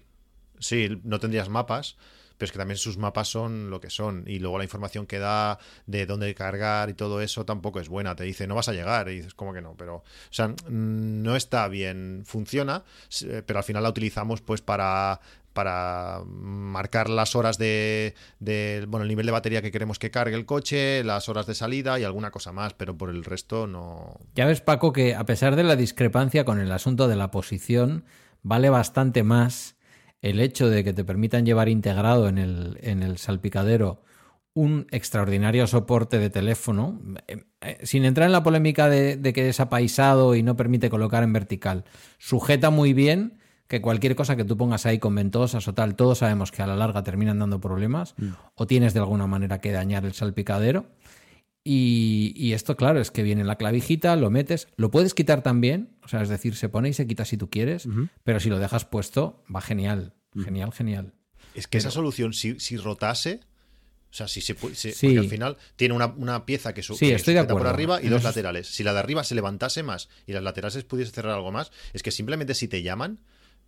[0.58, 1.98] Sí, no tendrías mapas,
[2.38, 4.24] pero es que también sus mapas son lo que son.
[4.26, 8.16] Y luego la información que da de dónde cargar y todo eso tampoco es buena.
[8.16, 9.10] Te dice, no vas a llegar.
[9.10, 9.76] Y dices, ¿cómo que no?
[9.76, 12.24] Pero, o sea, no está bien.
[12.26, 12.86] Funciona,
[13.22, 15.20] eh, pero al final la utilizamos pues para
[15.52, 18.16] para marcar las horas de,
[18.88, 22.00] bueno, el nivel de batería que queremos que cargue el coche, las horas de salida
[22.00, 24.18] y alguna cosa más, pero por el resto no.
[24.34, 28.04] Ya ves, Paco, que a pesar de la discrepancia con el asunto de la posición,
[28.44, 29.76] vale bastante más
[30.22, 34.04] el hecho de que te permitan llevar integrado en el, en el salpicadero
[34.54, 39.50] un extraordinario soporte de teléfono, eh, eh, sin entrar en la polémica de, de que
[39.50, 41.86] es apaisado y no permite colocar en vertical.
[42.20, 46.20] Sujeta muy bien que cualquier cosa que tú pongas ahí con ventosas o tal, todos
[46.20, 48.28] sabemos que a la larga terminan dando problemas mm.
[48.54, 50.86] o tienes de alguna manera que dañar el salpicadero.
[51.66, 56.10] Y, esto, claro, es que viene la clavijita, lo metes, lo puedes quitar también, o
[56.10, 57.88] sea, es decir, se pone y se quita si tú quieres,
[58.24, 60.44] pero si lo dejas puesto, va genial, mm.
[60.44, 61.14] genial, genial.
[61.56, 63.40] Es que esa solución, si, rotase,
[64.12, 64.76] o sea, si se, puede
[65.18, 68.68] al final tiene una, pieza que, sí, estoy de por arriba y dos laterales.
[68.68, 72.04] Si la de arriba se levantase más y las laterales pudiese cerrar algo más, es
[72.04, 73.20] que simplemente si te llaman,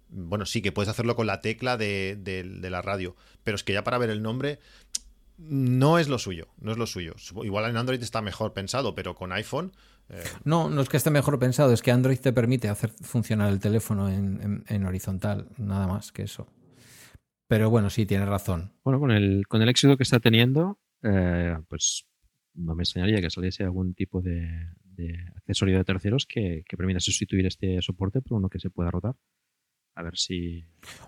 [0.09, 2.19] bueno, sí que puedes hacerlo con la tecla de,
[2.61, 4.59] la radio, pero es que ya para ver el nombre
[5.37, 7.15] no es lo suyo, no es lo suyo.
[7.43, 9.71] Igual en Android está mejor pensado, pero con iPhone...
[10.09, 13.51] Eh, no, no es que esté mejor pensado, es que Android te permite hacer funcionar
[13.51, 16.47] el teléfono en, horizontal, nada más que eso.
[17.47, 18.73] Pero bueno, sí, tienes razón.
[18.83, 22.05] Bueno, con el, con el éxito que está teniendo, eh, pues
[22.53, 24.69] no me extrañaría que saliese algún tipo de,
[25.35, 29.15] accesorio de terceros que, que permita sustituir este soporte por uno que se pueda rotar.
[29.95, 30.65] A ver si.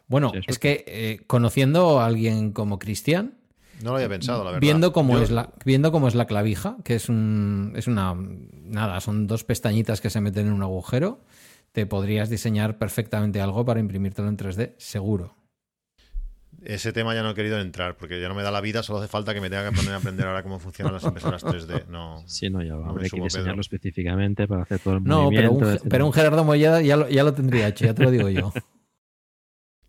[0.07, 3.37] Bueno, es que eh, conociendo a alguien como Cristian.
[3.83, 4.61] No lo había pensado, la verdad.
[4.61, 7.73] Viendo cómo, es la, viendo cómo es la clavija, que es un.
[7.75, 8.15] Es una.
[8.15, 11.21] Nada, son dos pestañitas que se meten en un agujero.
[11.71, 15.35] Te podrías diseñar perfectamente algo para imprimírtelo en 3D, seguro.
[16.63, 18.99] Ese tema ya no he querido entrar, porque ya no me da la vida, solo
[18.99, 21.85] hace falta que me tenga que poner a aprender ahora cómo funcionan las impresoras 3D.
[21.87, 22.89] No, sí, no, ya va.
[22.89, 25.53] Habría que diseñarlo específicamente para hacer todo el no, movimiento.
[25.53, 28.11] No, pero, pero un, Gerardo Molleda ya lo, ya lo tendría hecho, ya te lo
[28.11, 28.51] digo yo.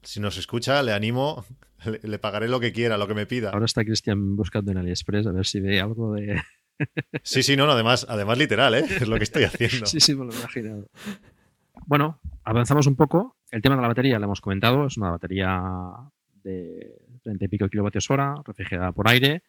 [0.00, 1.44] Si nos escucha, le animo,
[2.02, 3.50] le, pagaré lo que quiera, lo que me pida.
[3.50, 6.40] Ahora está Cristian buscando en AliExpress a ver si ve algo de.
[7.22, 8.84] sí, sí, no, no, además, además literal, ¿eh?
[8.88, 9.86] es lo que estoy haciendo.
[9.86, 10.88] sí, sí, me lo he imaginado.
[11.86, 13.36] Bueno, avanzamos un poco.
[13.50, 15.60] El tema de la batería lo hemos comentado, es una batería
[16.42, 19.42] de 30 y pico kilovatios hora, refrigerada por aire.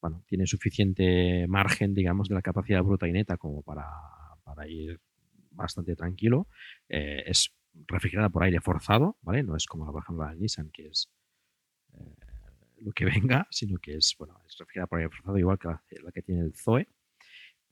[0.00, 3.86] Bueno, tiene suficiente margen, digamos, de la capacidad bruta y neta como para,
[4.42, 4.98] para ir
[5.50, 6.48] bastante tranquilo.
[6.88, 7.52] Eh, es
[7.86, 9.42] refrigerada por aire forzado, ¿vale?
[9.42, 11.10] No es como, por ejemplo, la Nissan, que es
[12.78, 16.12] lo que venga, sino que es, bueno, es refrigerada por aire forzado, igual que la
[16.12, 16.88] que tiene el Zoe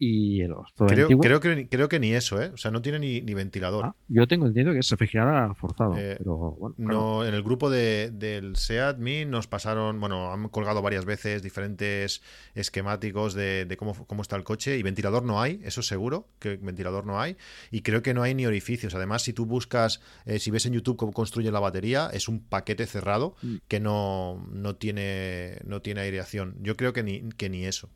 [0.03, 0.55] y el
[0.89, 2.51] creo, creo, que, creo que ni eso, ¿eh?
[2.55, 3.85] O sea, no tiene ni, ventilador.
[3.85, 5.95] Ah, yo tengo entendido que es refrigerada forzado.
[5.99, 10.49] Eh, pero bueno, no, en el grupo de, del SEAT Me nos pasaron, bueno, han
[10.49, 12.23] colgado varias veces diferentes
[12.55, 17.05] esquemáticos de, cómo, cómo, está el coche y ventilador no hay, eso seguro, que ventilador
[17.05, 17.37] no hay.
[17.71, 18.95] Y creo que no hay ni orificios.
[18.95, 22.41] Además, si tú buscas, eh, si ves en YouTube cómo construye la batería, es un
[22.41, 23.57] paquete cerrado mm.
[23.69, 26.57] que no, no, tiene, no tiene aireación.
[26.63, 27.91] Yo creo que ni, que ni eso.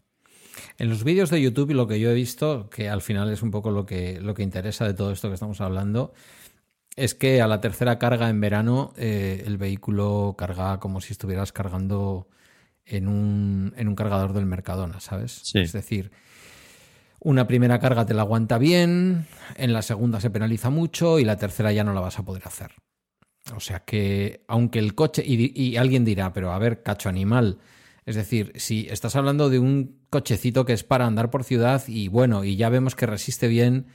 [0.78, 3.42] En los vídeos de YouTube y lo que yo he visto, que al final es
[3.42, 6.12] un poco lo que, lo que interesa de todo esto que estamos hablando,
[6.96, 11.52] es que a la tercera carga en verano eh, el vehículo carga como si estuvieras
[11.52, 12.28] cargando
[12.84, 15.54] en un, en un cargador del Mercadona, ¿sabes?
[15.54, 16.12] Es decir,
[17.18, 19.26] una primera carga te la aguanta bien,
[19.56, 22.42] en la segunda se penaliza mucho y la tercera ya no la vas a poder
[22.46, 22.72] hacer.
[23.54, 27.58] O sea que, aunque el coche, y, y alguien dirá, pero a ver, cacho animal,
[28.06, 32.08] es decir, si estás hablando de un cochecito que es para andar por ciudad y
[32.08, 33.86] bueno, y ya vemos que resiste bien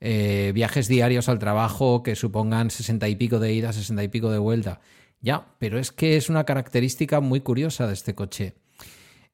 [0.00, 4.30] eh, viajes diarios al trabajo que supongan sesenta y pico de ida, sesenta y pico
[4.30, 4.80] de vuelta.
[5.20, 8.54] Ya, pero es que es una característica muy curiosa de este coche.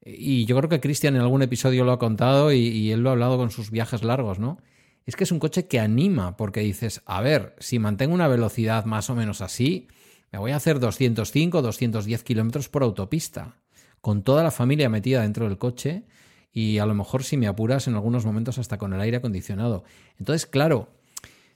[0.03, 3.09] Y yo creo que Cristian en algún episodio lo ha contado y, y, él lo
[3.09, 4.59] ha hablado con sus viajes largos, ¿no?
[5.05, 8.85] Es que es un coche que anima, porque dices, a ver, si mantengo una velocidad
[8.85, 9.87] más o menos así,
[10.31, 13.55] me voy a hacer 205, 210 kilómetros por autopista
[14.05, 16.03] con toda la familia metida dentro del coche
[16.53, 19.83] y a lo mejor si me apuras en algunos momentos hasta con el aire acondicionado.
[20.19, 20.93] Entonces, claro,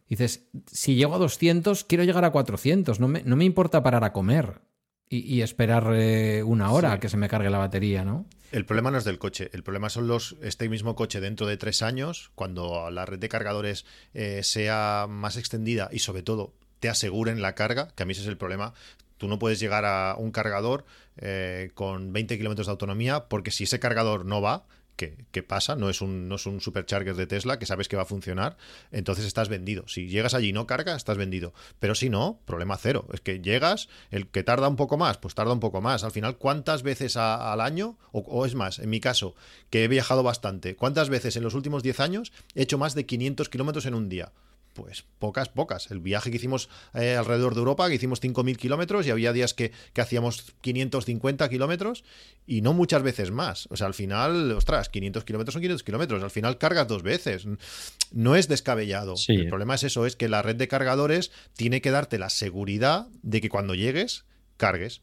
[0.08, 4.04] dices, si llego a 200, quiero llegar a 400, no me, no me importa parar
[4.04, 4.62] a comer
[5.08, 8.26] y, esperar eh, una hora a que se me cargue la batería, ¿no?
[8.52, 11.58] El problema no es del coche, el problema son los este mismo coche dentro de
[11.58, 13.86] tres años, cuando la red de cargadores
[14.16, 18.22] eh, sea más extendida y sobre todo te aseguren la carga, que a mí ese
[18.22, 18.74] es el problema.
[19.20, 20.86] Tú no puedes llegar a un cargador
[21.18, 24.66] eh, con 20 kilómetros de autonomía porque si ese cargador no va,
[24.96, 25.76] ¿qué, pasa?
[25.76, 28.58] No es, un, no es un supercharger de Tesla que sabes que va a funcionar,
[28.92, 29.88] entonces estás vendido.
[29.88, 31.54] Si llegas allí y no carga, estás vendido.
[31.80, 33.08] Pero si no, problema cero.
[33.14, 36.04] Es que llegas, el que tarda un poco más, pues tarda un poco más.
[36.04, 37.98] Al final, ¿cuántas veces al año?
[38.12, 39.36] O, o, es más, en mi caso,
[39.70, 43.06] que he viajado bastante, ¿cuántas veces en los últimos 10 años he hecho más de
[43.06, 44.32] 500 kilómetros en un día?
[44.74, 45.92] Pues pocas, pocas.
[45.92, 49.54] El viaje que hicimos eh, alrededor de Europa, que hicimos 5.000 kilómetros y había días
[49.54, 52.04] que, hacíamos 550 kilómetros
[52.46, 53.68] y no muchas veces más.
[53.72, 56.24] O sea, al final, ostras, 500 kilómetros son 500 kilómetros.
[56.24, 57.46] Al final cargas dos veces.
[58.12, 59.16] No es descabellado.
[59.28, 63.08] El problema es eso, es que la red de cargadores tiene que darte la seguridad
[63.22, 64.26] de que cuando llegues,
[64.58, 65.02] cargues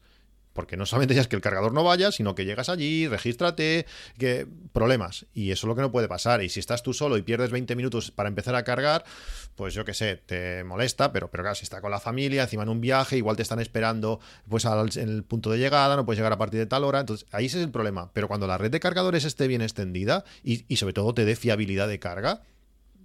[0.57, 3.85] porque no solamente ya es que el cargador no vaya, sino que llegas allí, regístrate,
[4.17, 5.27] que problemas.
[5.35, 6.41] Y eso es lo que no puede pasar.
[6.41, 9.05] Y si estás tú solo y pierdes 20 minutos para empezar a cargar,
[9.53, 12.63] pues yo qué sé, te molesta, pero, pero claro, si está con la familia, encima
[12.63, 14.19] en un viaje, igual te están esperando
[14.49, 17.01] pues en el punto de llegada, no puedes llegar a partir de tal hora.
[17.01, 18.09] Entonces, ahí ese es el problema.
[18.13, 21.87] Pero cuando la red de cargadores esté bien extendida y, sobre todo te dé fiabilidad
[21.87, 22.41] de carga,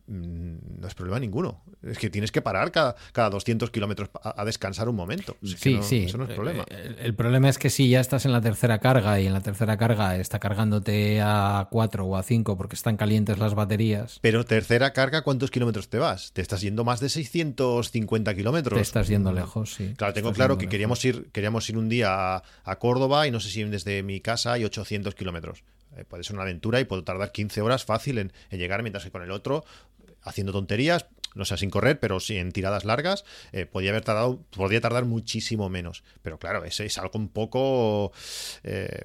[0.07, 1.62] no es problema ninguno.
[1.83, 5.37] Es que tienes que parar cada, cada 200 kilómetros a, descansar un momento.
[5.43, 6.05] sí, sí.
[6.05, 6.65] Eso no es problema.
[6.69, 9.41] El, el, problema es que si ya estás en la tercera carga y en la
[9.41, 14.19] tercera carga está cargándote a 4 o a 5 porque están calientes las baterías.
[14.20, 16.33] Pero tercera carga, ¿cuántos kilómetros te vas?
[16.33, 18.77] Te estás yendo más de 650 kilómetros.
[18.77, 19.95] Te estás yendo lejos, sí.
[19.97, 23.41] Claro, tengo claro que queríamos ir, queríamos ir un día a, a, Córdoba y no
[23.41, 25.62] sé si desde mi casa hay 800 kilómetros.
[25.97, 29.05] Eh, puede ser una aventura y puedo tardar 15 horas fácil en, en, llegar, mientras
[29.05, 29.65] que con el otro
[30.23, 34.43] haciendo tonterías, no sé, sin correr, pero sí en tiradas largas, eh, podía haber tardado,
[34.55, 36.05] podría tardar muchísimo menos.
[36.23, 38.12] Pero claro, ese es algo un poco
[38.65, 39.03] eh,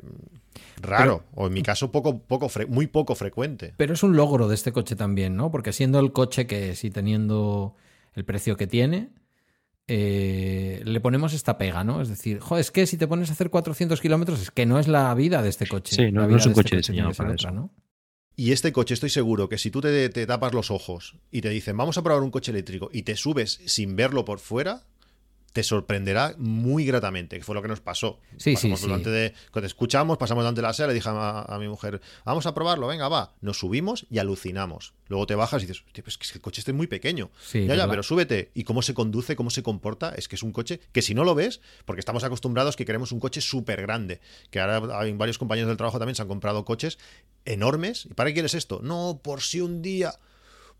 [0.81, 3.73] raro, o en mi caso poco, poco muy poco frecuente.
[3.77, 5.51] Pero es un logro de este coche también, ¿no?
[5.51, 7.75] Porque siendo el coche que es y teniendo
[8.13, 9.09] el precio que tiene,
[9.87, 12.01] eh, le ponemos esta pega, ¿no?
[12.01, 14.79] Es decir, jo, es que si te pones a hacer 400 kilómetros, es que no
[14.79, 15.95] es la vida de este coche.
[15.95, 17.71] Sí, no, es un coche, este diseñado para otra, ¿no?
[18.39, 21.75] Y este coche estoy seguro que si tú te, tapas los ojos y te dicen
[21.75, 24.83] vamos a probar un coche eléctrico y te subes sin verlo por fuera,
[25.53, 28.19] te sorprenderá muy gratamente, que fue lo que nos pasó.
[28.37, 28.87] Sí, sí, sí.
[28.87, 32.53] De, cuando escuchamos, pasamos delante de la sala, le dije a, mi mujer, vamos a
[32.53, 33.33] probarlo, venga, va.
[33.41, 34.93] Nos subimos y alucinamos.
[35.07, 37.31] Luego te bajas y dices, pues que el coche este es muy pequeño.
[37.41, 38.51] Sí, ya, ya, pero súbete.
[38.53, 40.13] ¿Y cómo se conduce, cómo se comporta?
[40.15, 43.11] Es que es un coche que si no lo ves, porque estamos acostumbrados que queremos
[43.11, 44.19] un coche súper grande,
[44.51, 46.99] que ahora hay varios compañeros del trabajo también se han comprado coches
[47.45, 48.05] enormes.
[48.05, 48.79] ¿Y para qué quieres esto?
[48.83, 50.13] No, por si un día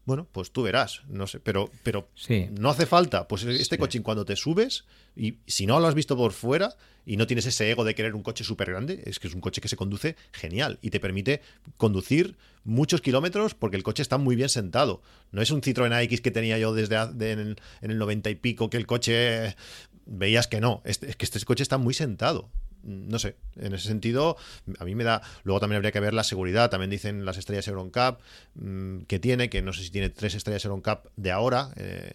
[0.08, 2.08] bueno, pues tú verás, no sé, pero, pero
[2.52, 3.28] no hace falta.
[3.28, 3.78] Pues este sí.
[3.78, 4.86] coche, cuando te subes,
[5.18, 8.16] y si no lo has visto por fuera y no tienes ese ego de querer
[8.16, 11.02] un coche súper grande, es que es un coche que se conduce genial y te
[11.02, 11.42] permite
[11.76, 15.02] conducir muchos kilómetros porque el coche está muy bien sentado.
[15.34, 18.36] No es un Citroën AX que tenía yo desde en, el, en el 90 y
[18.36, 19.58] pico, que el coche
[20.06, 20.82] veías que no.
[20.86, 22.50] es que este coche está muy sentado
[22.84, 24.38] no sé, en ese sentido,
[24.80, 25.22] a mí me da.
[25.44, 26.70] Luego también habría que ver la seguridad.
[26.70, 28.20] También dicen las estrellas Euroncap
[28.56, 31.72] mmm, que tiene, que no sé si tiene tres estrellas Euroncap de ahora.
[31.76, 32.14] Eh,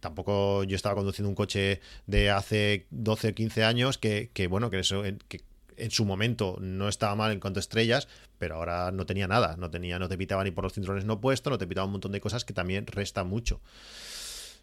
[0.00, 4.70] tampoco yo estaba conduciendo un coche de hace 12 o 15 años que, que bueno,
[4.70, 4.80] que.
[5.28, 5.42] Que,
[5.78, 8.08] en su momento no estaba mal en cuanto a estrellas,
[8.38, 11.20] pero ahora no tenía nada, no tenía, no te pitaba ni por los cinturones no
[11.20, 13.60] puestos, no te pitaba un montón de cosas que también resta mucho.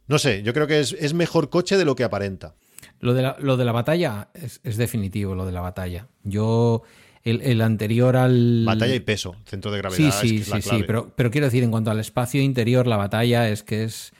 [0.07, 2.55] No sé, yo creo que es, es mejor coche de lo que aparenta.
[2.99, 6.07] Lo de la, lo de la batalla es, es, definitivo, lo de la batalla.
[6.23, 6.83] Yo
[7.23, 8.63] el, anterior al...
[8.65, 10.11] Batalla y peso, centro de gravedad.
[10.21, 13.49] Sí, sí, sí, sí, pero, pero quiero decir, en cuanto al espacio interior, la batalla
[13.49, 14.13] es que es...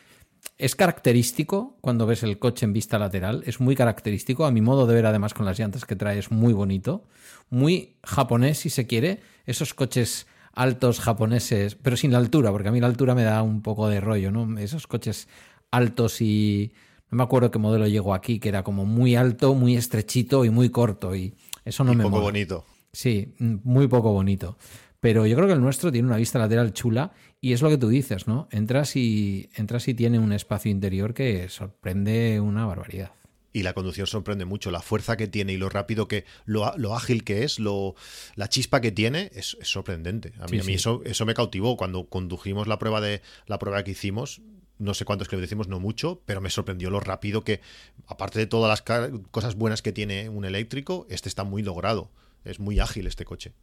[0.58, 4.46] Es característico cuando ves el coche en vista lateral, es muy característico.
[4.46, 7.06] A mi modo de ver, además, con las llantas que trae, es muy bonito.
[7.50, 9.22] Muy japonés, si se quiere.
[9.46, 13.42] Esos coches altos japoneses, pero sin la altura, porque a mí la altura me da
[13.42, 14.58] un poco de rollo, ¿no?
[14.60, 15.28] Esos coches
[15.72, 16.74] altos y
[17.14, 20.50] no me acuerdo qué modelo llegó aquí, que era como muy alto, muy estrechito y
[20.50, 21.16] muy corto.
[21.16, 22.66] Y eso no y me poco bonito.
[22.92, 24.58] Sí, muy poco bonito.
[25.00, 27.78] Pero yo creo que el nuestro tiene una vista lateral chula y es lo que
[27.78, 28.48] tú dices, ¿no?
[28.52, 33.12] Entras y, entras y tiene un espacio interior que sorprende una barbaridad.
[33.52, 36.96] Y la conducción sorprende mucho, la fuerza que tiene y lo rápido que, lo, lo
[36.96, 37.94] ágil que es, lo,
[38.36, 40.34] la chispa que tiene, es, sorprendente.
[40.40, 43.84] A mí, a mí Eso, eso me cautivó cuando condujimos la prueba de la prueba
[43.84, 44.42] que hicimos
[44.84, 47.62] no sé cuántos que decimos, no mucho, pero me sorprendió lo rápido que,
[48.08, 49.02] aparte de todas las
[49.32, 52.12] cosas buenas que tiene un eléctrico, este está muy logrado.
[52.44, 53.54] Es muy ágil este coche.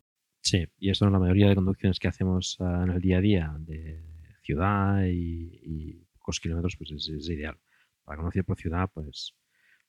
[0.43, 3.21] Sí, y esto en la mayoría de conducciones que hacemos ah, en el día a
[3.21, 4.03] día de
[4.43, 7.59] ciudad y, pocos kilómetros, pues es, ideal.
[8.05, 9.35] Para conducir por ciudad, pues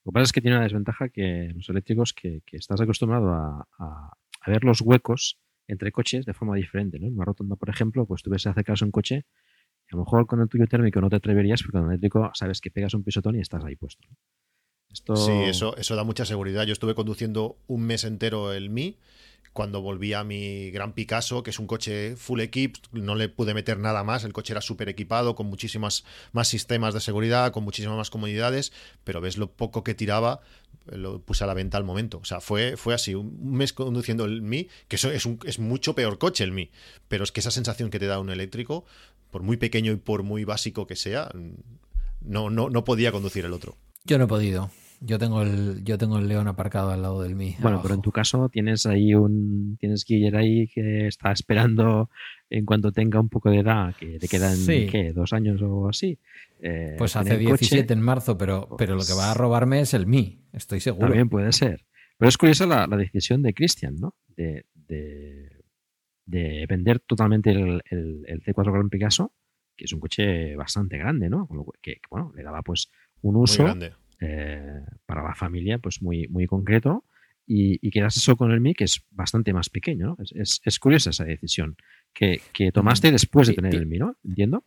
[0.03, 4.17] lo que pasa es que tiene una desventaja que los eléctricos que, estás acostumbrado a,
[4.45, 6.99] ver los huecos entre coches de forma diferente.
[6.99, 7.07] ¿no?
[7.07, 9.25] En una rotonda, por ejemplo, pues tú ves acercarse un coche
[9.91, 12.61] a lo mejor con el tuyo térmico no te atreverías porque con el eléctrico sabes
[12.61, 14.07] que pegas un pisotón y estás ahí puesto.
[14.89, 15.15] Esto...
[15.15, 16.65] Sí, eso, eso da mucha seguridad.
[16.65, 18.97] Yo estuve conduciendo un mes entero el Mi
[19.53, 23.53] cuando volví a mi Gran Picasso, que es un coche full equip, no le pude
[23.53, 27.63] meter nada más, el coche era súper equipado, con muchísimas más sistemas de seguridad, con
[27.63, 28.71] muchísimas más comodidades,
[29.03, 30.39] pero ves lo poco que tiraba,
[30.85, 32.19] lo puse a la venta al momento.
[32.19, 35.59] O sea, fue, fue así, un mes conduciendo el Mi, que eso es, un, es
[35.59, 36.71] mucho peor coche el Mi,
[37.09, 38.85] pero es que esa sensación que te da un eléctrico,
[39.31, 41.31] por muy pequeño y por muy básico que sea,
[42.21, 43.77] no, no, no podía conducir el otro.
[44.05, 44.69] Yo no he podido.
[45.03, 47.55] Yo tengo el, yo tengo el León aparcado al lado del mí.
[47.59, 52.11] Bueno, pero en tu caso tienes ahí un, tienes Guiller ahí que está esperando
[52.51, 55.11] en cuanto tenga un poco de edad, que te quedan ¿qué?
[55.11, 56.19] dos años o así.
[56.61, 60.05] Eh, pues hace 17 en marzo, pero, pero lo que va a robarme es el
[60.05, 61.07] mí, estoy seguro.
[61.07, 61.83] También puede ser.
[62.19, 64.13] Pero es curiosa la, decisión de Christian, ¿no?
[64.37, 65.49] De, de,
[66.31, 69.33] vender totalmente el, el, C4 Gran Picasso,
[69.75, 71.47] que es un coche bastante grande, ¿no?
[71.81, 72.89] Que, bueno, le daba pues
[73.21, 73.65] un uso.
[74.23, 77.05] Eh, para la familia, pues muy, muy concreto.
[77.47, 80.15] Y, y quedas eso con el Mi, que es bastante más pequeño.
[80.19, 81.75] Es, es, curiosa esa decisión
[82.13, 84.15] que, que tomaste después de tener el Mi, ¿no?
[84.23, 84.63] Entiendo.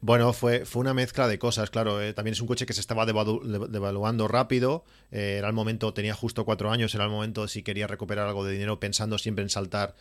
[0.00, 2.02] Bueno, fue, fue una mezcla de cosas, claro.
[2.02, 4.84] Eh, también es un coche que se estaba devaluando rápido.
[5.10, 8.44] Eh, era el momento, tenía justo cuatro años, era el momento si quería recuperar algo
[8.44, 9.94] de dinero pensando siempre en saltar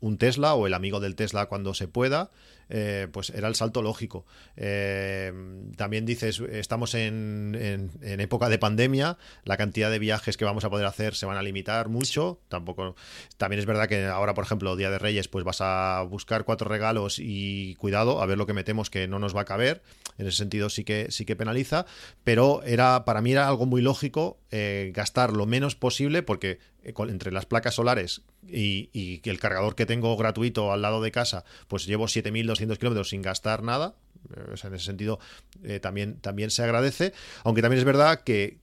[0.00, 2.30] un Tesla o el amigo del Tesla cuando se pueda.
[2.72, 4.24] Eh, pues era el salto lógico.
[4.56, 5.32] Eh,
[5.76, 10.86] también dices, estamos en, época de pandemia, la cantidad de viajes que vamos a poder
[10.86, 12.40] hacer se van a limitar mucho.
[12.48, 12.94] Tampoco,
[13.36, 16.68] también es verdad que ahora, por ejemplo, Día de Reyes, pues vas a buscar cuatro
[16.68, 19.82] regalos y cuidado, a ver lo que metemos que no nos va a caber.
[20.16, 21.86] En ese sentido sí que sí que penaliza,
[22.22, 27.30] pero era para mí era algo muy lógico eh, gastar lo menos posible porque entre
[27.30, 31.86] las placas solares y, y, el cargador que tengo gratuito al lado de casa, pues
[31.86, 33.94] llevo 7200 kilómetros sin gastar nada.
[34.36, 35.18] Eh, en ese sentido,
[35.62, 37.12] eh, también, también se agradece.
[37.44, 38.58] Aunque también es verdad que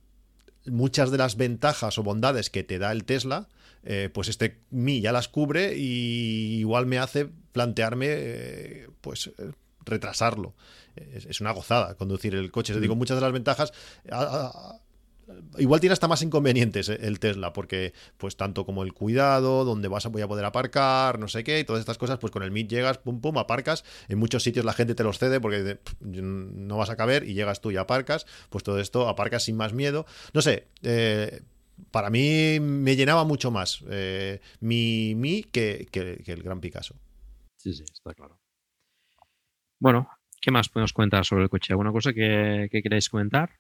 [0.66, 3.48] muchas de las ventajas o bondades que te da el Tesla,
[3.84, 9.32] eh, pues este Mi ya las cubre y igual me hace plantearme, pues,
[9.86, 10.54] retrasarlo.
[10.96, 12.78] Es, una gozada conducir el coche.
[12.80, 12.98] digo, mm.
[12.98, 13.72] muchas de las ventajas
[15.58, 19.88] igual tiene hasta más inconvenientes eh, el Tesla, porque pues tanto como el cuidado, donde
[19.88, 22.44] vas a, voy a poder aparcar, no sé qué, y todas estas cosas, pues con
[22.44, 23.84] el Meet llegas, pum, pum, aparcas.
[24.08, 27.62] En muchos sitios la gente te los cede porque no vas a caber y llegas
[27.62, 28.26] tú y aparcas.
[28.50, 30.06] Pues todo esto aparcas sin más miedo.
[30.34, 31.42] No sé, eh,
[31.92, 35.88] para mí me llenaba mucho más eh, mi, mi que,
[36.26, 36.96] el Gran Picasso.
[37.56, 38.40] Sí, sí, está claro.
[39.80, 40.10] Bueno,
[40.42, 41.74] ¿qué más podemos comentar sobre el coche?
[41.74, 43.52] ¿Alguna cosa que, que queráis comentar?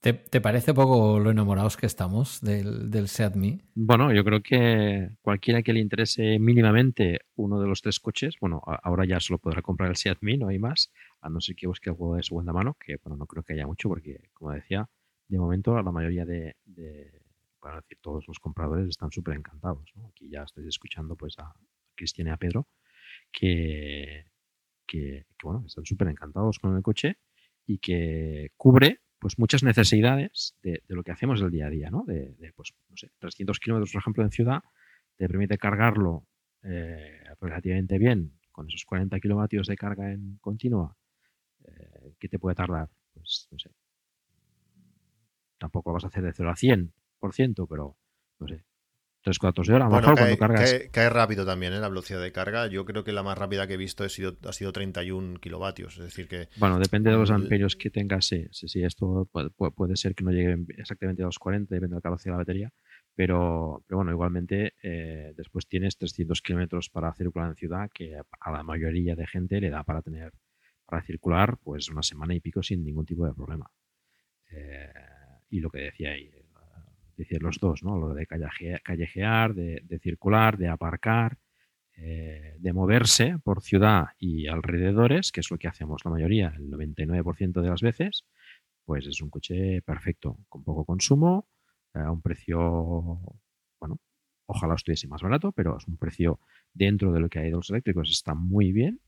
[0.00, 3.34] ¿Te, parece poco lo enamorados que estamos del, del Seat
[3.74, 8.62] Bueno, yo creo que cualquiera que le interese mínimamente uno de los tres coches, bueno,
[8.64, 10.90] ahora ya solo podrá comprar el Seat no hay más,
[11.20, 13.66] a no ser que busque algo de segunda mano, que bueno, no creo que haya
[13.66, 14.88] mucho, porque como decía,
[15.28, 16.56] de momento la mayoría de,
[17.60, 19.92] para decir, todos los compradores están súper encantados.
[20.08, 21.52] Aquí ya estáis escuchando pues a
[21.94, 22.68] Cristian y a Pedro,
[23.30, 24.24] que,
[24.86, 27.18] que, que bueno, están súper encantados con el coche
[27.66, 32.04] y que cubre pues muchas necesidades de, lo que hacemos el día a día, ¿no?
[32.06, 34.62] De, pues, no sé, 300 kilómetros, por ejemplo, en ciudad,
[35.16, 36.26] te permite cargarlo
[36.62, 40.96] eh, relativamente bien con esos 40 kilovatios de carga en continua,
[41.64, 42.88] eh, ¿qué te puede tardar?
[43.12, 43.70] Pues, no sé,
[45.58, 47.96] tampoco lo vas a hacer de 0 a 100%, pero,
[48.38, 48.64] no sé,
[49.22, 49.86] 3 cuartos de hora.
[49.86, 50.74] A mejor cae, cuando cargas.
[50.90, 51.80] Cae, rápido también ¿eh?
[51.80, 52.66] la velocidad de carga.
[52.68, 55.98] Yo creo que la más rápida que he visto ha sido, ha sido 31 kilovatios.
[55.98, 56.48] Es decir, que.
[56.56, 58.26] Bueno, depende de los amperios que tengas.
[58.26, 58.82] Sí, sí, sí.
[58.82, 62.32] Esto puede, puede ser que no llegue exactamente a los 40, depende de la capacidad
[62.32, 62.72] de la batería.
[63.14, 68.50] Pero, pero bueno, igualmente eh, después tienes 300 kilómetros para circular en ciudad, que a
[68.50, 70.32] la mayoría de gente le da para tener
[70.90, 73.70] para circular pues una semana y pico sin ningún tipo de problema.
[74.50, 74.92] Eh,
[75.50, 76.30] y lo que decía ahí,
[77.20, 77.98] decir los dos, ¿no?
[77.98, 81.38] Lo de callejear, de, circular, de aparcar,
[81.96, 86.70] eh, de moverse por ciudad y alrededores, que es lo que hacemos la mayoría, el
[86.70, 88.24] 99% de las veces,
[88.84, 91.46] pues es un coche perfecto, con poco consumo,
[91.92, 92.58] a un precio,
[93.78, 93.98] bueno,
[94.46, 96.40] ojalá estuviese más barato, pero es un precio
[96.72, 99.00] dentro de lo que hay de los eléctricos, está muy bien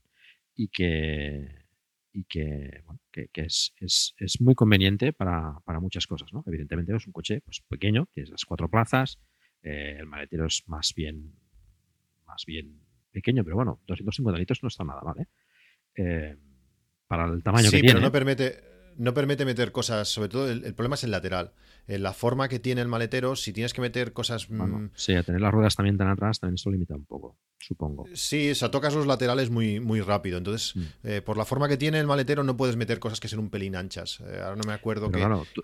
[0.55, 1.62] y que
[2.13, 6.33] y que, bueno, que, es, es, es, muy conveniente para, para, muchas cosas.
[6.33, 6.45] ¿no?
[6.47, 9.19] Evidentemente es un coche pues, pequeño, tienes las cuatro plazas,
[9.63, 11.35] eh, el maletero es más bien,
[12.27, 12.81] más bien
[13.11, 15.21] pequeño, pero bueno, 250 litros no está nada mal.
[15.21, 15.27] ¿eh?
[15.97, 16.37] eh
[17.13, 17.89] para el tamaño que tiene.
[17.89, 18.65] Sí, pero no permite,
[18.97, 21.53] no permite meter cosas, sobre todo el, problema es el lateral.
[21.87, 24.49] En la forma que tiene el maletero, si tienes que meter cosas.
[24.49, 28.07] Mm, sí, a tener las ruedas también tan atrás, también eso limita un poco, supongo.
[28.15, 30.39] Sí, o sea, tocas los laterales muy, muy rápido.
[30.39, 30.83] Entonces, mm.
[31.05, 33.51] eh, por la forma que tiene el maletero, no puedes meter cosas que sean un
[33.51, 34.21] pelín anchas.
[34.21, 35.11] Eh, ahora no me acuerdo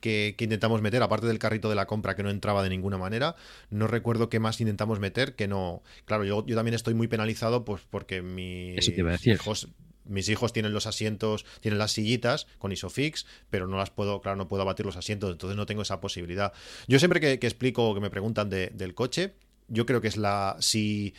[0.00, 2.98] qué que, intentamos meter, aparte del carrito de la compra que no entraba de ninguna
[2.98, 3.36] manera.
[3.70, 5.82] No recuerdo qué más intentamos meter, que no.
[6.04, 8.88] Claro, yo, yo también estoy muy penalizado, pues porque mis
[9.26, 9.68] hijos
[10.08, 14.36] mis hijos tienen los asientos, tienen las sillitas con Isofix, pero no las puedo, claro,
[14.36, 16.52] no puedo abatir los asientos, entonces no tengo esa posibilidad.
[16.86, 19.34] Yo siempre que, explico o que me preguntan del coche,
[19.68, 20.56] yo creo que es la.
[20.60, 21.14] Si,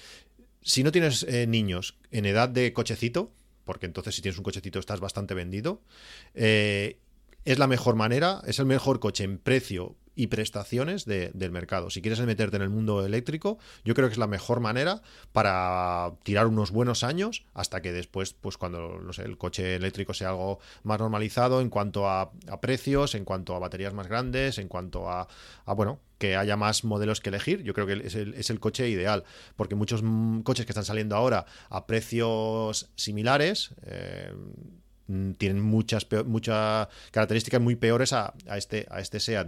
[0.62, 3.32] si no tienes eh, niños en edad de cochecito,
[3.66, 5.82] porque entonces si tienes un cochecito estás bastante vendido,
[6.34, 7.00] eh,
[7.46, 11.90] es la mejor manera, es el mejor coche en precio y prestaciones del mercado.
[11.90, 15.02] Si quieres meterte en el mundo eléctrico, yo creo que es la mejor manera
[15.32, 20.60] para tirar unos buenos años hasta que después, pues cuando el coche eléctrico sea algo
[20.84, 25.30] más normalizado en cuanto a, precios, en cuanto a baterías más grandes, en cuanto a,
[25.68, 29.24] bueno, que haya más modelos que elegir, yo creo que es el, coche ideal,
[29.56, 34.34] porque muchos mm, coches que están saliendo ahora a precios similares, eh,
[35.38, 36.08] tienen muchas,
[37.12, 39.48] características muy peores a, este, a este Seat.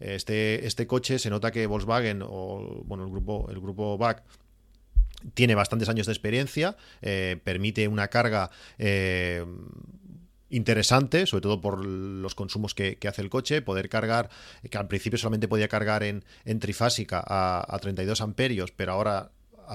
[0.00, 4.22] Este, este coche se nota que Volkswagen o bueno, el grupo, el grupo BAC
[5.34, 9.44] tiene bastantes años de experiencia, eh, permite una carga eh,
[10.50, 14.28] interesante, sobre todo por los consumos que, hace el coche, poder cargar,
[14.68, 19.30] que al principio solamente podía cargar en, en trifásica a, a 32 amperios, pero ahora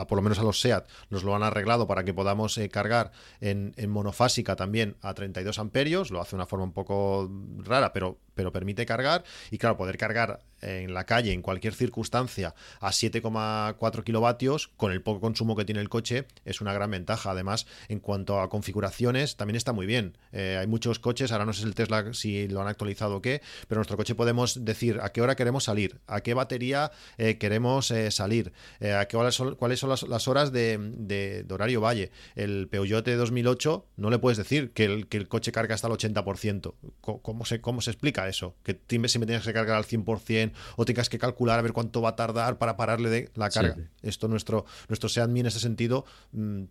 [0.07, 3.11] por lo menos a los SEAT, nos lo han arreglado para que podamos eh, cargar
[3.41, 6.11] en, en, monofásica también a 32 amperios.
[6.11, 7.29] Lo hace de una forma un poco
[7.59, 12.55] rara, pero pero permite cargar y claro, poder cargar en la calle, en cualquier circunstancia,
[12.79, 17.31] a 7,4 kilovatios, con el poco consumo que tiene el coche, es una gran ventaja.
[17.31, 20.17] Además, en cuanto a configuraciones, también está muy bien.
[20.31, 23.41] Eh, hay muchos coches, ahora no sé el Tesla si lo han actualizado o qué,
[23.67, 27.91] pero nuestro coche podemos decir a qué hora queremos salir, a qué batería eh, queremos
[27.91, 32.11] eh, salir, a qué horas son, cuáles son las, horas de, horario valle.
[32.35, 35.93] El Peugeot 2008 no le puedes decir que el, que el coche carga hasta el
[35.93, 36.73] 80%.
[37.01, 40.85] ¿Cómo se, cómo se explica eso, que si me tengas que cargar al 100% o
[40.85, 43.75] tengas que calcular a ver cuánto va a tardar para pararle de la carga.
[44.01, 46.63] Esto nuestro, nuestro Seat en ese sentido mm,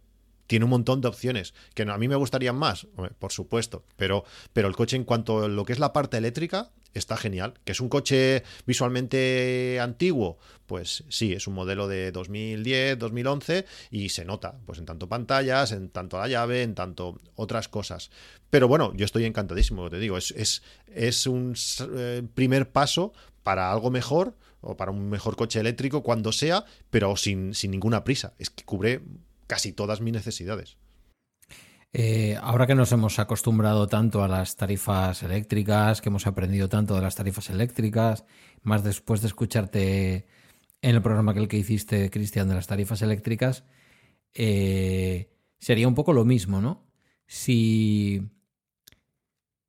[0.48, 2.88] tiene un montón de opciones que a mí me gustarían más,
[3.20, 6.72] por supuesto, pero, pero el coche en cuanto a lo que es la parte eléctrica
[6.94, 7.54] está genial.
[7.64, 10.38] ¿Que es un coche visualmente antiguo?
[10.66, 15.72] Pues sí, es un modelo de 2010, 2011 y se nota, pues en tanto pantallas,
[15.72, 18.10] en tanto la llave, en tanto otras cosas.
[18.50, 21.54] Pero bueno, yo estoy encantadísimo, te digo, es, es, es un
[21.94, 23.12] eh, primer paso
[23.42, 28.02] para algo mejor o para un mejor coche eléctrico cuando sea, pero sin, sin ninguna
[28.02, 28.34] prisa.
[28.38, 29.02] Es que cubre
[29.48, 30.76] casi todas mis necesidades.
[31.92, 36.94] Eh, ahora que nos hemos acostumbrado tanto a las tarifas eléctricas, que hemos aprendido tanto
[36.94, 38.24] de las tarifas eléctricas,
[38.62, 40.26] más después de escucharte
[40.82, 43.64] en el programa que el que hiciste, Cristian, de las tarifas eléctricas,
[44.34, 46.86] eh, sería un poco lo mismo, ¿no?
[47.26, 48.22] Si,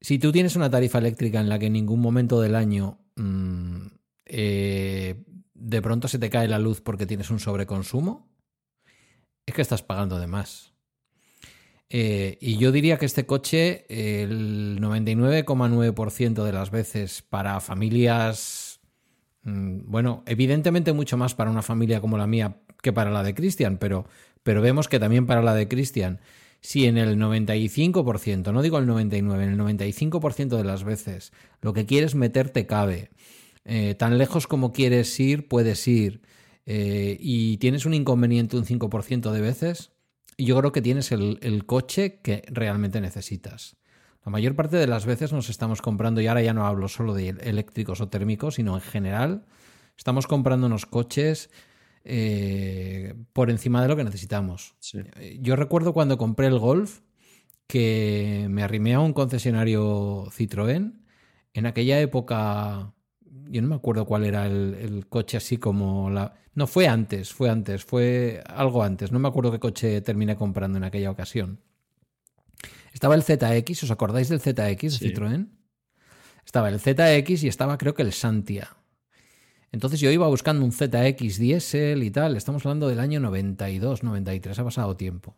[0.01, 3.88] si tú tienes una tarifa eléctrica en la que en ningún momento del año mm,
[4.26, 5.23] eh,
[5.53, 8.30] de pronto se te cae la luz porque tienes un sobreconsumo,
[9.50, 10.74] es que estás pagando de más.
[11.90, 18.80] Eh, y yo diría que este coche, el 99,9% de las veces para familias,
[19.44, 23.34] mm, bueno, evidentemente mucho más para una familia como la mía que para la de
[23.34, 24.06] Cristian, pero,
[24.44, 26.20] pero vemos que también para la de Cristian,
[26.62, 31.32] si en el 95%, no digo el 99%, en el 95% de las veces
[31.62, 33.10] lo que quieres meterte cabe,
[33.66, 36.22] eh, tan lejos como quieres ir, puedes ir,
[36.72, 39.91] eh, y tienes un inconveniente un 5% de veces,
[40.38, 43.76] yo creo que tienes el, coche que realmente necesitas.
[44.24, 47.16] La mayor parte de las veces nos estamos comprando, y ahora ya no hablo solo
[47.16, 49.48] de eléctricos o térmicos, sino en general,
[49.98, 51.50] estamos comprando unos coches
[52.04, 54.76] eh, por encima de lo que necesitamos.
[55.40, 57.00] Yo recuerdo cuando compré el Golf
[57.66, 60.94] que me arrimé a un concesionario Citroën.
[61.54, 62.94] En aquella época,
[63.50, 66.34] yo no me acuerdo cuál era el, coche así como la...
[66.54, 69.12] No, fue antes, fue antes, fue algo antes.
[69.12, 71.60] No me acuerdo qué coche terminé comprando en aquella ocasión.
[72.94, 75.48] Estaba el ZX, ¿os acordáis del ZX de Citroën?
[76.46, 78.76] Estaba el ZX y estaba creo que el Santia.
[79.72, 84.58] Entonces yo iba buscando un ZX diésel y tal, estamos hablando del año 92, 93,
[84.58, 85.38] ha pasado tiempo.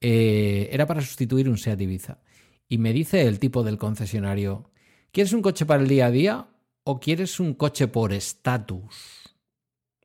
[0.00, 2.18] Eh, era para sustituir un Seat Ibiza.
[2.68, 4.70] Y me dice el tipo del concesionario,
[5.12, 6.48] ¿quieres un coche para el día a día
[6.84, 9.36] o quieres un coche por estatus?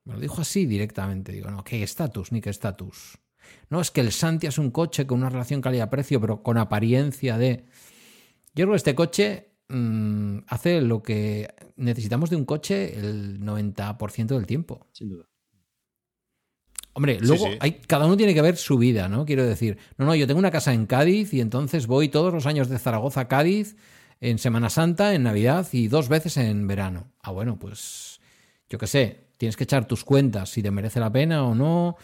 [0.03, 1.31] Me lo dijo así directamente.
[1.31, 2.31] Digo, no, ¿qué estatus?
[2.31, 3.17] Ni qué estatus.
[3.69, 7.37] No, es que el Santia es un coche con una relación calidad-precio, pero con apariencia
[7.37, 7.65] de...
[8.53, 14.27] Yo creo que este coche Mm, hace lo que necesitamos de un coche el 90%
[14.27, 14.87] del tiempo.
[14.91, 15.25] Sin duda.
[16.93, 19.25] Hombre, luego Hay, cada uno tiene que ver su vida, ¿no?
[19.25, 22.45] Quiero decir, no, no, yo tengo una casa en Cádiz y entonces voy todos los
[22.45, 23.75] años de Zaragoza a Cádiz
[24.21, 27.11] en Semana Santa, en Navidad y dos veces en verano.
[27.21, 28.19] Ah, bueno, pues
[28.69, 31.97] yo qué sé, tienes que echar tus cuentas si te merece la pena o no,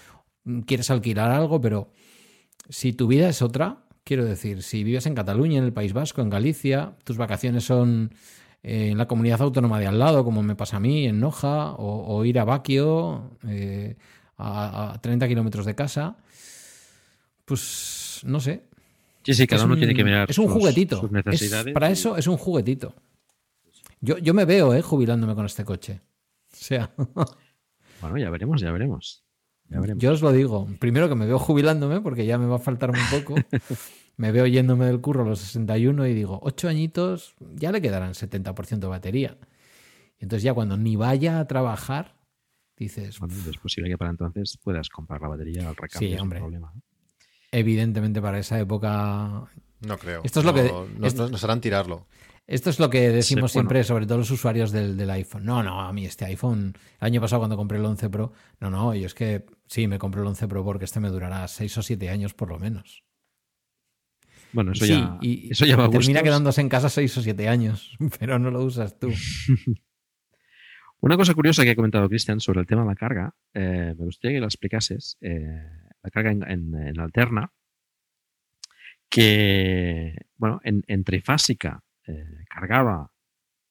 [0.66, 1.92] quieres alquilar algo, pero
[2.70, 6.22] si tu vida es otra, Quiero decir, si vives en Cataluña, en el País Vasco,
[6.22, 8.14] en Galicia, tus vacaciones son
[8.64, 11.74] eh, en la comunidad autónoma de al lado, como me pasa a mí, en Noja,
[11.78, 13.98] o, ir a Baquio, eh,
[14.38, 16.18] a, 30 kilómetros de casa,
[17.46, 18.64] pues no sé.
[19.24, 21.10] Sí, sí, cada uno tiene que mirar Es un juguetito.
[21.74, 22.96] para eso es un juguetito.
[24.00, 26.02] Yo, yo me veo eh, jubilándome con este coche.
[26.52, 26.92] O sea.
[28.02, 29.24] bueno, ya veremos, ya veremos.
[29.98, 30.68] Yo os lo digo.
[30.80, 33.36] Primero que me veo jubilándome porque ya me va a faltar un poco.
[34.18, 38.14] me veo yéndome del curro a los 61 y digo, ocho añitos, ya le quedarán
[38.14, 39.38] 70% de batería.
[40.20, 42.16] Y entonces ya cuando ni vaya a trabajar,
[42.76, 43.20] dices...
[43.50, 46.10] es posible que para entonces puedas comprar la batería al recambio.
[46.10, 46.40] Sí, hombre.
[46.40, 46.74] Problema,
[47.52, 49.44] Evidentemente para esa época...
[49.82, 50.22] No creo.
[50.24, 50.72] Esto es lo que...
[50.98, 52.08] Nos, harán tirarlo.
[52.48, 55.46] Esto es lo que decimos siempre, sobre todo los usuarios del, iPhone.
[55.46, 58.70] No, no, a mí este iPhone, el año pasado cuando compré el 11 Pro, no,
[58.70, 61.78] no, y es que sí, me compré el 11 Pro porque este me durará 6
[61.78, 63.04] o 7 años por lo menos.
[64.54, 67.98] Bueno, eso ya, y, eso ya va Termina quedándose en casa 6 o 7 años,
[68.20, 69.10] pero no lo usas tú.
[71.00, 74.06] Una cosa curiosa que ha comentado Cristian sobre el tema de la carga, eh, me
[74.06, 75.18] gustaría que lo explicases.
[75.22, 77.52] Eh, la carga en, alterna,
[79.10, 83.12] que, bueno, en, en trifásica eh, cargaba,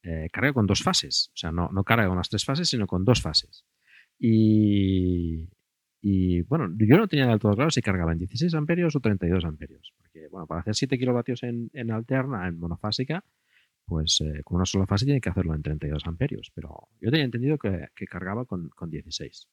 [0.03, 1.31] eh, con dos fases.
[1.35, 3.65] O sea, no, no carga con las tres fases, sino con dos fases.
[4.19, 5.49] Y,
[6.43, 9.93] bueno, yo no tenía del todo claro si cargaba en 16 amperios o 32 amperios.
[9.99, 13.25] Porque, bueno, para hacer 7 kilovatios en, alterna, en monofásica,
[13.85, 16.51] pues eh, con una sola fase tiene que hacerlo en 32 amperios.
[16.55, 19.49] Pero yo tenía entendido que, cargaba con, con 16.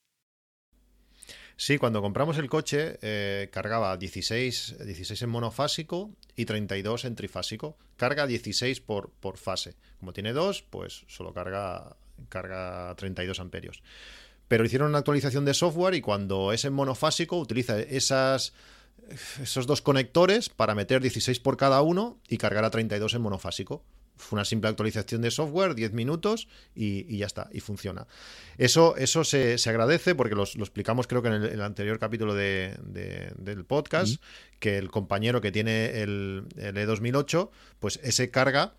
[1.59, 7.75] Sí, cuando compramos el coche eh, cargaba 16, 16 en monofásico y 32 en trifásico.
[7.97, 9.73] Carga 16 por, por fase.
[9.99, 11.97] Como tiene dos, pues solo carga,
[12.29, 13.81] carga 32 amperios.
[14.47, 18.53] Pero hicieron una actualización de software y cuando es en monofásico utiliza esas,
[19.41, 23.83] esos dos conectores para meter 16 por cada uno y cargar a 32 en monofásico.
[24.17, 28.07] Fue una simple actualización de software, 10 minutos y, ya está, y funciona.
[28.57, 34.21] Eso, eso se, agradece porque lo explicamos creo que en el, anterior capítulo del podcast,
[34.59, 37.49] que el compañero que tiene el, el E2008,
[37.79, 38.73] pues ese carga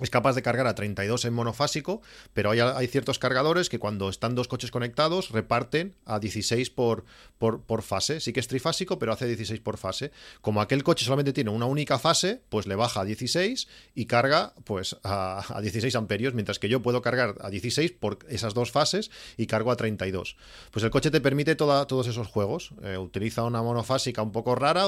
[0.00, 2.00] es capaz de cargar a 32 en monofásico,
[2.32, 7.04] pero hay, ciertos cargadores que cuando están dos coches conectados reparten a 16 por,
[7.38, 8.20] por, fase.
[8.20, 10.10] Sí que es trifásico, pero hace 16 por fase.
[10.40, 14.54] Como aquel coche solamente tiene una única fase, pues le baja a 16 y carga
[14.64, 19.10] pues a, 16 amperios, mientras que yo puedo cargar a 16 por esas dos fases
[19.36, 20.36] y cargo a 32.
[20.70, 22.72] Pues el coche te permite todos esos juegos.
[22.82, 24.86] Eh, utiliza una monofásica un poco rara,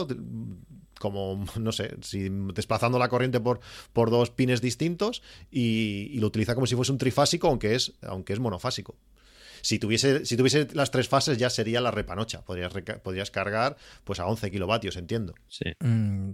[0.99, 3.61] como, no sé, si desplazando la corriente por,
[3.93, 8.33] por dos pines distintos y, lo utiliza como si fuese un trifásico, aunque es, aunque
[8.33, 8.97] es monofásico.
[9.63, 12.45] Si tuviese, si tuviese las tres fases ya sería la repanocha.
[12.45, 12.73] Podrías,
[13.03, 15.35] podrías cargar pues a 11 kilovatios, entiendo.
[15.49, 15.73] Sí.
[15.81, 16.33] Mm,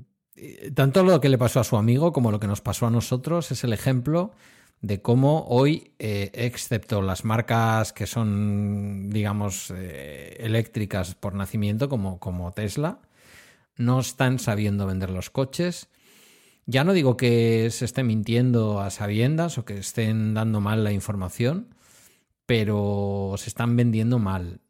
[0.75, 3.53] tanto lo que le pasó a su amigo como lo que nos pasó a nosotros
[3.53, 4.33] es el ejemplo
[4.81, 12.19] de cómo hoy, eh, excepto las marcas que son, digamos, eh, eléctricas por nacimiento, como,
[12.19, 12.99] como Tesla,
[13.81, 15.89] no están sabiendo vender los coches.
[16.67, 20.93] Ya no digo que se esté mintiendo a sabiendas o que estén dando mal la
[20.93, 21.75] información,
[22.47, 24.61] pero se están vendiendo mal.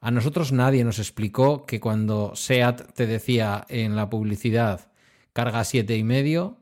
[0.00, 4.92] A nosotros nadie nos explicó que cuando SEAT te decía en la publicidad
[5.32, 6.58] carga siete y medio,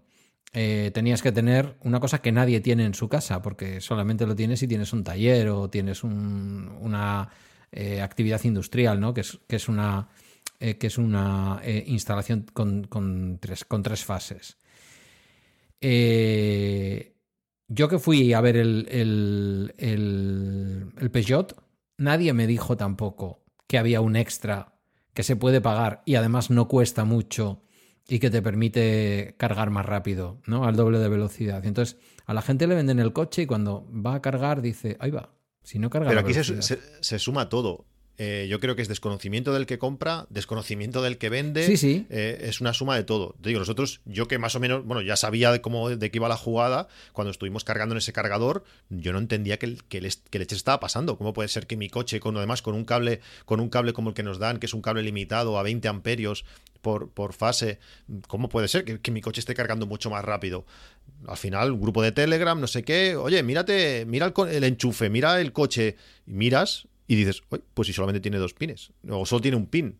[0.53, 4.37] eh, tenías que tener una cosa que nadie tiene en su casa, porque solamente lo
[4.37, 7.29] tienes si tienes un taller o tienes una
[7.73, 9.13] eh, actividad industrial, ¿no?
[9.13, 10.09] que, es, que es una,
[10.61, 14.57] eh, que es una instalación con, tres, con tres fases.
[17.69, 21.57] yo que fui a ver el, el, el, el Peugeot,
[21.99, 24.73] nadie me dijo tampoco que había un extra
[25.15, 27.63] que se puede pagar y además no cuesta mucho
[28.09, 30.65] y que te permite cargar más rápido, ¿no?
[30.65, 31.65] Al doble de velocidad.
[31.65, 31.97] Entonces
[32.27, 35.35] a la gente le venden el coche y cuando va a cargar dice, ahí va,
[35.63, 36.09] si no carga.
[36.09, 37.87] Pero aquí se, suma todo.
[38.19, 41.67] Eh, yo creo que es desconocimiento del que compra, desconocimiento del que vende.
[41.67, 42.07] Sí, sí.
[42.09, 43.35] Eh, es una suma de todo.
[43.43, 46.19] Te digo, nosotros, yo que más o menos, bueno, ya sabía de cómo de qué
[46.19, 50.57] iba la jugada, cuando estuvimos cargando en ese cargador, yo no entendía que, que, leche
[50.57, 51.19] estaba pasando.
[51.19, 54.11] ¿Cómo puede ser que mi coche, con además con un cable, con un cable como
[54.11, 56.45] el que nos dan, que es un cable limitado a 20 amperios
[56.81, 57.81] por, por fase,
[58.29, 60.65] ¿cómo puede ser que, que mi coche esté cargando mucho más rápido?
[61.27, 65.11] Al final, un grupo de Telegram, no sé qué, oye, mírate, mira el, el enchufe,
[65.11, 67.43] mira el coche, y miras y dices,
[67.75, 69.99] pues si solamente tiene dos pines, o solo tiene un pin,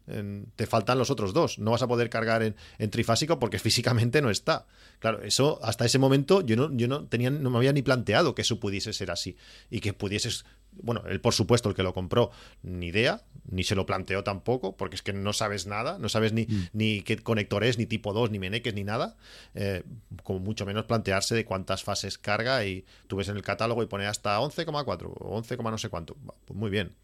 [0.57, 4.31] te faltan los otros dos, no vas a poder cargar en, trifásico porque físicamente no
[4.31, 4.67] está.
[4.99, 8.35] Claro, eso hasta ese momento yo no, yo no tenía, no me había ni planteado
[8.35, 9.37] que eso pudiese ser así
[9.71, 10.45] y que pudieses
[10.83, 12.31] bueno, él por supuesto, el que lo compró,
[12.63, 16.33] ni idea, ni se lo planteó tampoco, porque es que no sabes nada, no sabes
[16.33, 16.69] ni, mm.
[16.73, 19.17] ni qué conector es, ni tipo 2, ni meneques, ni nada,
[19.55, 19.83] eh,
[20.23, 23.87] como mucho menos plantearse de cuántas fases carga y tú ves en el catálogo y
[23.87, 26.17] pone hasta 11,4 o 11, no sé cuánto.
[26.45, 26.95] Pues muy bien,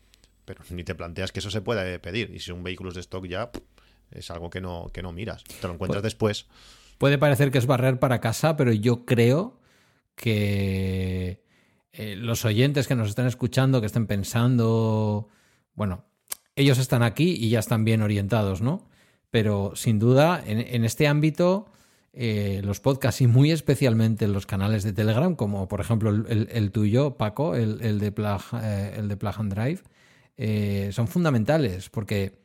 [0.44, 3.00] pero ni te planteas que eso se pueda pedir y si un vehículo es de
[3.00, 3.50] stock ya
[4.10, 6.46] es algo que no, que no miras, te lo encuentras después.
[6.98, 9.58] Puede parecer que es barrer para casa, pero yo creo
[10.14, 11.42] que
[11.92, 15.28] eh, los oyentes que nos están escuchando, que estén pensando,
[15.74, 16.04] bueno,
[16.56, 18.88] ellos están aquí y ya están bien orientados, ¿no?
[19.30, 21.66] Pero sin duda, en, este ámbito,
[22.12, 27.16] eh, los podcasts y muy especialmente los canales de Telegram, como por ejemplo el, tuyo,
[27.16, 32.42] Paco, el, de, Plug, eh, el de Plug and Drive, son fundamentales porque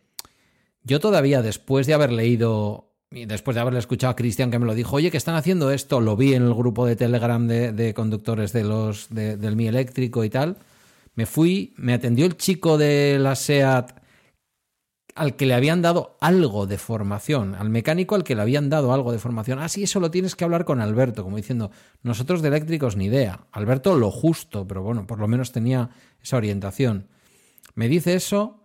[0.83, 4.75] yo todavía después de haber leído después de haberle escuchado a Cristian que me lo
[4.75, 8.51] dijo, oye, que están haciendo esto, lo vi en el grupo de Telegram de, conductores
[8.53, 10.57] de los, del Mi Eléctrico y tal,
[11.15, 13.91] me fui, me atendió el chico de la SEAT
[15.15, 18.93] al que le habían dado algo de formación, al mecánico al que le habían dado
[18.93, 19.57] algo de formación.
[19.57, 21.71] Ah, sí, eso lo tienes que hablar con Alberto, como diciendo,
[22.03, 23.47] nosotros de eléctricos ni idea.
[23.51, 25.89] Alberto lo justo, pero bueno, por lo menos tenía
[26.21, 27.07] esa orientación.
[27.73, 28.61] Me dice eso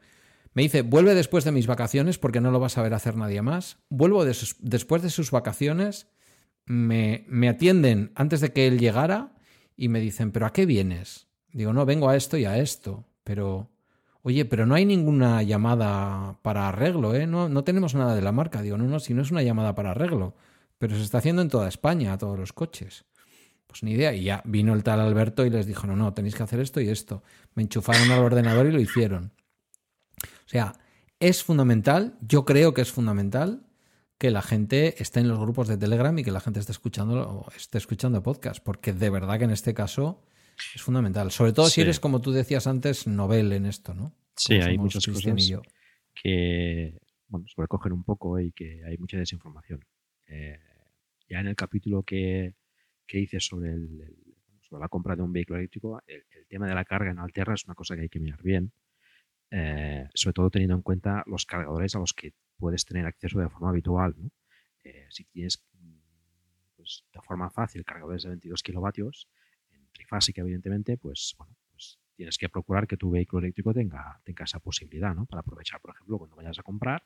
[0.55, 3.43] me dice, vuelve después de mis vacaciones porque no lo vas a ver hacer nadie
[3.43, 3.79] más.
[3.89, 6.09] Vuelvo después de sus vacaciones,
[6.66, 9.35] me, me atienden antes de que él llegara
[9.77, 11.29] y me dicen, ¿pero a qué vienes?
[11.53, 13.70] Digo, no, vengo a esto y a esto, pero...
[14.24, 17.27] Oye, pero no hay ninguna llamada para arreglo, ¿eh?
[17.27, 18.62] No, no tenemos nada de la marca.
[18.62, 20.37] Digo, no, no, si no es una llamada para arreglo.
[20.79, 23.05] Pero se está haciendo en toda España, a todos los coches.
[23.66, 24.15] Pues ni idea.
[24.15, 26.81] Y ya vino el tal Alberto y les dijo, no, no, tenéis que hacer esto
[26.81, 27.24] y esto.
[27.55, 29.33] Me enchufaron al ordenador y lo hicieron.
[30.53, 30.74] O sea,
[31.19, 33.65] es fundamental, yo creo que es fundamental
[34.19, 37.47] que la gente esté en los grupos de Telegram y que la gente esté escuchando,
[37.57, 40.27] esté escuchando podcast, porque de verdad que en este caso
[40.74, 41.31] es fundamental.
[41.31, 44.15] Sobre todo si eres, como tú decías antes, novel en esto, ¿no?
[44.37, 45.35] Sí, hay muchas cosas
[46.15, 49.83] que bueno, sobrecogen un poco y que hay mucha desinformación.
[50.27, 50.61] Eh,
[51.31, 52.57] ya en el capítulo que,
[53.07, 54.19] que hice sobre, el,
[54.61, 57.55] sobre la compra de un vehículo eléctrico, el, el, tema de la carga en Alterra
[57.55, 58.70] es una cosa que hay que mirar bien
[59.55, 63.51] eh, sobre todo teniendo en cuenta los cargadores a los que puedes tener acceso de
[63.51, 64.15] forma habitual.
[64.83, 65.62] Eh, si tienes
[66.74, 69.29] pues, de forma fácil cargadores de 22 kilovatios,
[69.70, 74.45] en trifásica evidentemente, pues bueno, pues tienes que procurar que tu vehículo eléctrico tenga, tenga
[74.45, 75.27] esa posibilidad, ¿no?
[75.27, 77.05] Para aprovechar, por ejemplo, cuando vayas a comprar,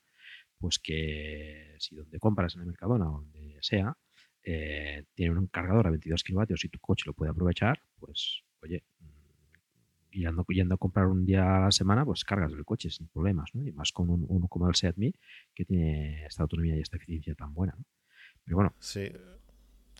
[0.57, 3.97] pues que si donde compras en el Mercadona o donde sea,
[4.45, 8.85] eh, tiene un cargador a 22 kilovatios y tu coche lo puede aprovechar, pues oye,
[10.17, 13.07] y ando yendo a comprar un día a la semana, pues cargas el coche sin
[13.09, 13.67] problemas, ¿no?
[13.67, 15.13] Y más con un, uno como el Seat Me,
[15.55, 17.85] que tiene esta autonomía y esta eficiencia tan buena, ¿no?
[18.43, 18.75] Pero bueno.
[18.81, 19.13] Sí.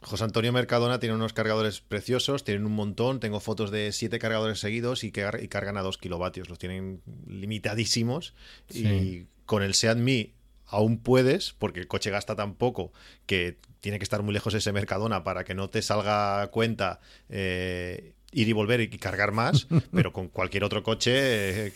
[0.03, 4.59] José Antonio Mercadona tiene unos cargadores preciosos, tienen un montón, tengo fotos de siete cargadores
[4.59, 8.35] seguidos y, que, y cargan a dos kilovatios, los tienen limitadísimos
[8.71, 10.35] y con el Seat Me
[10.67, 12.93] aún puedes, porque el coche gasta tan poco
[13.25, 18.15] que tiene que estar muy lejos ese Mercadona para que no te salga cuenta eh,
[18.33, 21.73] ir y volver y cargar más, pero con cualquier otro coche eh,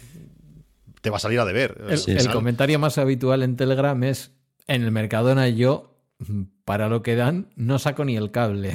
[1.01, 1.81] te va a salir a deber.
[2.07, 4.33] El, comentario más habitual en Telegram es,
[4.67, 5.99] en el Mercadona yo,
[6.65, 8.73] para lo que dan, no saco ni el cable.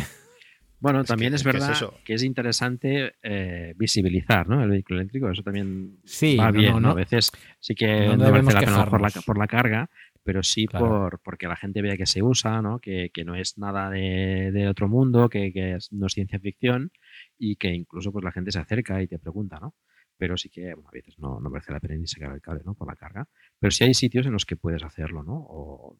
[0.79, 1.73] Bueno, también es, verdad
[2.03, 4.61] que es interesante eh, visibilizar ¿no?
[4.61, 5.31] el vehículo eléctrico.
[5.31, 5.97] Eso también
[6.39, 6.81] va bien.
[6.81, 6.91] ¿no?
[6.91, 9.89] A veces sí que no, merece la pena por la, por la carga,
[10.23, 12.79] pero sí por porque la gente vea que se usa, ¿no?
[12.79, 16.91] que, que no es nada de, de otro mundo, que, que, no es ciencia ficción
[17.37, 19.75] y que incluso pues la gente se acerca y te pregunta, ¿no?
[20.17, 22.73] Pero sí que a veces no, no merece la pena ni sacar el cable ¿no?
[22.73, 23.27] por la carga.
[23.59, 25.35] Pero sí hay sitios en los que puedes hacerlo, ¿no?
[25.35, 25.97] O,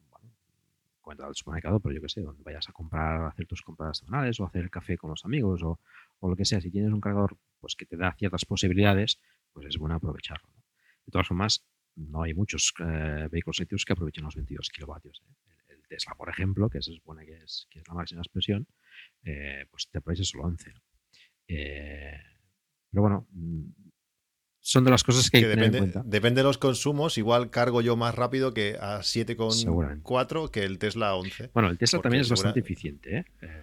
[1.06, 4.40] cuenta al supermercado, pero yo que sé, donde vayas a comprar, hacer tus compras semanales
[4.40, 5.78] o hacer el café con los amigos o,
[6.20, 9.20] lo que sea, si tienes un cargador pues que te da ciertas posibilidades,
[9.52, 10.48] pues es bueno aprovecharlo.
[11.04, 11.64] De todas formas,
[11.94, 15.22] no hay muchos eh, vehículos eléctricos que aprovechen los 22 kilovatios.
[15.24, 15.54] ¿eh?
[15.68, 18.66] El, Tesla, por ejemplo, que se supone que es, que es la máxima expresión,
[19.22, 20.74] eh, pues te aprovecha solo 11.
[21.46, 23.26] Pero bueno,
[24.66, 26.10] son de las cosas que, hay que depende, tener en cuenta.
[26.10, 31.14] Depende de los consumos, igual cargo yo más rápido que a 7,4 que el Tesla
[31.14, 31.50] 11.
[31.54, 33.18] Bueno, el Tesla también es bastante eficiente.
[33.18, 33.24] ¿eh?
[33.42, 33.62] eh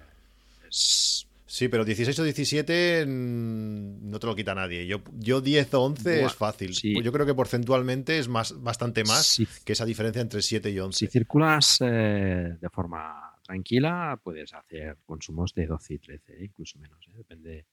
[0.70, 4.88] sí, pero 16 o 17 mm, no te lo quita nadie.
[4.88, 6.72] Yo, yo 10 o 11 es fácil.
[6.72, 10.98] Yo creo que porcentualmente es más, bastante más que esa diferencia entre 7 y 11.
[10.98, 17.06] Si circulas eh, de forma tranquila, puedes hacer consumos de 12 y 13, incluso menos.
[17.10, 17.18] ¿eh?
[17.18, 17.66] Depende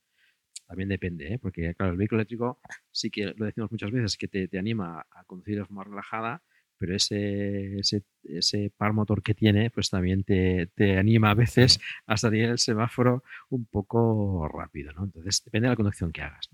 [0.70, 1.38] también depende, ¿eh?
[1.40, 2.60] porque claro, el vehículo eléctrico
[2.92, 6.44] sí que lo decimos muchas veces, que te, anima a conducir de forma relajada,
[6.78, 7.80] pero ese,
[8.22, 13.24] ese, par motor que tiene, pues también te, anima a veces a salir el semáforo
[13.48, 15.06] un poco rápido, ¿no?
[15.06, 16.48] Entonces, depende de la conducción que hagas,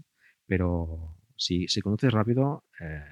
[0.47, 3.05] Pero si, si conduces rápido, eh,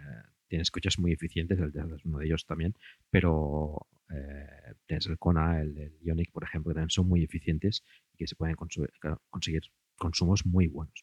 [0.48, 2.74] tienes coches muy eficientes, el Tesla es uno de ellos también,
[3.10, 7.84] pero eh, tienes el Kona, el, el, Ioniq, por ejemplo, que también son muy eficientes
[8.14, 9.64] y que se pueden conseguir
[10.04, 11.02] consumos muy buenos.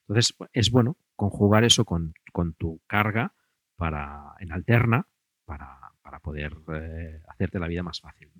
[0.00, 2.14] Entonces, es bueno conjugar eso con,
[2.56, 3.34] tu carga
[3.76, 5.06] para, en alterna
[5.44, 8.32] para, poder eh, hacerte la vida más fácil.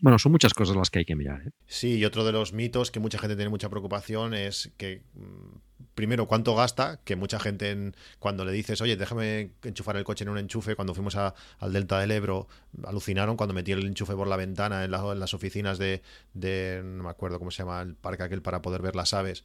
[0.00, 1.42] Bueno, son muchas cosas las que hay que mirar.
[1.46, 1.50] ¿eh?
[1.66, 5.56] Sí, y otro de los mitos que mucha gente tiene mucha preocupación es que, mm,
[5.96, 10.30] primero, cuánto gasta, que mucha gente cuando le dices, oye, déjame enchufar el coche en
[10.30, 12.46] un enchufe, cuando fuimos al Delta del Ebro,
[12.84, 16.02] alucinaron cuando metí el enchufe por la ventana en, las oficinas de,
[16.32, 19.44] de, no me acuerdo cómo se llama, el parque aquel para poder ver las aves,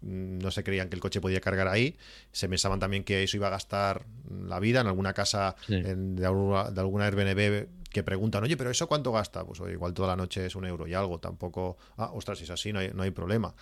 [0.00, 1.96] no se creían que el coche podía cargar ahí.
[2.32, 6.70] Se pensaban también que eso iba a gastar la vida en alguna casa de, alguna,
[6.70, 9.44] de alguna Airbnb que preguntan, oye, pero ¿eso cuánto gasta?
[9.44, 12.50] Pues igual toda la noche es un euro y algo, tampoco, ah, ostras, si es
[12.50, 13.54] así, no hay, no hay problema.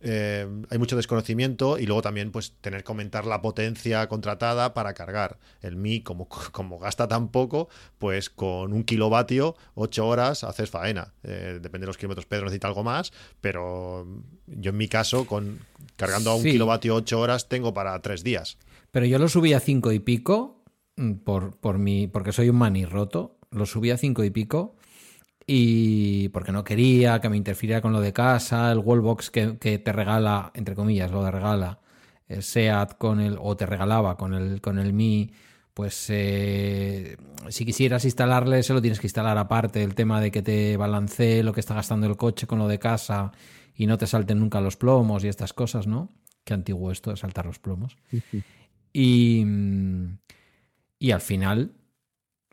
[0.00, 4.94] Eh, hay mucho desconocimiento y luego también pues tener que aumentar la potencia contratada para
[4.94, 5.38] cargar.
[5.60, 7.68] El Mi, como, como gasta tan poco,
[7.98, 11.12] pues con un kilovatio, ocho horas, haces faena.
[11.22, 14.06] Eh, depende de los kilómetros, Pedro necesita algo más, pero
[14.46, 15.60] yo en mi caso, con
[15.96, 18.58] cargando a un kilovatio ocho horas, tengo para tres días.
[18.90, 20.64] Pero yo lo subí a cinco y pico
[20.96, 24.76] mm, por, por mi, porque soy un manirroto lo subí a cinco y pico
[25.52, 29.80] y porque no quería que me interfiriera con lo de casa, el wallbox que, que
[29.80, 31.80] te regala, entre comillas, lo de regala,
[32.28, 35.32] el SEAT con el, o te regalaba con el, con el Mi,
[35.74, 37.16] pues eh,
[37.48, 41.42] si quisieras instalarle, se lo tienes que instalar aparte, el tema de que te balancee
[41.42, 43.32] lo que está gastando el coche con lo de casa
[43.74, 46.12] y no te salten nunca los plomos y estas cosas, ¿no?
[46.44, 47.96] Qué antiguo esto de saltar los plomos.
[48.92, 49.44] y,
[51.00, 51.72] y al final,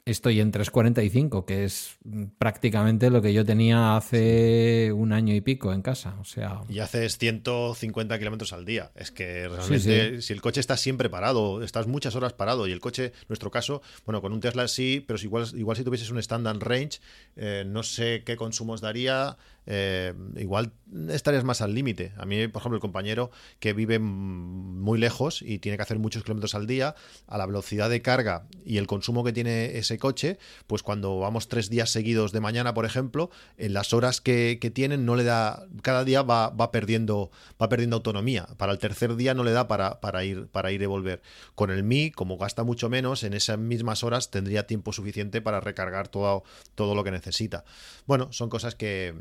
[0.08, 1.98] estoy en 3.45, que es
[2.38, 6.16] prácticamente lo que yo tenía hace un año y pico en casa.
[6.22, 6.62] O sea...
[6.70, 8.92] Y haces 150 kilómetros al día.
[8.96, 12.80] Es que realmente, si el coche está siempre parado, estás muchas horas parado y el
[12.80, 16.20] coche, en nuestro caso, bueno, con un Tesla sí, pero igual, igual si tuvieses un
[16.20, 17.00] standard range,
[17.36, 19.38] eh, no sé qué consumos daría.
[19.69, 20.72] Eh, igual
[21.10, 22.14] estarías más al límite.
[22.18, 26.23] A mí, por ejemplo, el compañero que vive muy lejos y tiene que hacer muchos
[26.23, 26.95] kilómetros al día,
[27.27, 31.49] a la velocidad de carga y el consumo que tiene ese coche, pues cuando vamos
[31.49, 35.65] tres días seguidos de mañana, por ejemplo, en las horas que, tienen no le da,
[35.81, 37.31] cada día va, va, perdiendo,
[37.61, 38.48] va perdiendo autonomía.
[38.57, 41.22] Para el tercer día no le da para, para, ir, para ir y volver.
[41.56, 45.60] Con el Mi, como gasta mucho menos, en esas mismas horas tendría tiempo suficiente para
[45.60, 46.44] recargar todo,
[46.76, 47.64] todo lo que necesita.
[48.06, 49.15] Bueno, son cosas que,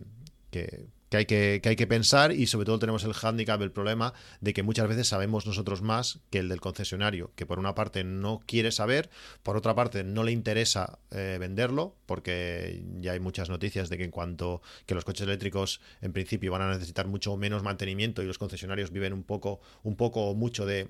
[1.08, 4.52] que, hay que, hay que pensar y sobre todo tenemos el hándicap, el problema de
[4.52, 8.40] que muchas veces sabemos nosotros más que el del concesionario, que por una parte no
[8.46, 9.10] quiere saber,
[9.42, 14.04] por otra parte no le interesa eh, venderlo, porque ya hay muchas noticias de que
[14.04, 18.26] en cuanto que los coches eléctricos en principio van a necesitar mucho menos mantenimiento y
[18.26, 20.88] los concesionarios viven un poco, un poco o mucho de,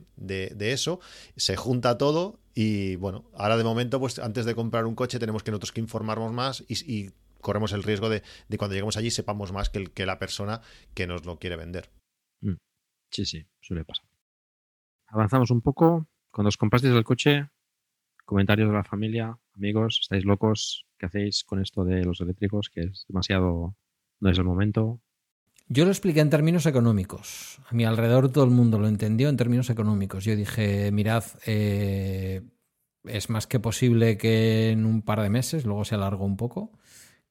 [0.59, 1.01] eso,
[1.37, 5.43] se junta todo y bueno, ahora de momento, pues antes de comprar un coche tenemos
[5.43, 7.11] que nosotros que informarnos más y
[7.47, 8.25] corremos el riesgo de,
[8.59, 10.63] cuando lleguemos allí sepamos más que, el, que la persona
[10.95, 11.93] que nos lo quiere vender.
[12.41, 12.55] Mm.
[13.13, 14.05] Sí, sí, suele pasar.
[15.07, 16.09] Avanzamos un poco.
[16.33, 17.49] Cuando os comprasteis el coche,
[18.25, 20.87] comentarios de la familia, amigos, ¿estáis locos?
[20.99, 22.69] ¿Qué hacéis con esto de los eléctricos?
[22.69, 23.77] Que es demasiado,
[24.19, 25.01] no es el momento.
[25.69, 27.61] Yo lo expliqué en términos económicos.
[27.71, 30.25] A mi alrededor todo el mundo lo entendió en términos económicos.
[30.25, 32.43] Yo dije, mirad, eh,
[33.05, 36.73] es más que posible que en un par de meses, luego se alargó un poco,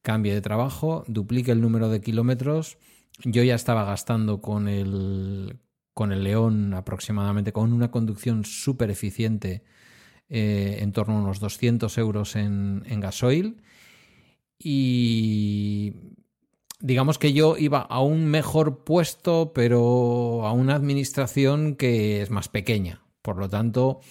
[0.05, 2.77] cambie de trabajo, duplique el número de kilómetros.
[3.23, 5.57] Yo ya estaba gastando con el,
[5.93, 9.63] con el León aproximadamente, con una conducción súper eficiente,
[10.29, 13.57] eh, en torno a unos 200 euros en, en gasoil.
[14.59, 15.93] Y
[16.79, 22.47] digamos que yo iba a un mejor puesto, pero a una administración que es más
[22.47, 23.01] pequeña.
[23.23, 24.01] Por lo tanto,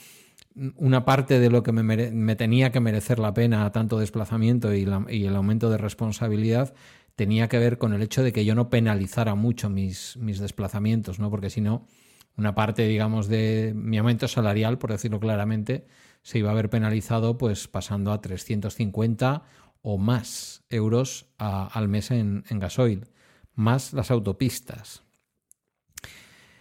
[0.77, 5.37] una parte de lo que me, tenía que merecer la pena tanto desplazamiento y, el
[5.37, 6.75] aumento de responsabilidad
[7.17, 11.19] tenía que ver con el hecho de que yo no penalizara mucho mis, mis desplazamientos,
[11.19, 11.31] ¿no?
[11.31, 11.87] Porque si no,
[12.37, 15.87] una parte, digamos, de mi aumento salarial, por decirlo claramente,
[16.23, 19.45] se iba a ver penalizado pues pasando a 350
[19.83, 23.07] o más euros al mes en, gasoil,
[23.55, 25.04] más las autopistas.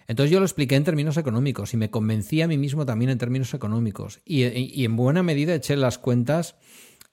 [0.08, 3.18] Entonces yo lo expliqué en términos económicos y me convencí a mí mismo también en
[3.18, 4.22] términos económicos.
[4.26, 4.44] Y,
[4.84, 6.56] en buena medida eché las cuentas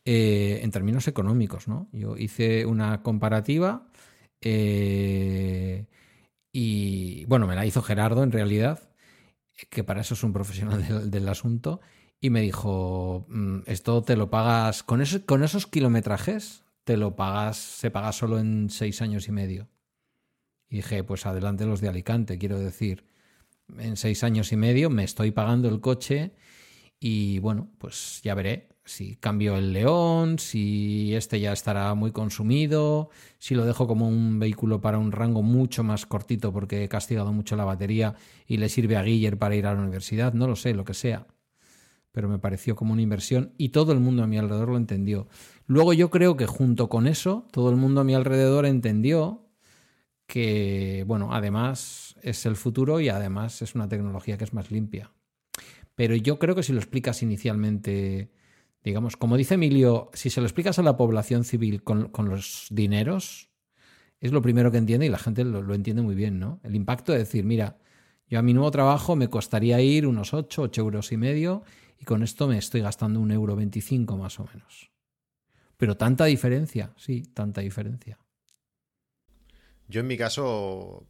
[0.04, 1.68] eh, en términos económicos.
[1.68, 1.88] ¿no?
[1.92, 3.88] Yo hice una comparativa
[4.40, 5.86] eh,
[6.52, 8.80] y, bueno, me la hizo Gerardo en realidad,
[9.68, 11.80] que para eso es un profesional del asunto
[12.20, 17.56] y me dijo, mm, esto te lo pagas, con, con esos kilometrajes, te lo pagas,
[17.56, 19.68] se paga solo en seis años y medio.
[20.70, 23.04] Y dije, pues adelante los de Alicante, quiero decir,
[23.78, 26.32] en seis años y medio me estoy pagando el coche
[26.98, 33.10] y bueno, pues ya veré si cambio el León, si este ya estará muy consumido,
[33.38, 37.32] si lo dejo como un vehículo para un rango mucho más cortito porque he castigado
[37.32, 38.14] mucho la batería
[38.46, 40.94] y le sirve a Guiller para ir a la universidad, no lo sé, lo que
[40.94, 41.26] sea
[42.12, 45.28] pero me pareció como una inversión y todo el mundo a mi alrededor lo entendió.
[45.66, 49.49] Luego yo creo que junto con eso, todo el mundo a mi alrededor entendió
[50.30, 55.12] que, bueno, además es el futuro y además es una tecnología que es más limpia.
[55.96, 58.30] Pero yo creo que si lo explicas inicialmente,
[58.84, 63.50] digamos, como dice Emilio, si se lo explicas a la población civil con, los dineros,
[64.20, 66.60] es lo primero que entiende y la gente lo, lo entiende muy bien, ¿no?
[66.62, 67.78] El impacto de decir, mira,
[68.28, 71.64] yo a mi nuevo trabajo me costaría ir unos 8, 8 euros y medio
[71.98, 74.92] y con esto me estoy gastando un euro 25 más o menos.
[75.76, 78.18] Pero tanta diferencia, sí, tanta diferencia.
[79.90, 81.04] Yo en mi caso,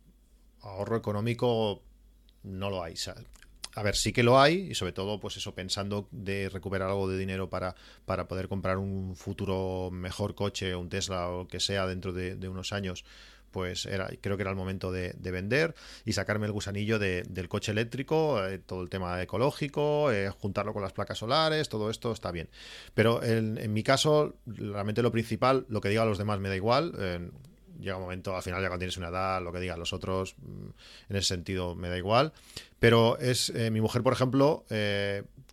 [0.62, 1.82] ahorro económico
[2.43, 2.94] no lo hay.
[3.74, 7.09] A ver, sí que lo hay, y sobre todo, pues eso, pensando de recuperar algo
[7.09, 7.74] de dinero para,
[8.07, 12.73] para poder comprar un futuro mejor coche, un Tesla o que sea dentro de unos
[12.73, 13.05] años,
[13.51, 15.74] pues era, creo que era el momento de, vender
[16.05, 20.82] y sacarme el gusanillo del coche eléctrico, eh, todo el tema ecológico, eh, juntarlo con
[20.82, 22.48] las placas solares, todo esto está bien.
[22.94, 26.57] Pero en, mi caso, realmente lo principal, lo que diga a los demás me da
[26.57, 27.31] igual.
[27.81, 30.36] Llega un momento, al final ya cuando tienes una edad, lo que digan los otros,
[30.39, 30.69] mm,
[31.11, 32.32] en ese sentido me da igual.
[32.78, 34.65] Pero es eh, mi mujer, por ejemplo,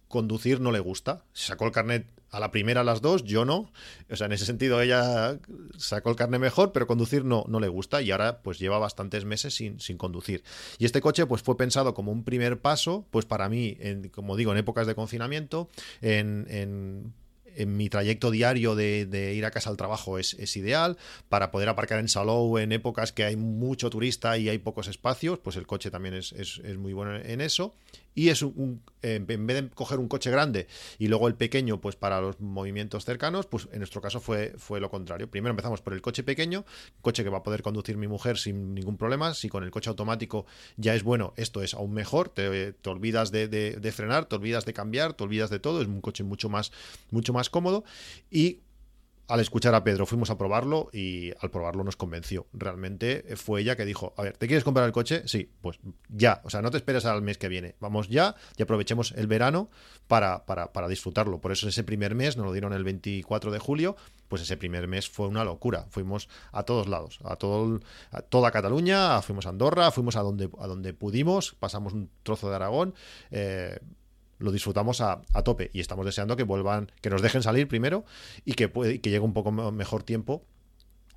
[0.08, 1.24] conducir no le gusta.
[1.34, 3.72] Sacó el carnet a la primera a las dos, yo no.
[4.10, 5.40] O sea, en ese sentido ella
[5.78, 9.26] sacó el carnet mejor, pero conducir no, no le gusta y ahora pues lleva bastantes
[9.26, 10.44] meses sin, sin conducir.
[10.78, 14.36] Y este coche pues fue pensado como un primer paso, pues para mí, en, como
[14.36, 15.70] digo, en épocas de confinamiento,
[16.02, 17.14] en, en
[17.58, 20.98] en mi trayecto diario de, ir a casa al trabajo es, ideal.
[21.30, 25.40] Para poder aparcar en Salou en épocas que hay mucho turista y hay pocos espacios,
[25.40, 27.76] pues el coche también es, es muy bueno en eso
[28.18, 30.66] y es un, en vez de coger un coche grande
[30.98, 34.80] y luego el pequeño, pues para los movimientos cercanos, pues en nuestro caso fue, fue
[34.80, 35.30] lo contrario.
[35.30, 36.66] Primero empezamos por el coche pequeño,
[37.04, 39.36] coche que va a poder conducir mi mujer sin ningún problema.
[39.36, 42.30] Si con el coche automático ya es bueno, esto es aún mejor.
[42.30, 45.84] Te, olvidas de, de, frenar, te olvidas de cambiar, te olvidas de todo.
[45.84, 46.72] Es un coche mucho más,
[47.12, 47.84] mucho más cómodo.
[48.32, 48.62] Y
[49.28, 52.48] al escuchar a Pedro fuimos a probarlo y al probarlo nos convenció.
[52.54, 55.24] Realmente fue ella que dijo, a ver, ¿te quieres comprar el coche?
[55.26, 55.80] Sí, pues
[56.10, 59.28] ya, o sea, no te esperes al mes que viene, vamos ya y aprovechemos el
[59.28, 59.70] verano
[60.08, 61.42] para, para, para disfrutarlo.
[61.42, 63.98] Por eso ese primer mes, nos lo dieron el 24 de julio,
[64.28, 65.86] pues ese primer mes fue una locura.
[65.90, 67.80] Fuimos a todos lados, a, todo,
[68.12, 72.50] a toda Cataluña, fuimos a Andorra, fuimos a donde, a donde pudimos, pasamos un trozo
[72.50, 72.96] de Aragón.
[73.32, 73.78] Eh,
[74.40, 78.06] lo disfrutamos a, tope y estamos deseando que vuelvan, que nos dejen salir primero
[78.46, 78.68] y que,
[79.02, 80.44] llegue un poco mejor tiempo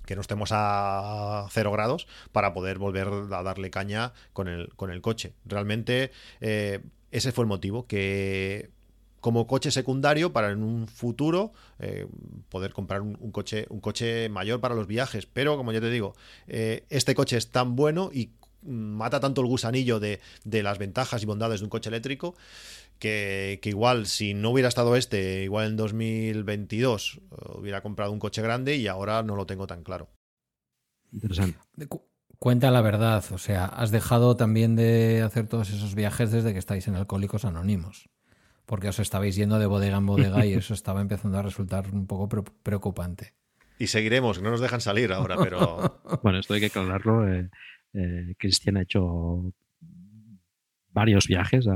[0.06, 4.90] que no estemos a cero grados para poder volver a darle caña con el, con
[4.90, 5.34] el coche.
[5.44, 6.10] Realmente
[6.40, 6.80] eh,
[7.12, 8.70] ese fue el motivo, que
[9.20, 12.06] como coche secundario para en un futuro eh,
[12.48, 16.14] poder comprar un, coche un coche mayor para los viajes pero como ya te digo
[16.48, 18.30] eh, este coche es tan bueno y
[18.62, 22.34] mata tanto el gusanillo de, de las ventajas y bondades de un coche eléctrico
[23.00, 27.20] que, igual si no hubiera estado este, igual en 2022
[27.56, 30.10] hubiera comprado un coche grande y ahora no lo tengo tan claro.
[31.12, 31.58] Interesante.
[32.38, 33.24] cuenta la verdad.
[33.32, 37.44] O sea, has dejado también de hacer todos esos viajes desde que estáis en Alcohólicos
[37.44, 38.08] Anónimos.
[38.66, 42.06] Porque os estabais yendo de bodega en bodega y eso estaba empezando a resultar un
[42.06, 42.28] poco
[42.62, 43.34] preocupante.
[43.80, 46.00] Y seguiremos, no nos dejan salir ahora, pero.
[46.22, 47.26] bueno, esto hay que aclararlo.
[47.26, 47.50] Eh,
[47.94, 49.52] eh, Cristian ha hecho
[50.92, 51.66] varios viajes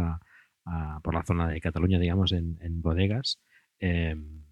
[1.03, 3.39] por la zona de Cataluña, digamos, en, bodegas.
[3.78, 4.43] Em,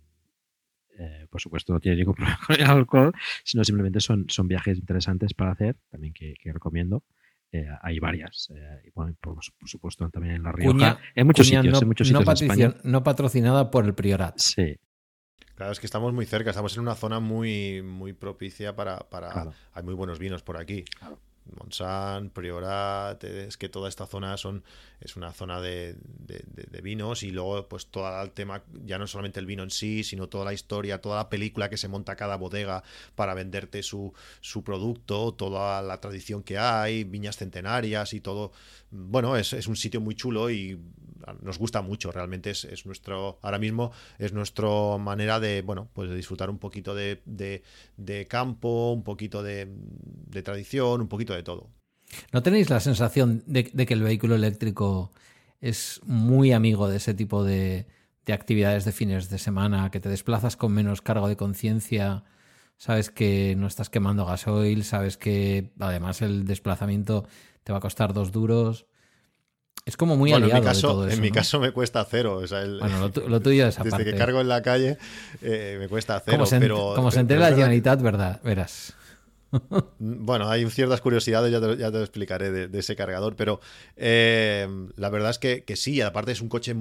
[0.99, 3.13] eh, por supuesto, no tiene ningún problema con el alcohol,
[3.45, 7.03] sino simplemente son, son viajes interesantes para hacer, también que, recomiendo.
[7.83, 8.51] hay varias,
[8.85, 9.15] y por,
[9.65, 12.75] supuesto también en La Rioja, en muchos sitios, en muchos sitios no, España.
[12.85, 14.39] no patrocinada por el Priorat.
[14.39, 14.77] Sí,
[15.55, 18.99] Claro, es que estamos muy cerca, estamos en una zona muy, muy propicia para...
[18.99, 20.85] para Hay muy buenos vinos por aquí.
[20.99, 21.21] Claro.
[21.57, 24.63] Monsan, Priorat, es que toda esta zona son
[25.01, 25.97] es una zona de,
[26.83, 30.29] vinos y luego pues todo el tema, ya no solamente el vino en sí, sino
[30.29, 32.83] toda la historia, toda la película que se monta cada bodega
[33.15, 38.53] para venderte su, su producto, toda la tradición que hay, viñas centenarias y todo.
[38.91, 40.79] Bueno, es, es un sitio muy chulo y
[41.41, 46.11] nos gusta mucho, realmente es, es, nuestro, ahora mismo es nuestra manera de, bueno, pues
[46.11, 49.69] de disfrutar un poquito de, de campo, un poquito de,
[50.43, 51.71] tradición, un poquito de todo.
[52.33, 55.13] ¿No tenéis la sensación de, que el vehículo eléctrico
[55.61, 57.87] es muy amigo de ese tipo de,
[58.27, 62.25] de actividades de fines de semana, que te desplazas con menos cargo de conciencia?
[62.77, 67.27] Sabes que no estás quemando gasoil, sabes que además el desplazamiento
[67.65, 68.87] te va a costar dos duros.
[69.85, 72.07] Es como muy aliado en mi caso, de todo eso, En mi caso me cuesta
[72.09, 72.41] cero.
[72.81, 73.97] bueno, lo, tuyo es aparte.
[74.05, 74.97] Desde que cargo en la calle
[75.43, 76.37] eh, me cuesta cero.
[76.37, 78.41] Como se, pero, como se entere la Generalitat, ¿verdad?
[78.45, 78.95] Verás.
[79.99, 83.61] Bueno, hay ciertas curiosidades, ya te, lo explicaré de, ese cargador, pero
[83.97, 84.67] eh,
[84.97, 86.75] la verdad es que, sí, aparte es un coche,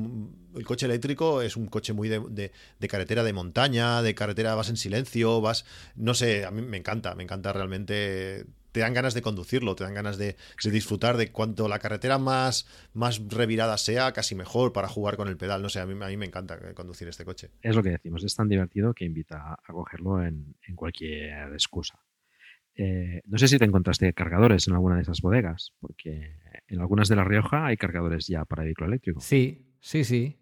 [0.56, 2.52] el coche eléctrico es un coche muy de,
[2.88, 5.66] carretera de montaña, de carretera vas en silencio, vas,
[5.96, 9.84] no sé, a mí me encanta, me encanta realmente te dan ganas de conducirlo, te
[9.84, 14.88] dan ganas de, disfrutar de cuanto la carretera más, más revirada sea, casi mejor para
[14.88, 15.62] jugar con el pedal.
[15.62, 17.52] No sé, a mí, a mí me encanta conducir este coche.
[17.62, 22.00] Es lo que decimos, es tan divertido que invita a cogerlo en, cualquier excusa.
[22.76, 26.38] Eh, no sé si te encontraste cargadores en alguna de esas bodegas, porque
[26.68, 29.20] en algunas de La Rioja hay cargadores ya para vehículo eléctrico.
[29.20, 30.38] Sí, sí, sí.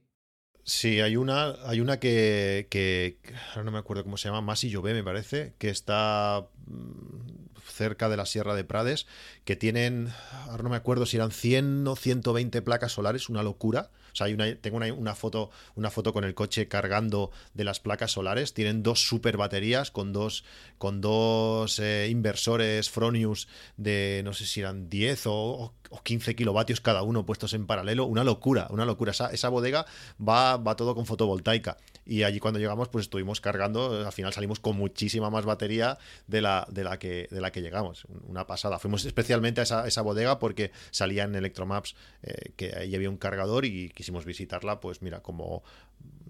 [0.64, 3.18] Sí, hay una, hay una que, que,
[3.50, 8.08] ahora no me acuerdo cómo se llama, Masi Llové me parece, que está mm, cerca
[8.08, 9.08] de la Sierra de Prades,
[9.46, 10.10] que tienen,
[10.48, 13.90] ahora no me acuerdo si eran 100 o 120 placas solares, una locura.
[14.22, 18.12] O hay una, tengo una, foto, una foto con el coche cargando de las placas
[18.12, 18.54] solares.
[18.54, 20.44] Tienen dos super baterías con dos,
[20.78, 23.48] con dos eh, inversores Fronius
[23.78, 25.74] de no sé si eran 10 o,
[26.04, 28.06] 15 kilovatios cada uno puestos en paralelo.
[28.06, 29.12] Una locura, una locura.
[29.12, 29.86] Esa, esa bodega
[30.20, 31.78] va, va todo con fotovoltaica.
[32.06, 34.06] Y allí cuando llegamos, pues estuvimos cargando.
[34.06, 37.62] Al final salimos con muchísima más batería de la, de la, que, de la que
[37.62, 38.06] llegamos.
[38.28, 38.80] Una pasada.
[38.80, 43.18] Fuimos especialmente a esa, esa bodega porque salía en Electromaps eh, que ahí había un
[43.18, 45.64] cargador y quisimos visitarla, pues mira, como,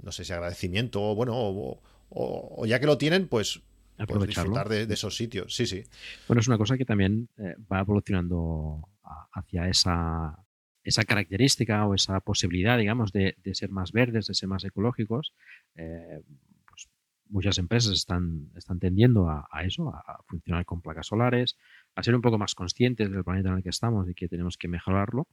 [0.03, 1.33] no sé si agradecimiento, o bueno,
[2.09, 3.61] o, ya que lo tienen, pues,
[4.07, 5.53] pues disfrutar de, esos sitios.
[5.55, 5.83] Sí, sí.
[6.27, 8.81] Bueno, es una cosa que también eh, va evolucionando
[9.33, 10.37] hacia esa,
[10.83, 15.33] esa característica o esa posibilidad, digamos, de, ser más verdes, de ser más ecológicos.
[15.75, 16.21] Eh,
[16.67, 16.89] pues
[17.27, 21.57] muchas empresas están, están tendiendo a, a, eso, a funcionar con placas solares,
[21.95, 24.57] a ser un poco más conscientes del planeta en el que estamos y que tenemos
[24.57, 25.27] que mejorarlo.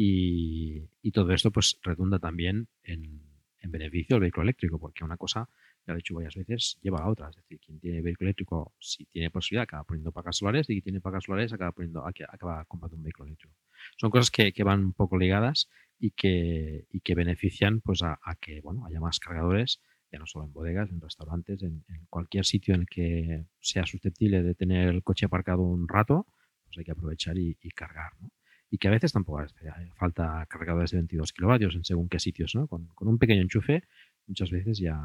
[0.00, 3.26] Y, todo esto pues redunda también en,
[3.64, 5.50] beneficio del vehículo eléctrico, porque una cosa,
[5.84, 7.28] ya lo he dicho varias veces, lleva a otra.
[7.28, 10.84] Es decir, quien tiene vehículo eléctrico, si tiene posibilidad, acaba poniendo placas solares y quien
[10.84, 13.56] tiene placas solares acaba, poniendo, acaba comprando un vehículo eléctrico.
[13.96, 15.68] Son cosas que, van un poco ligadas
[15.98, 20.52] y que, que benefician pues a, que bueno, haya más cargadores, ya no solo en
[20.52, 25.26] bodegas, en restaurantes, en, cualquier sitio en el que sea susceptible de tener el coche
[25.26, 26.24] aparcado un rato,
[26.64, 28.12] pues hay que aprovechar y, y cargar.
[28.20, 28.30] ¿no?
[28.70, 32.54] Y que a veces tampoco hace falta cargadores de 22 kilovatios en según qué sitios,
[32.54, 32.66] ¿no?
[32.66, 33.84] Con, un pequeño enchufe
[34.26, 35.00] muchas veces ya,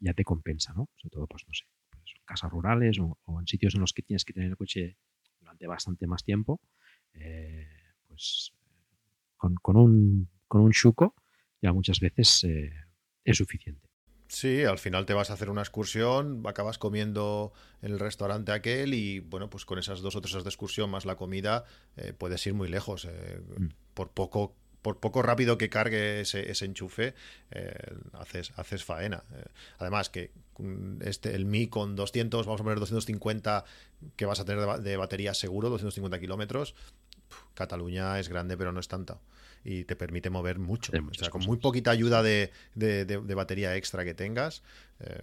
[0.00, 0.88] ya, te compensa, ¿no?
[0.96, 4.02] Sobre todo, pues no sé, pues, en casas rurales o, en sitios en los que
[4.02, 4.98] tienes que tener el coche
[5.38, 6.60] durante bastante más tiempo,
[7.14, 7.66] eh,
[8.06, 8.52] pues
[9.36, 11.14] con, un, con un chuco
[11.62, 12.72] ya muchas veces eh,
[13.24, 13.89] es suficiente.
[14.30, 17.52] Sí, al final te vas a hacer una excursión, acabas comiendo
[17.82, 20.88] en el restaurante aquel y bueno, pues con esas dos o tres horas de excursión
[20.88, 21.64] más la comida
[21.96, 23.06] eh, puedes ir muy lejos.
[23.06, 23.66] Eh, mm.
[23.92, 27.14] Por poco por poco rápido que cargue ese, enchufe,
[27.50, 27.74] eh,
[28.12, 29.24] haces, haces faena.
[29.78, 30.30] además, que
[31.00, 33.64] este, el Mi con 200, vamos a poner 250
[34.14, 36.76] que vas a tener de, batería seguro, 250 kilómetros,
[37.54, 39.18] Cataluña es grande, pero no es tanta
[39.64, 40.92] y te permite mover mucho.
[40.92, 42.50] O sea, con muy poquita ayuda de,
[43.34, 44.62] batería extra que tengas,
[45.00, 45.20] eh,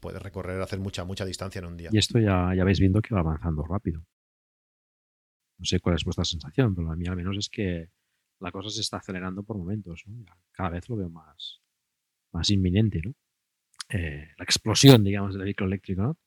[0.00, 1.90] puedes recorrer, hacer mucha, mucha distancia en un día.
[1.92, 4.04] Y esto ya, ya vais viendo que va avanzando rápido.
[5.58, 7.88] No sé cuál es vuestra sensación, pero a mí al menos es que
[8.40, 10.04] la cosa se está acelerando por momentos.
[10.52, 11.60] Cada vez lo veo más,
[12.32, 13.14] más inminente, ¿no?
[13.88, 16.18] Eh, la explosión, digamos, del vehículo eléctrico, ¿no?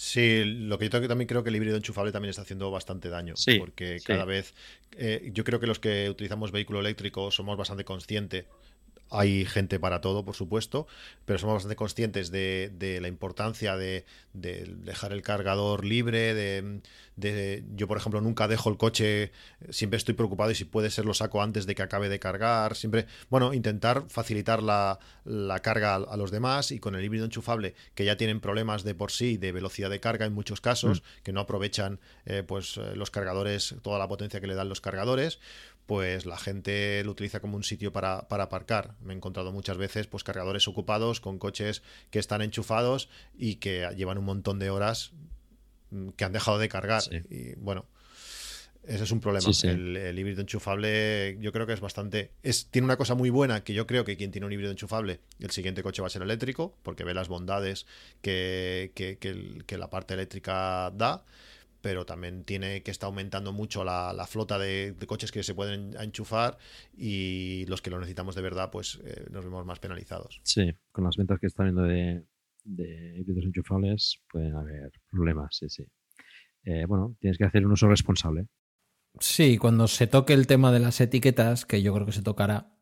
[0.00, 3.34] Sí, lo que yo también creo que el híbrido enchufable también está haciendo bastante daño,
[3.58, 4.54] porque cada vez
[4.92, 8.44] eh, yo creo que los que utilizamos vehículo eléctrico somos bastante conscientes
[9.10, 10.86] hay gente para todo, por supuesto,
[11.24, 17.96] pero somos bastante conscientes de, la importancia de, dejar el cargador libre, de, yo por
[17.96, 19.32] ejemplo nunca dejo el coche,
[19.70, 22.76] siempre estoy preocupado y si puede ser lo saco antes de que acabe de cargar,
[22.76, 24.98] siempre, bueno, intentar facilitar la,
[25.62, 29.10] carga a, los demás y con el híbrido enchufable que ya tienen problemas de por
[29.10, 31.22] sí de velocidad de carga en muchos casos, mm.
[31.22, 34.80] que no aprovechan eh, pues eh, los cargadores, toda la potencia que le dan los
[34.80, 35.40] cargadores,
[35.88, 38.94] pues la gente lo utiliza como un sitio para, aparcar.
[39.00, 43.08] Me he encontrado muchas veces pues cargadores ocupados con coches que están enchufados
[43.38, 45.12] y que llevan un montón de horas
[45.90, 47.02] mm, que han dejado de cargar.
[47.30, 47.86] Y bueno,
[48.86, 49.48] ese es un problema.
[49.62, 52.32] El, híbrido enchufable yo creo que es bastante...
[52.42, 55.20] Es, tiene una cosa muy buena que yo creo que quien tiene un híbrido enchufable,
[55.40, 57.86] el siguiente coche va a ser eléctrico, porque ve las bondades
[58.20, 61.24] que, que la parte eléctrica da
[61.88, 66.58] pero también tiene que estar aumentando mucho la, flota de, coches que se pueden enchufar
[66.94, 70.38] y los que lo necesitamos de verdad, pues eh, nos vemos más penalizados.
[70.44, 72.26] Sí, con las ventas que están viendo de,
[72.62, 75.86] de híbridos enchufables pueden haber problemas, sí, sí.
[76.64, 78.48] Eh, bueno, tienes que hacer un uso responsable.
[79.18, 82.74] Sí, cuando se toque el tema de las etiquetas, que yo creo que se tocará,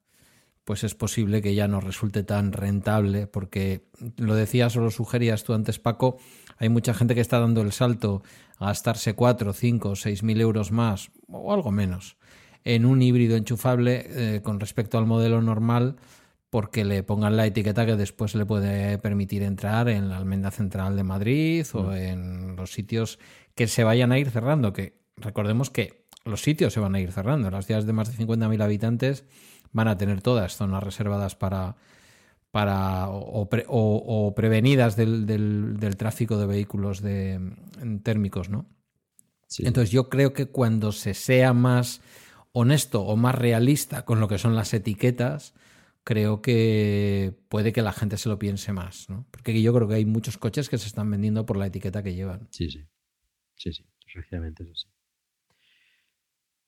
[0.64, 5.44] pues es posible que ya no resulte tan rentable, porque lo decías o lo sugerías
[5.44, 6.18] tú antes, Paco,
[6.58, 8.24] hay mucha gente que está dando el salto
[8.60, 12.16] gastarse 4, 5, 6 mil euros más o algo menos
[12.64, 15.96] en un híbrido enchufable eh, con respecto al modelo normal
[16.50, 20.96] porque le pongan la etiqueta que después le puede permitir entrar en la almenda central
[20.96, 21.92] de Madrid o mm.
[21.92, 23.18] en los sitios
[23.54, 27.12] que se vayan a ir cerrando, que recordemos que los sitios se van a ir
[27.12, 29.24] cerrando, las ciudades de más de 50.000 habitantes
[29.72, 31.76] van a tener todas zonas reservadas para,
[32.56, 38.64] para o, prevenidas del, del, tráfico de vehículos de, mm, térmicos, ¿no?
[39.58, 42.00] Entonces yo creo que cuando se sea más
[42.52, 45.52] honesto o más realista con lo que son las etiquetas,
[46.02, 49.26] creo que puede que la gente se lo piense más, ¿no?
[49.30, 52.14] Porque yo creo que hay muchos coches que se están vendiendo por la etiqueta que
[52.14, 52.48] llevan.
[52.52, 52.86] Sí, sí.
[53.56, 54.88] Sí, sí, desgraciadamente es así.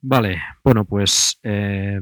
[0.02, 1.98] Vale, bueno, pues eh,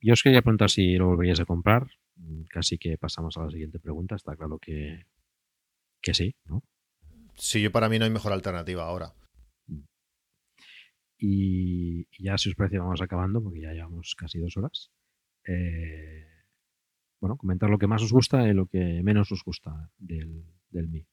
[0.00, 1.86] yo os quería preguntar si lo volveríais a comprar.
[2.20, 4.16] Mm, casi que pasamos a la siguiente pregunta.
[4.16, 5.06] Está claro que,
[6.00, 6.62] que sí, ¿no?
[7.34, 9.14] Sí, para mí no hay mejor alternativa ahora.
[9.66, 9.82] Mm.
[11.18, 14.90] Y, ya si os parece vamos acabando porque ya llevamos casi dos horas.
[15.46, 16.26] Eh,
[17.20, 20.88] bueno, comentar lo que más os gusta y lo que menos os gusta del, del
[20.88, 21.06] Mi.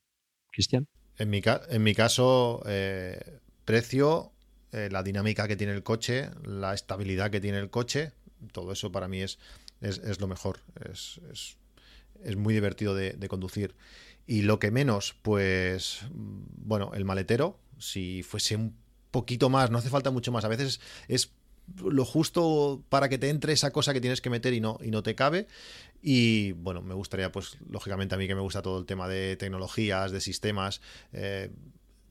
[0.51, 0.87] Cristian.
[1.17, 4.33] En mi, en mi caso, eh, precio,
[4.71, 8.13] eh, la dinámica que tiene el coche, la estabilidad que tiene el coche,
[8.51, 9.39] todo eso para mí es,
[9.81, 10.59] es, lo mejor.
[10.91, 11.19] Es,
[12.23, 13.75] es, muy divertido de, conducir.
[14.25, 18.75] Y lo que menos, pues, bueno, el maletero, si fuese un
[19.11, 20.43] poquito más, no hace falta mucho más.
[20.45, 21.31] A veces es
[21.75, 24.91] lo justo para que te entre esa cosa que tienes que meter y no, y
[24.91, 25.47] no te cabe.
[26.01, 29.35] Y bueno, me gustaría, pues, lógicamente a mí que me gusta todo el tema de
[29.35, 30.81] tecnologías, de sistemas,
[31.13, 31.49] eh,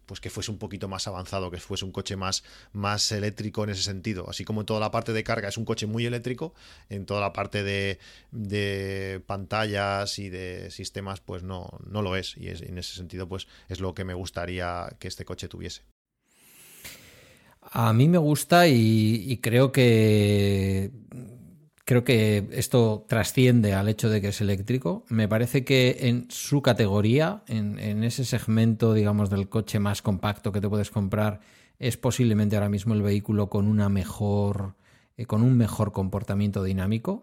[0.07, 3.71] pues que fuese un poquito más avanzado, que fuese un coche más, más eléctrico en
[3.71, 4.29] ese sentido.
[4.29, 6.55] Así como en toda la parte de carga es un coche muy eléctrico,
[6.89, 7.99] en toda la parte de,
[8.31, 12.37] de pantallas y de sistemas, pues no, no lo es.
[12.37, 15.83] Y en ese sentido, pues es lo que me gustaría que este coche tuviese.
[17.61, 20.93] A mí me gusta y creo que
[21.87, 25.05] Creo que esto trasciende al hecho de que es eléctrico.
[25.09, 30.61] Me parece que en su categoría, en, ese segmento, digamos, del coche más compacto que
[30.61, 31.39] te puedes comprar,
[31.79, 34.75] es posiblemente ahora mismo el vehículo con una mejor,
[35.17, 37.23] eh, con un mejor comportamiento dinámico.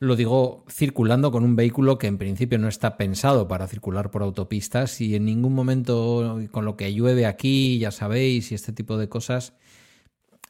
[0.00, 4.22] Lo digo circulando con un vehículo que en principio no está pensado para circular por
[4.22, 8.98] autopistas y en ningún momento con lo que llueve aquí, ya sabéis, y este tipo
[8.98, 9.52] de cosas,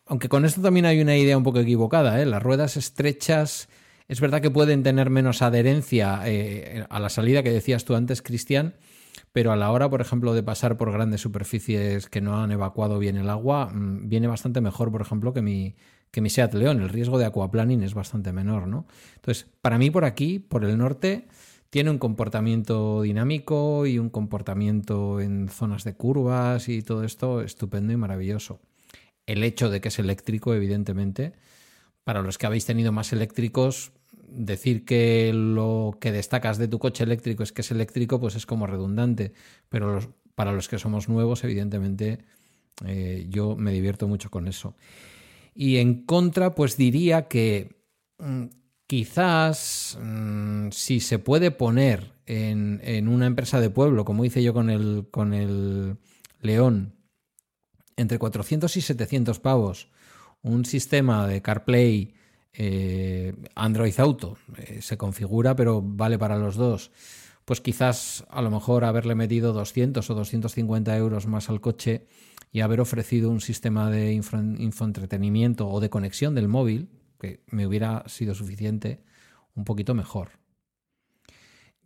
[0.09, 2.21] aunque con esto también hay una idea un poco equivocada.
[2.21, 2.27] ¿eh?
[2.27, 3.69] Las ruedas estrechas
[4.09, 8.23] es verdad que pueden tener menos adherencia eh, a la salida que decías tú antes,
[8.23, 8.75] Cristian,
[9.33, 12.99] pero a la hora, por ejemplo, de pasar por grandes superficies que no han evacuado
[12.99, 15.77] bien el agua, mm, viene bastante mejor, por ejemplo, que mi,
[16.11, 16.81] que mi Seat León.
[16.81, 18.87] El riesgo de aquaplaning es bastante menor, ¿no?
[19.17, 21.29] Entonces, para mí por aquí, por el norte,
[21.69, 27.93] tiene un comportamiento dinámico y un comportamiento en zonas de curvas y todo esto estupendo
[27.93, 28.61] y maravilloso
[29.29, 31.33] el hecho de que es eléctrico, evidentemente.
[32.03, 33.93] Para los que habéis tenido más eléctricos,
[34.29, 38.47] decir que lo que destacas de tu coche eléctrico es que es eléctrico, pues es
[38.47, 39.33] como redundante.
[39.69, 40.01] Pero
[40.35, 42.19] para los que somos nuevos, evidentemente,
[42.87, 44.75] Eh, yo me divierto mucho con eso.
[45.55, 47.77] Y en contra, pues diría que
[48.19, 48.45] mm,
[48.87, 54.71] quizás mm, si se puede poner en, una empresa de pueblo, como hice yo con
[54.71, 55.97] el, con el
[56.41, 56.93] León,
[57.99, 59.89] entre 400 y 700 pavos,
[60.43, 62.15] un sistema de CarPlay
[62.53, 66.93] eh, Android Auto, eh, se configura, pero vale para los dos,
[67.45, 72.07] pues quizás a lo mejor haberle metido 200 o 250 euros más al coche
[72.53, 76.89] y haber ofrecido un sistema de infoentretenimiento o de conexión del móvil,
[77.19, 79.03] que me hubiera sido suficiente,
[79.55, 80.31] un poquito mejor.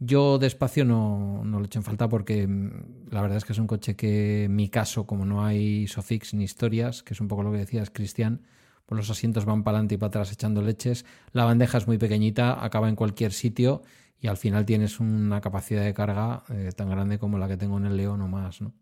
[0.04, 3.58] Yo despacio no, no lo echo en falta porque mm, la verdad es que es
[3.58, 7.28] un coche que en mi caso, como no hay Sofix ni historias, que es un
[7.28, 8.42] poco lo que decías, Cristian,
[8.86, 11.98] pues los asientos van para adelante y para atrás echando leches, la bandeja es muy
[11.98, 13.82] pequeñita, acaba en cualquier sitio
[14.18, 17.78] y al final tienes una capacidad de carga eh, tan grande como la que tengo
[17.78, 18.72] en el León o más, ¿no?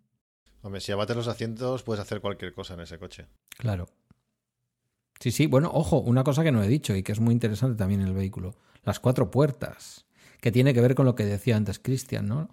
[0.63, 3.27] Hombre, si abates los asientos puedes hacer cualquier cosa en ese coche.
[3.59, 3.89] Claro.
[5.19, 7.77] Sí, sí, bueno, ojo, una cosa que no he dicho y que es muy interesante
[7.77, 10.07] también en el vehículo, las cuatro puertas,
[10.41, 12.49] que tiene que ver con lo que decía antes Cristian, ¿no?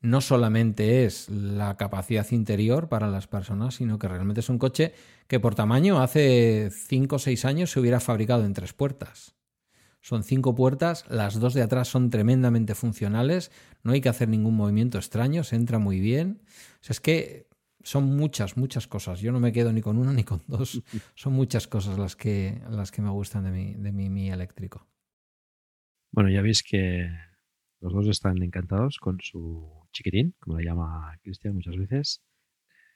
[0.00, 4.94] No solamente es la capacidad interior para las personas, sino que realmente es un coche
[5.26, 9.34] que por tamaño hace cinco o seis años se hubiera fabricado en tres puertas.
[10.00, 13.50] Son cinco puertas, las dos de atrás son tremendamente funcionales,
[13.82, 16.42] no hay que hacer ningún movimiento extraño, se entra muy bien.
[16.80, 17.48] O sea, es que
[17.82, 19.20] son muchas, muchas cosas.
[19.20, 20.82] Yo no me quedo ni con uno ni con dos.
[21.14, 24.86] Son muchas cosas las que, las que me gustan de mi, de mi, eléctrico.
[26.10, 27.10] Bueno, ya veis que
[27.80, 32.22] los dos están encantados con su chiquitín, como le llama Cristian muchas veces.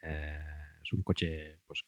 [0.02, 0.40] Eh,
[0.82, 1.84] es un coche, pues,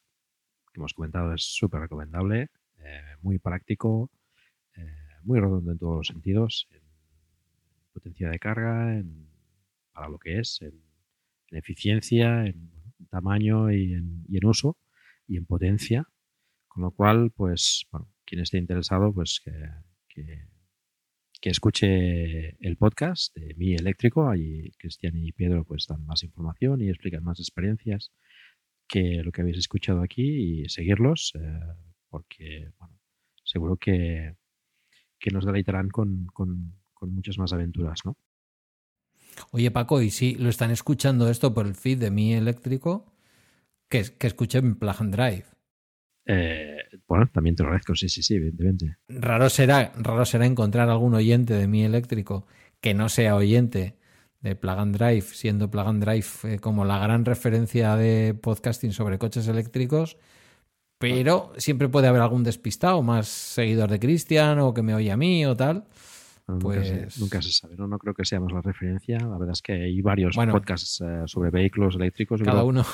[0.71, 4.11] que hemos comentado, es súper recomendable, eh, muy práctico,
[4.75, 6.81] eh, muy redondo en todos los sentidos, en
[7.91, 9.27] potencia de carga, en,
[9.91, 10.83] para lo que es, en,
[11.51, 12.71] eficiencia, en,
[13.09, 14.77] tamaño y en, uso
[15.27, 16.07] y en potencia.
[16.67, 19.51] Con lo cual, pues, bueno, quien esté interesado, pues que,
[20.09, 20.47] que,
[21.49, 24.29] escuche el podcast de Mi Eléctrico.
[24.29, 28.11] Allí Cristian y Pedro pues dan más información y explican más experiencias
[28.87, 31.59] que lo que habéis escuchado aquí y seguirlos, eh,
[32.09, 32.99] porque, bueno,
[33.43, 34.35] seguro que,
[35.19, 36.27] que nos deleitarán con,
[37.01, 38.17] muchas más aventuras, ¿no?
[39.51, 43.13] Oye, Paco, y si lo están escuchando esto por el feed de mi eléctrico,
[43.89, 45.54] que, que escuchen Plug and Drive.
[46.25, 46.77] Eh,
[47.07, 48.97] bueno, también te lo agradezco, sí, sí, sí, evidentemente.
[49.07, 52.47] Raro será, raro será encontrar algún oyente de mi eléctrico
[52.81, 53.95] que no sea oyente
[54.41, 58.91] de Plug and Drive, siendo Plug and Drive eh, como la gran referencia de podcasting
[58.91, 60.17] sobre coches eléctricos
[60.97, 65.17] pero siempre puede haber algún despistado, más seguidor de Cristian o que me oye a
[65.17, 65.85] mí o tal.
[66.59, 67.19] pues...
[67.19, 67.87] nunca, se, sabe, ¿no?
[67.87, 69.19] no creo que seamos la referencia.
[69.19, 72.41] La verdad es que hay varios podcasts eh, sobre vehículos eléctricos.
[72.41, 72.85] Cada uno,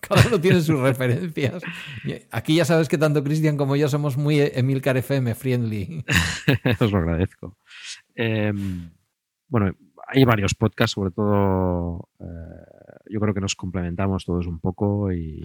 [0.08, 1.62] cada uno tiene sus referencias.
[2.30, 6.04] Aquí ya sabes que tanto Cristian como yo somos muy Emilcar FM friendly.
[6.80, 7.56] Os lo agradezco.
[8.14, 8.90] Em,
[9.48, 9.74] bueno,
[10.06, 12.24] hay varios podcasts, sobre todo eh,
[13.10, 15.42] yo creo que nos complementamos todos un poco y,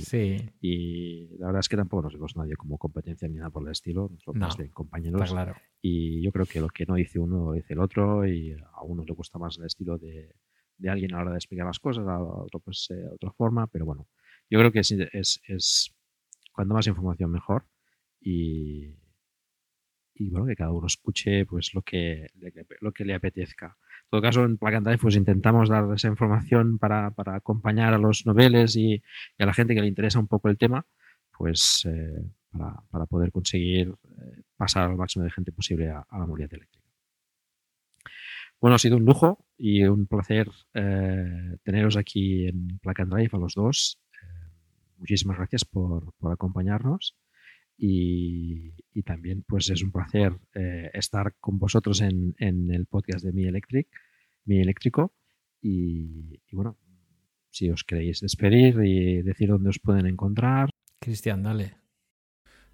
[0.61, 3.71] y la verdad es que tampoco nos vemos nadie como competencia ni nada por el
[3.71, 5.31] estilo, nosotros más de compañeros.
[5.31, 5.55] Claro.
[5.81, 8.83] Y yo creo que lo que no dice uno lo dice el otro y a
[8.83, 10.35] uno le gusta más el estilo de,
[10.77, 13.67] de alguien a la hora de explicar las cosas, a otro pues de otra forma,
[13.67, 14.07] pero bueno,
[14.49, 14.91] yo creo que es,
[15.47, 15.95] es,
[16.51, 17.65] cuanto más información mejor
[18.21, 18.95] y,
[20.19, 22.27] bueno, que cada uno escuche pues lo que,
[22.79, 23.77] lo que le apetezca.
[24.05, 28.25] En todo caso, en Plug and pues intentamos dar esa información para, acompañar a los
[28.25, 29.01] noveles y,
[29.39, 30.85] a la gente que le interesa un poco el tema,
[31.37, 32.23] pues eh,
[32.91, 36.85] para, poder conseguir eh, pasar al máximo de gente posible a, la movilidad eléctrica.
[38.61, 43.37] Bueno, ha sido un lujo y un placer eh, teneros aquí en and Drive a
[43.37, 43.99] los dos.
[44.97, 47.15] Muchísimas gracias por, por acompañarnos.
[47.77, 48.71] Y,
[49.03, 53.87] también pues es un placer eh, estar con vosotros en, el podcast de Mi Electric,
[54.45, 55.13] Mi Eléctrico.
[55.61, 56.77] Y, bueno,
[57.49, 60.69] si os queréis despedir y decir dónde os pueden encontrar.
[60.99, 61.77] Cristian, dale.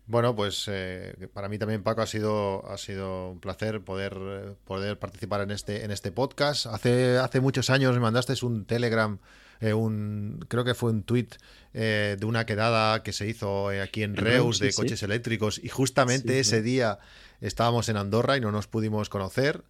[0.05, 4.99] Bueno, pues eh, para mí también, Paco, ha sido, ha sido un placer poder, poder
[4.99, 6.65] participar en este, en este podcast.
[6.67, 9.19] Hace, hace muchos años me mandaste un Telegram
[9.61, 11.27] eh, un, creo que fue un tweet
[11.73, 15.61] eh, de una quedada que se hizo eh, aquí en Reus de coches eléctricos.
[15.63, 16.99] Y justamente ese día
[17.39, 19.63] estábamos en Andorra y no nos pudimos conocer.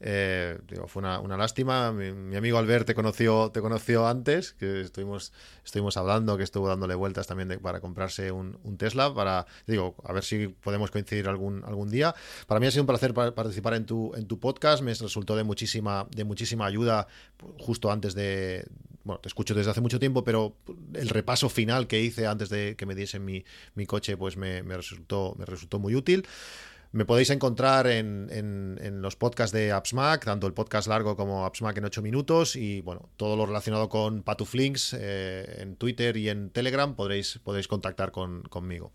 [0.00, 1.92] Eh, digo, fue una, lástima.
[1.92, 5.32] Mi, amigo Albert te conoció, te conoció antes, que estuvimos,
[5.64, 10.24] estuvimos hablando, que estuvo dándole vueltas también para comprarse un, Tesla, para, digo, a ver
[10.24, 12.14] si podemos coincidir algún, algún día.
[12.46, 15.44] Para mí ha sido un placer participar en tu, en tu podcast, me resultó de
[15.44, 17.08] muchísima, de muchísima ayuda
[17.58, 18.66] justo antes de,
[19.08, 20.54] bueno, te escucho desde hace mucho tiempo, pero
[20.92, 23.42] el repaso final que hice antes de que me diesen mi,
[23.74, 26.26] mi coche, pues me, resultó, me resultó muy útil.
[26.90, 31.76] Me podéis encontrar en, en, los podcasts de AppsMac, tanto el podcast largo como AppsMac
[31.76, 36.50] en 8 minutos y bueno, todo lo relacionado con Patuflinks eh, en Twitter y en
[36.50, 38.92] Telegram podréis, podéis contactar con, conmigo.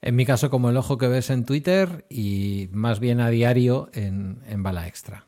[0.00, 3.90] En mi caso, como el ojo que ves en Twitter y más bien a diario
[3.92, 5.26] en, en Bala Extra.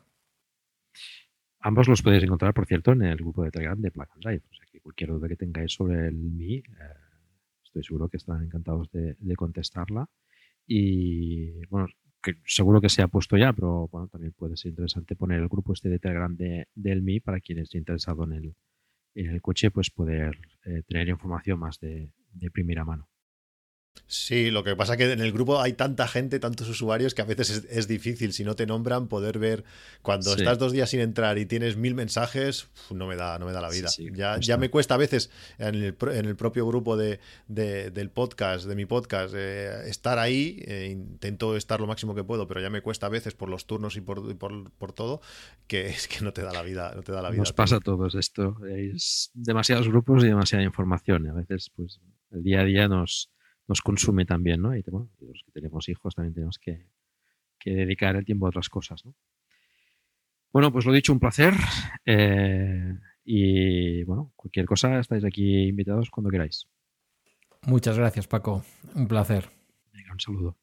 [1.63, 4.43] Ambos los podéis encontrar, por cierto, en el grupo de Telegram de Plug and Drive.
[4.49, 6.63] O sea que cualquier duda que tengáis sobre el Mi, eh,
[7.63, 10.09] estoy seguro que estarán encantados de, contestarla.
[10.67, 11.87] Y bueno,
[12.45, 15.73] seguro que se ha puesto ya, pero bueno, también puede ser interesante poner el grupo
[15.73, 18.55] este de Telegram de, del Mi para quien esté interesado en el,
[19.15, 22.11] en el coche, pues poder eh, tener información más de
[22.53, 23.10] primera mano.
[24.11, 27.21] Sí, lo que pasa es que en el grupo hay tanta gente, tantos usuarios, que
[27.21, 29.63] a veces es, difícil, si no te nombran, poder ver
[30.01, 33.53] cuando estás dos días sin entrar y tienes mil mensajes, no me da, no me
[33.53, 33.87] da la vida.
[34.13, 38.65] ya, ya me cuesta a veces en el, en el propio grupo de, del podcast,
[38.65, 42.69] de mi podcast, eh, estar ahí, eh, intento estar lo máximo que puedo, pero ya
[42.69, 45.21] me cuesta a veces por los turnos y por, por, todo,
[45.67, 46.91] que es que no te da la vida.
[46.97, 50.65] No te da la vida Nos pasa a todos esto, es demasiados grupos y demasiada
[50.65, 52.01] información, a veces pues
[52.31, 53.31] el día a día nos
[53.67, 54.75] nos consume también, ¿no?
[54.75, 56.87] Y los que tenemos hijos también tenemos que,
[57.63, 59.15] dedicar el tiempo a otras cosas, ¿no?
[60.51, 61.53] Bueno, pues lo dicho, un placer.
[62.05, 62.93] Eh,
[63.23, 66.67] y bueno, cualquier cosa, estáis aquí invitados cuando queráis.
[67.67, 68.63] Muchas gracias, Paco.
[68.95, 69.49] Un placer.
[69.93, 70.60] Venga, un saludo.